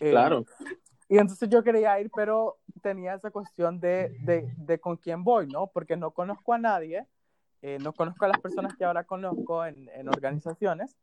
Eh, 0.00 0.10
claro. 0.10 0.44
Y 1.08 1.18
entonces 1.18 1.48
yo 1.48 1.62
quería 1.62 2.00
ir, 2.00 2.10
pero 2.14 2.58
tenía 2.82 3.14
esa 3.14 3.30
cuestión 3.30 3.80
de, 3.80 4.16
de, 4.20 4.52
de 4.56 4.80
con 4.80 4.96
quién 4.96 5.24
voy, 5.24 5.48
¿no? 5.48 5.66
Porque 5.66 5.96
no 5.96 6.12
conozco 6.12 6.54
a 6.54 6.58
nadie, 6.58 7.06
eh, 7.62 7.78
no 7.82 7.92
conozco 7.92 8.24
a 8.24 8.28
las 8.28 8.40
personas 8.40 8.76
que 8.76 8.84
ahora 8.84 9.04
conozco 9.04 9.64
en, 9.66 9.88
en 9.88 10.08
organizaciones, 10.08 10.96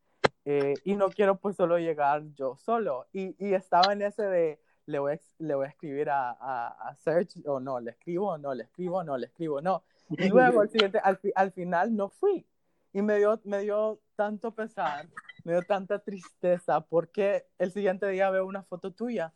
eh, 0.45 0.75
y 0.85 0.95
no 0.95 1.09
quiero 1.09 1.38
pues 1.39 1.57
solo 1.57 1.77
llegar 1.77 2.23
yo 2.35 2.55
solo. 2.55 3.05
Y, 3.11 3.35
y 3.38 3.53
estaba 3.53 3.91
en 3.91 4.01
ese 4.01 4.23
de, 4.23 4.61
le 4.88 4.99
voy 4.99 5.13
a, 5.13 5.19
le 5.38 5.55
voy 5.55 5.65
a 5.67 5.69
escribir 5.69 6.09
a, 6.09 6.31
a, 6.31 6.89
a 6.89 6.95
Serge, 6.95 7.41
o 7.45 7.59
no, 7.59 7.79
le 7.79 7.91
escribo, 7.91 8.38
no, 8.38 8.53
le 8.53 8.63
escribo, 8.63 9.03
no, 9.03 9.17
le 9.17 9.27
escribo, 9.27 9.61
no. 9.61 9.83
Y 10.09 10.29
luego 10.29 10.61
al, 10.61 10.69
siguiente, 10.69 10.99
al, 11.03 11.19
al 11.35 11.51
final 11.51 11.95
no 11.95 12.09
fui. 12.09 12.47
Y 12.93 13.01
me 13.01 13.17
dio, 13.17 13.39
me 13.43 13.59
dio 13.59 14.01
tanto 14.15 14.55
pesar, 14.55 15.07
me 15.43 15.53
dio 15.53 15.61
tanta 15.61 15.99
tristeza, 15.99 16.81
porque 16.81 17.45
el 17.59 17.71
siguiente 17.71 18.07
día 18.07 18.31
veo 18.31 18.45
una 18.45 18.63
foto 18.63 18.91
tuya 18.91 19.33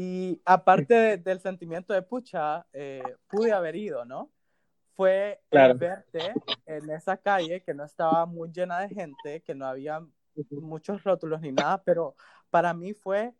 y 0.00 0.40
aparte 0.44 1.16
del 1.16 1.40
sentimiento 1.40 1.92
de 1.92 2.02
pucha, 2.02 2.64
eh, 2.72 3.02
pude 3.26 3.52
haber 3.52 3.74
ido, 3.74 4.04
¿no? 4.04 4.30
Fue 4.94 5.40
verte 5.50 6.34
en 6.66 6.88
esa 6.90 7.16
calle 7.16 7.64
que 7.64 7.74
no 7.74 7.84
estaba 7.84 8.24
muy 8.24 8.52
llena 8.52 8.78
de 8.78 8.90
gente, 8.90 9.42
que 9.42 9.56
no 9.56 9.66
había 9.66 10.06
muchos 10.50 11.02
rótulos 11.02 11.40
ni 11.40 11.50
nada, 11.50 11.82
pero 11.82 12.14
para 12.48 12.74
mí 12.74 12.94
fue, 12.94 13.34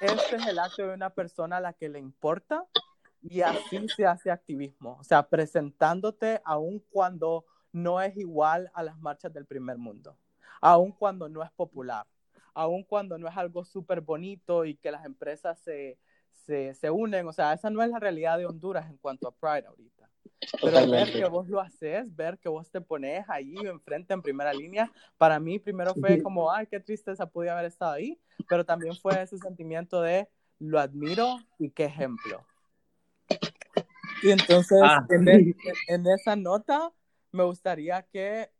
este 0.00 0.36
es 0.36 0.46
el 0.46 0.58
acto 0.58 0.86
de 0.86 0.94
una 0.94 1.10
persona 1.10 1.58
a 1.58 1.60
la 1.60 1.72
que 1.72 1.88
le 1.88 1.98
importa 1.98 2.66
y 3.22 3.40
así 3.40 3.88
se 3.88 4.06
hace 4.06 4.30
activismo, 4.30 4.98
o 5.00 5.04
sea, 5.04 5.28
presentándote 5.28 6.40
aun 6.44 6.82
cuando 6.90 7.44
no 7.72 8.00
es 8.00 8.16
igual 8.16 8.70
a 8.74 8.82
las 8.82 8.98
marchas 8.98 9.32
del 9.32 9.46
primer 9.46 9.78
mundo, 9.78 10.16
aun 10.60 10.92
cuando 10.92 11.28
no 11.28 11.42
es 11.42 11.50
popular 11.52 12.06
aun 12.54 12.84
cuando 12.84 13.18
no 13.18 13.28
es 13.28 13.36
algo 13.36 13.64
súper 13.64 14.00
bonito 14.00 14.64
y 14.64 14.76
que 14.76 14.92
las 14.92 15.04
empresas 15.04 15.58
se, 15.58 15.98
se, 16.46 16.74
se, 16.74 16.90
unen. 16.90 17.26
O 17.26 17.32
sea, 17.32 17.52
esa 17.52 17.68
no 17.68 17.82
es 17.82 17.90
la 17.90 17.98
realidad 17.98 18.38
de 18.38 18.46
Honduras 18.46 18.88
en 18.88 18.96
cuanto 18.96 19.28
a 19.28 19.32
Pride 19.32 19.66
ahorita. 19.66 19.93
Pero 20.60 20.90
ver 20.90 21.12
que 21.12 21.24
vos 21.26 21.48
lo 21.48 21.60
haces, 21.60 22.14
ver 22.14 22.38
que 22.38 22.48
vos 22.48 22.70
te 22.70 22.80
pones 22.80 23.24
ahí 23.28 23.54
enfrente 23.64 24.14
en 24.14 24.22
primera 24.22 24.52
línea, 24.52 24.90
para 25.16 25.40
mí 25.40 25.58
primero 25.58 25.94
fue 25.94 26.22
como, 26.22 26.50
ay, 26.50 26.66
qué 26.66 26.80
tristeza 26.80 27.26
pude 27.26 27.50
haber 27.50 27.66
estado 27.66 27.92
ahí, 27.92 28.20
pero 28.48 28.64
también 28.64 28.94
fue 28.96 29.22
ese 29.22 29.38
sentimiento 29.38 30.00
de 30.02 30.28
lo 30.58 30.78
admiro 30.78 31.38
y 31.58 31.70
qué 31.70 31.84
ejemplo. 31.84 32.44
Y 34.22 34.30
entonces, 34.30 34.78
ah. 34.82 35.06
en, 35.10 35.28
e, 35.28 35.54
en, 35.88 36.06
esa 36.06 36.36
nota, 36.36 36.92
me 37.32 37.44
gustaría 37.44 38.02
que 38.02 38.50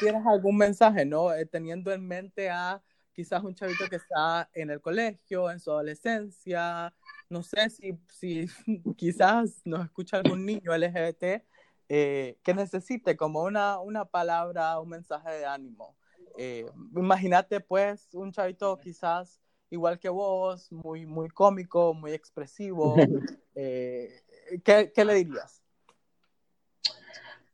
tienes 0.00 0.26
algún 0.26 0.56
mensaje, 0.56 1.04
¿no? 1.04 1.32
Eh, 1.32 1.46
teniendo 1.46 1.92
en 1.92 2.06
mente 2.06 2.50
a 2.50 2.82
quizás 3.12 3.42
un 3.44 3.54
chavito 3.54 3.88
que 3.88 3.96
está 3.96 4.48
en 4.52 4.70
el 4.70 4.80
colegio, 4.80 5.50
en 5.50 5.60
su 5.60 5.70
adolescencia, 5.70 6.92
no 7.30 7.42
sé 7.42 7.70
si, 7.70 7.98
si 8.08 8.46
quizás 8.96 9.62
nos 9.64 9.84
escucha 9.84 10.18
algún 10.18 10.44
niño 10.44 10.74
LGBT 10.74 11.44
eh, 11.88 12.38
que 12.42 12.54
necesite 12.54 13.16
como 13.16 13.42
una, 13.42 13.78
una 13.80 14.04
palabra, 14.04 14.78
un 14.78 14.90
mensaje 14.90 15.30
de 15.30 15.46
ánimo. 15.46 15.96
Eh, 16.38 16.66
imagínate 16.94 17.60
pues 17.60 18.08
un 18.12 18.32
chavito 18.32 18.78
quizás 18.78 19.40
igual 19.70 19.98
que 19.98 20.08
vos, 20.08 20.70
muy, 20.70 21.06
muy 21.06 21.28
cómico, 21.28 21.94
muy 21.94 22.12
expresivo. 22.12 22.96
¿qué, 23.54 24.92
¿Qué 24.94 25.04
le 25.04 25.14
dirías? 25.14 25.62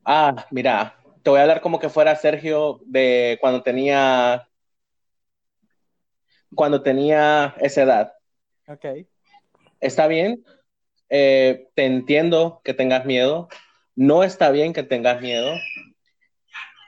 Ah, 0.04 0.46
mira, 0.50 0.96
te 1.22 1.30
voy 1.30 1.40
a 1.40 1.42
hablar 1.42 1.60
como 1.60 1.78
que 1.78 1.88
fuera 1.88 2.14
Sergio 2.14 2.80
de 2.86 3.38
cuando 3.40 3.62
tenía 3.62 4.48
cuando 6.54 6.82
tenía 6.82 7.54
esa 7.58 7.82
edad. 7.82 8.12
Ok. 8.68 9.06
Está 9.80 10.06
bien, 10.06 10.44
eh, 11.08 11.68
te 11.74 11.84
entiendo 11.84 12.60
que 12.64 12.74
tengas 12.74 13.04
miedo, 13.04 13.48
no 13.94 14.24
está 14.24 14.50
bien 14.50 14.72
que 14.72 14.82
tengas 14.82 15.20
miedo. 15.20 15.54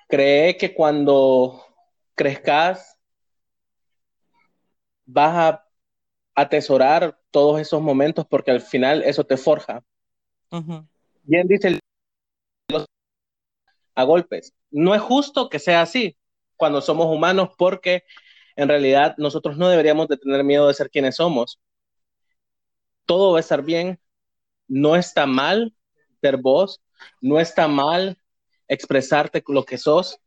Cree 0.09 0.57
que 0.57 0.75
cuando 0.75 1.63
crezcas 2.15 2.99
vas 5.05 5.35
a 5.35 5.65
atesorar 6.35 7.19
todos 7.31 7.61
esos 7.61 7.81
momentos 7.83 8.27
porque 8.27 8.51
al 8.51 8.61
final 8.61 9.03
eso 9.03 9.25
te 9.25 9.37
forja. 9.37 9.83
Bien 11.23 11.47
dice 11.47 11.69
el 11.69 11.81
a 13.95 14.05
golpes. 14.05 14.55
No 14.71 14.95
es 14.95 15.03
justo 15.03 15.49
que 15.49 15.59
sea 15.59 15.83
así 15.83 16.17
cuando 16.57 16.81
somos 16.81 17.07
humanos 17.07 17.51
porque 17.59 18.05
en 18.55 18.69
realidad 18.69 19.15
nosotros 19.19 19.57
no 19.57 19.69
deberíamos 19.69 20.09
de 20.09 20.17
tener 20.17 20.45
miedo 20.45 20.69
de 20.69 20.75
ser 20.75 20.89
quienes 20.91 21.17
somos. 21.17 21.61
Todo 23.09 23.33
va 23.33 23.39
a 23.39 23.41
estar 23.41 23.63
bien. 23.63 23.99
No 24.69 24.97
está 24.97 25.27
mal 25.27 25.75
ser 26.21 26.37
vos, 26.37 26.83
no 27.23 27.41
está 27.41 27.67
mal 27.69 28.19
expresarte 28.69 29.43
lo 29.49 29.65
que 29.65 29.79
sos. 29.79 30.21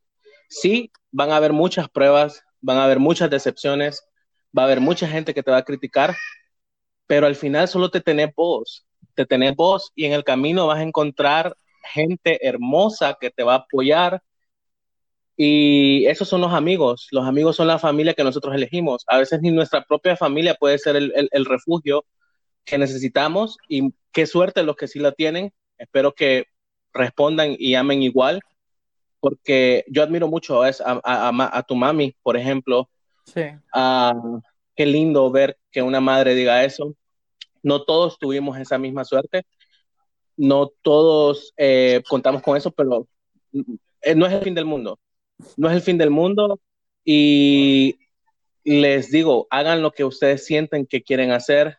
Sí, 0.48 0.90
van 1.12 1.30
a 1.30 1.36
haber 1.36 1.52
muchas 1.52 1.88
pruebas, 1.88 2.42
van 2.60 2.78
a 2.78 2.84
haber 2.84 2.98
muchas 2.98 3.30
decepciones, 3.30 4.04
va 4.56 4.62
a 4.62 4.64
haber 4.66 4.80
mucha 4.80 5.06
gente 5.06 5.32
que 5.32 5.44
te 5.44 5.52
va 5.52 5.58
a 5.58 5.64
criticar, 5.64 6.16
pero 7.06 7.26
al 7.28 7.36
final 7.36 7.68
solo 7.68 7.88
te 7.88 8.00
tenés 8.00 8.34
vos, 8.34 8.84
te 9.14 9.26
tenés 9.26 9.54
vos 9.54 9.92
y 9.94 10.06
en 10.06 10.12
el 10.12 10.24
camino 10.24 10.66
vas 10.66 10.80
a 10.80 10.82
encontrar 10.82 11.56
gente 11.94 12.44
hermosa 12.46 13.16
que 13.20 13.30
te 13.30 13.44
va 13.44 13.54
a 13.54 13.56
apoyar. 13.58 14.22
Y 15.36 16.04
esos 16.06 16.28
son 16.28 16.40
los 16.40 16.52
amigos. 16.52 17.08
Los 17.10 17.26
amigos 17.26 17.56
son 17.56 17.66
la 17.68 17.78
familia 17.78 18.14
que 18.14 18.24
nosotros 18.24 18.54
elegimos. 18.54 19.04
A 19.06 19.18
veces 19.18 19.40
ni 19.40 19.50
nuestra 19.50 19.82
propia 19.84 20.16
familia 20.16 20.54
puede 20.54 20.78
ser 20.78 20.96
el, 20.96 21.12
el, 21.30 21.44
refugio 21.46 22.04
que 22.64 22.78
necesitamos. 22.78 23.58
Y 23.68 23.92
qué 24.12 24.26
suerte 24.26 24.62
los 24.62 24.76
que 24.76 24.88
sí 24.88 24.98
la 24.98 25.12
tienen. 25.12 25.52
Espero 25.78 26.14
que 26.14 26.46
respondan 26.92 27.56
y 27.58 27.74
amen 27.74 28.02
igual. 28.02 28.40
Porque 29.20 29.84
yo 29.88 30.02
admiro 30.02 30.28
mucho 30.28 30.62
a, 30.62 30.70
a, 30.84 31.58
a 31.58 31.62
tu 31.62 31.76
mami, 31.76 32.14
por 32.22 32.36
ejemplo. 32.36 32.88
Sí. 33.24 33.42
Ah, 33.72 34.14
qué 34.74 34.86
lindo 34.86 35.30
ver 35.30 35.58
que 35.70 35.82
una 35.82 36.00
madre 36.00 36.34
diga 36.34 36.64
eso. 36.64 36.94
No 37.62 37.84
todos 37.84 38.18
tuvimos 38.18 38.58
esa 38.58 38.78
misma 38.78 39.04
suerte 39.04 39.44
no 40.36 40.72
todos 40.82 41.52
eh, 41.56 42.02
contamos 42.08 42.42
con 42.42 42.56
eso, 42.56 42.70
pero 42.70 43.06
eh, 44.02 44.14
no 44.14 44.26
es 44.26 44.32
el 44.32 44.42
fin 44.42 44.54
del 44.54 44.64
mundo. 44.64 44.98
No 45.56 45.68
es 45.68 45.74
el 45.74 45.82
fin 45.82 45.98
del 45.98 46.10
mundo 46.10 46.60
y 47.04 47.98
les 48.64 49.10
digo, 49.10 49.46
hagan 49.50 49.82
lo 49.82 49.92
que 49.92 50.04
ustedes 50.04 50.44
sienten 50.44 50.86
que 50.86 51.02
quieren 51.02 51.32
hacer, 51.32 51.78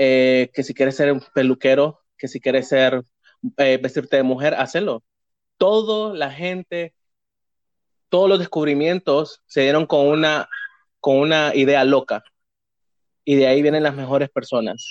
eh, 0.00 0.50
que 0.54 0.62
si 0.62 0.74
quieres 0.74 0.94
ser 0.94 1.12
un 1.12 1.20
peluquero, 1.34 2.00
que 2.16 2.28
si 2.28 2.40
quieres 2.40 2.68
ser, 2.68 3.04
vestirte 3.42 4.16
de 4.16 4.22
mujer, 4.22 4.54
hacelo. 4.54 5.02
Toda 5.56 6.14
la 6.14 6.30
gente, 6.30 6.94
todos 8.08 8.28
los 8.28 8.38
descubrimientos 8.38 9.42
se 9.46 9.62
dieron 9.62 9.86
con 9.86 10.06
una, 10.06 10.48
con 11.00 11.16
una 11.16 11.52
idea 11.52 11.82
loca 11.84 12.22
y 13.24 13.34
de 13.34 13.48
ahí 13.48 13.60
vienen 13.60 13.82
las 13.82 13.96
mejores 13.96 14.30
personas. 14.30 14.88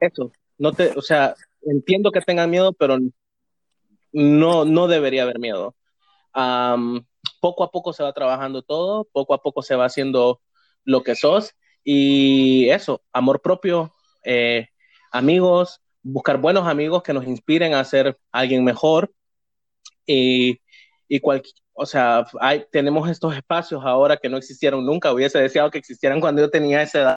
Eso 0.00 0.32
no 0.56 0.72
te, 0.72 0.96
o 0.96 1.02
sea, 1.02 1.34
entiendo 1.62 2.12
que 2.12 2.22
tengan 2.22 2.48
miedo, 2.48 2.72
pero 2.72 2.98
no, 4.12 4.64
no 4.64 4.88
debería 4.88 5.24
haber 5.24 5.38
miedo. 5.38 5.74
poco 7.40 7.62
a 7.62 7.70
poco 7.70 7.92
se 7.92 8.02
va 8.02 8.14
trabajando 8.14 8.62
todo, 8.62 9.04
poco 9.04 9.34
a 9.34 9.42
poco 9.42 9.60
se 9.60 9.76
va 9.76 9.84
haciendo 9.84 10.40
lo 10.84 11.02
que 11.02 11.14
sos 11.14 11.54
y 11.84 12.68
eso, 12.70 13.02
amor 13.12 13.42
propio, 13.42 13.92
eh, 14.24 14.68
amigos, 15.12 15.80
buscar 16.02 16.38
buenos 16.38 16.66
amigos 16.66 17.02
que 17.02 17.12
nos 17.12 17.26
inspiren 17.26 17.74
a 17.74 17.84
ser 17.84 18.18
alguien 18.32 18.64
mejor 18.64 19.12
y, 20.06 20.60
y 21.08 21.20
o 21.74 21.86
sea, 21.86 22.26
hay, 22.40 22.64
tenemos 22.70 23.10
estos 23.10 23.36
espacios 23.36 23.82
ahora 23.84 24.16
que 24.16 24.28
no 24.28 24.36
existieron 24.36 24.86
nunca, 24.86 25.12
hubiese 25.12 25.38
deseado 25.38 25.70
que 25.70 25.78
existieran 25.78 26.20
cuando 26.20 26.42
yo 26.42 26.50
tenía 26.50 26.82
esa 26.82 27.00
edad. 27.00 27.16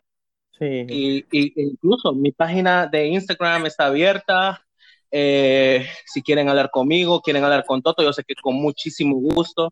Sí. 0.57 0.85
Y, 0.89 1.25
incluso 1.61 2.13
mi 2.13 2.31
página 2.31 2.87
de 2.87 3.07
Instagram 3.07 3.67
está 3.67 3.85
abierta. 3.85 4.63
Eh, 5.11 5.87
si 6.05 6.21
quieren 6.23 6.49
hablar 6.49 6.71
conmigo, 6.71 7.21
quieren 7.21 7.43
hablar 7.43 7.65
con 7.65 7.81
Toto, 7.81 8.03
yo 8.03 8.11
sé 8.11 8.23
que 8.23 8.33
con 8.41 8.55
muchísimo 8.55 9.15
gusto 9.17 9.71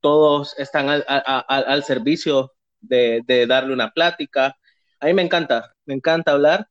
todos 0.00 0.58
están 0.58 0.88
al, 0.88 1.84
servicio 1.84 2.52
de, 2.80 3.46
darle 3.46 3.72
una 3.72 3.90
plática. 3.92 4.56
A 5.00 5.06
mí 5.06 5.14
me 5.14 5.22
encanta, 5.22 5.74
me 5.86 5.94
encanta 5.94 6.32
hablar 6.32 6.68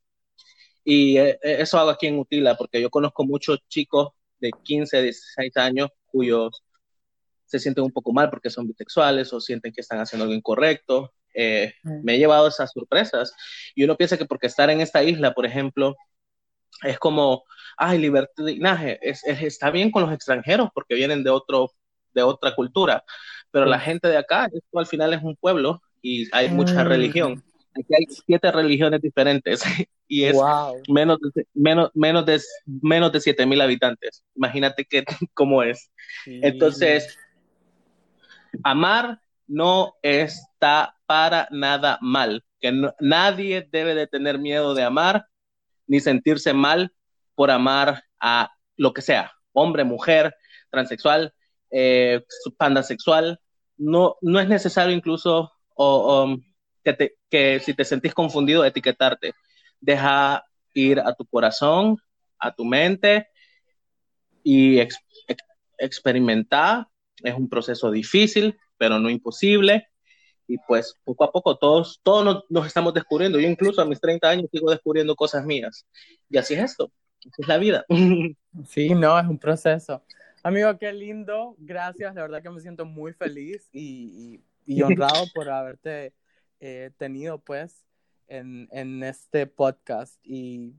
y 0.84 1.18
eh, 1.18 1.38
eso 1.42 1.78
hago 1.78 1.90
aquí 1.90 2.06
en 2.06 2.18
Utila 2.18 2.56
porque 2.56 2.80
yo 2.80 2.90
conozco 2.90 3.24
muchos 3.24 3.60
chicos 3.68 4.10
de 4.40 4.50
15, 4.62 5.02
16 5.02 5.56
años 5.56 5.90
cuyos 6.06 6.62
se 7.44 7.58
sienten 7.58 7.84
un 7.84 7.92
poco 7.92 8.12
mal 8.12 8.30
porque 8.30 8.50
son 8.50 8.66
bisexuales 8.66 9.32
o 9.32 9.40
sienten 9.40 9.72
que 9.72 9.80
están 9.80 10.00
haciendo 10.00 10.24
algo 10.24 10.34
incorrecto. 10.34 11.14
Eh, 11.34 11.72
mm. 11.82 12.04
Me 12.04 12.14
he 12.14 12.18
llevado 12.18 12.48
esas 12.48 12.72
sorpresas 12.72 13.32
y 13.74 13.84
uno 13.84 13.96
piensa 13.96 14.18
que 14.18 14.26
porque 14.26 14.46
estar 14.46 14.68
en 14.70 14.80
esta 14.80 15.02
isla, 15.02 15.34
por 15.34 15.46
ejemplo, 15.46 15.96
es 16.82 16.98
como, 16.98 17.44
ay, 17.76 17.98
libertinaje, 17.98 18.98
es, 19.02 19.24
está 19.24 19.70
bien 19.70 19.90
con 19.90 20.02
los 20.02 20.12
extranjeros 20.12 20.68
porque 20.74 20.94
vienen 20.94 21.24
de, 21.24 21.30
otro, 21.30 21.72
de 22.12 22.22
otra 22.22 22.54
cultura, 22.54 23.04
pero 23.50 23.64
la 23.66 23.80
gente 23.80 24.08
de 24.08 24.16
acá, 24.16 24.46
esto 24.52 24.78
al 24.78 24.86
final 24.86 25.14
es 25.14 25.22
un 25.22 25.36
pueblo 25.36 25.82
y 26.02 26.28
hay 26.32 26.48
mucha 26.48 26.84
mm. 26.84 26.88
religión. 26.88 27.44
Aquí 27.78 27.94
hay 27.94 28.06
siete 28.26 28.50
religiones 28.50 29.00
diferentes 29.00 29.62
y 30.08 30.24
es 30.24 30.36
menos, 30.88 31.18
de, 31.34 31.46
menos, 31.54 31.90
menos 31.94 32.26
de 32.26 32.40
menos 32.66 33.12
de 33.12 33.20
siete 33.20 33.46
mil 33.46 33.60
habitantes. 33.60 34.24
Imagínate 34.34 34.84
que, 34.84 35.04
cómo 35.34 35.62
es. 35.62 35.90
Entonces, 36.26 37.16
amar 38.62 39.20
no 39.46 39.94
está 40.02 40.96
para 41.06 41.48
nada 41.50 41.98
mal, 42.02 42.44
que 42.60 42.72
nadie 43.00 43.66
debe 43.70 43.94
de 43.94 44.06
tener 44.06 44.38
miedo 44.38 44.74
de 44.74 44.82
amar 44.82 45.26
ni 45.86 46.00
sentirse 46.00 46.52
mal 46.52 46.92
por 47.34 47.50
amar 47.50 48.04
a 48.20 48.50
lo 48.76 48.92
que 48.92 49.00
sea, 49.00 49.32
hombre, 49.52 49.84
mujer, 49.84 50.34
transexual, 50.70 51.32
eh, 51.70 52.24
sexual. 52.82 53.40
No, 53.76 54.16
no 54.20 54.40
es 54.40 54.48
necesario 54.48 54.94
incluso 54.94 55.52
que, 56.84 57.14
que 57.30 57.60
si 57.60 57.74
te 57.74 57.84
sentís 57.84 58.14
confundido, 58.14 58.64
etiquetarte. 58.64 59.32
Deja 59.80 60.44
ir 60.74 61.00
a 61.00 61.14
tu 61.14 61.24
corazón, 61.26 61.96
a 62.38 62.52
tu 62.52 62.64
mente 62.64 63.28
y 64.42 64.80
experimentar 65.78 66.88
es 67.22 67.34
un 67.34 67.48
proceso 67.48 67.90
difícil, 67.90 68.56
pero 68.76 68.98
no 68.98 69.10
imposible. 69.10 69.88
Y 70.46 70.56
pues 70.66 70.94
poco 71.04 71.24
a 71.24 71.32
poco 71.32 71.58
todos, 71.58 72.00
todos 72.02 72.44
nos, 72.48 72.66
estamos 72.66 72.94
descubriendo. 72.94 73.38
Yo 73.38 73.48
incluso 73.48 73.82
a 73.82 73.84
mis 73.84 74.00
30 74.00 74.28
años 74.28 74.48
sigo 74.50 74.70
descubriendo 74.70 75.14
cosas 75.14 75.44
mías. 75.44 75.86
Y 76.30 76.38
así 76.38 76.54
es 76.54 76.60
esto, 76.60 76.90
así 77.20 77.42
es 77.42 77.48
la 77.48 77.58
vida. 77.58 77.84
Sí, 78.66 78.88
no, 78.94 79.18
es 79.18 79.26
un 79.26 79.38
proceso. 79.38 80.02
Amigo, 80.42 80.76
qué 80.78 80.92
lindo. 80.92 81.54
Gracias, 81.58 82.14
la 82.14 82.22
verdad 82.22 82.42
que 82.42 82.50
me 82.50 82.60
siento 82.60 82.84
muy 82.84 83.12
feliz 83.12 83.68
y, 83.72 84.34
y, 84.34 84.44
honrado 84.82 85.24
por 85.34 85.50
haberte 85.50 86.14
eh, 86.60 86.90
tenido 86.96 87.38
pues 87.38 87.84
en, 88.26 88.68
en, 88.72 89.02
este 89.02 89.46
podcast. 89.46 90.18
Y 90.24 90.74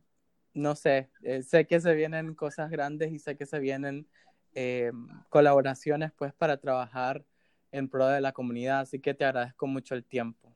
no 0.54 0.76
sé, 0.76 1.10
eh, 1.24 1.44
sé 1.44 1.66
que 1.68 1.80
se 1.80 1.94
vienen 1.94 2.36
cosas 2.36 2.70
grandes 2.70 3.12
y 3.12 3.20
sé 3.20 3.38
que 3.38 3.46
se 3.46 3.60
vienen 3.60 4.08
eh, 4.56 4.92
colaboraciones 5.30 6.12
pues 6.18 6.34
para 6.34 6.58
trabajar 6.58 7.24
en 7.72 7.88
pro 7.88 8.08
de 8.08 8.20
la 8.20 8.32
comunidad, 8.32 8.80
así 8.80 9.00
que 9.00 9.14
te 9.14 9.26
agradezco 9.26 9.68
mucho 9.68 9.94
el 9.94 10.04
tiempo. 10.04 10.56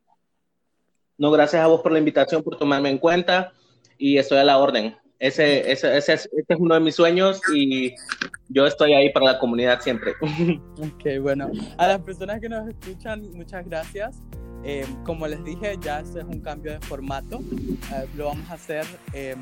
No, 1.17 1.29
gracias 1.29 1.63
a 1.63 1.67
vos 1.67 1.81
por 1.81 1.91
la 1.91 1.99
invitación, 1.99 2.41
por 2.41 2.57
tomarme 2.57 2.89
en 2.89 2.97
cuenta 2.97 3.53
y 3.97 4.17
estoy 4.17 4.39
a 4.39 4.43
la 4.43 4.57
orden. 4.57 4.97
Ese, 5.23 5.71
ese, 5.71 5.97
ese, 5.97 6.13
es 6.15 6.29
uno 6.59 6.75
de 6.75 6.81
mis 6.81 6.95
sueños 6.95 7.39
y 7.55 7.95
yo 8.49 8.67
estoy 8.67 8.93
ahí 8.93 9.09
para 9.13 9.27
la 9.27 9.39
comunidad 9.39 9.79
siempre. 9.79 10.15
Ok, 10.81 11.21
bueno, 11.21 11.49
a 11.77 11.87
las 11.87 12.01
personas 12.01 12.41
que 12.41 12.49
nos 12.49 12.67
escuchan, 12.67 13.31
muchas 13.31 13.65
gracias. 13.65 14.17
Eh, 14.65 14.85
como 15.05 15.25
les 15.25 15.41
dije, 15.45 15.77
ya 15.79 16.01
este 16.01 16.19
es 16.19 16.25
un 16.25 16.41
cambio 16.41 16.73
de 16.73 16.79
formato. 16.81 17.39
Eh, 17.39 18.05
lo 18.17 18.25
vamos 18.25 18.49
a 18.49 18.55
hacer 18.55 18.85
em, 19.13 19.39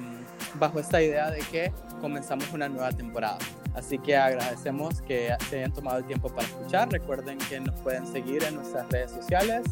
bajo 0.60 0.80
esta 0.80 1.02
idea 1.02 1.32
de 1.32 1.40
que 1.52 1.72
comenzamos 2.00 2.46
una 2.54 2.70
nueva 2.70 2.92
temporada. 2.92 3.40
Así 3.74 3.98
que 3.98 4.16
agradecemos 4.16 5.02
que 5.02 5.34
se 5.50 5.58
hayan 5.58 5.74
tomado 5.74 5.98
el 5.98 6.06
tiempo 6.06 6.30
para 6.30 6.48
escuchar. 6.48 6.92
Recuerden 6.92 7.40
que 7.50 7.60
nos 7.60 7.80
pueden 7.82 8.06
seguir 8.06 8.44
en 8.44 8.54
nuestras 8.54 8.88
redes 8.90 9.10
sociales, 9.10 9.64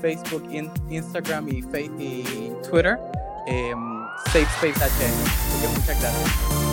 Facebook, 0.00 0.48
Instagram 0.90 1.48
y, 1.48 1.58
y 1.98 2.52
Twitter. 2.70 3.00
Eh, 4.24 4.30
Safe 4.30 4.68
Space 4.70 4.84
HN. 4.84 5.12
Así 5.24 5.60
que 5.60 5.68
muchas 5.68 6.00
gracias. 6.00 6.65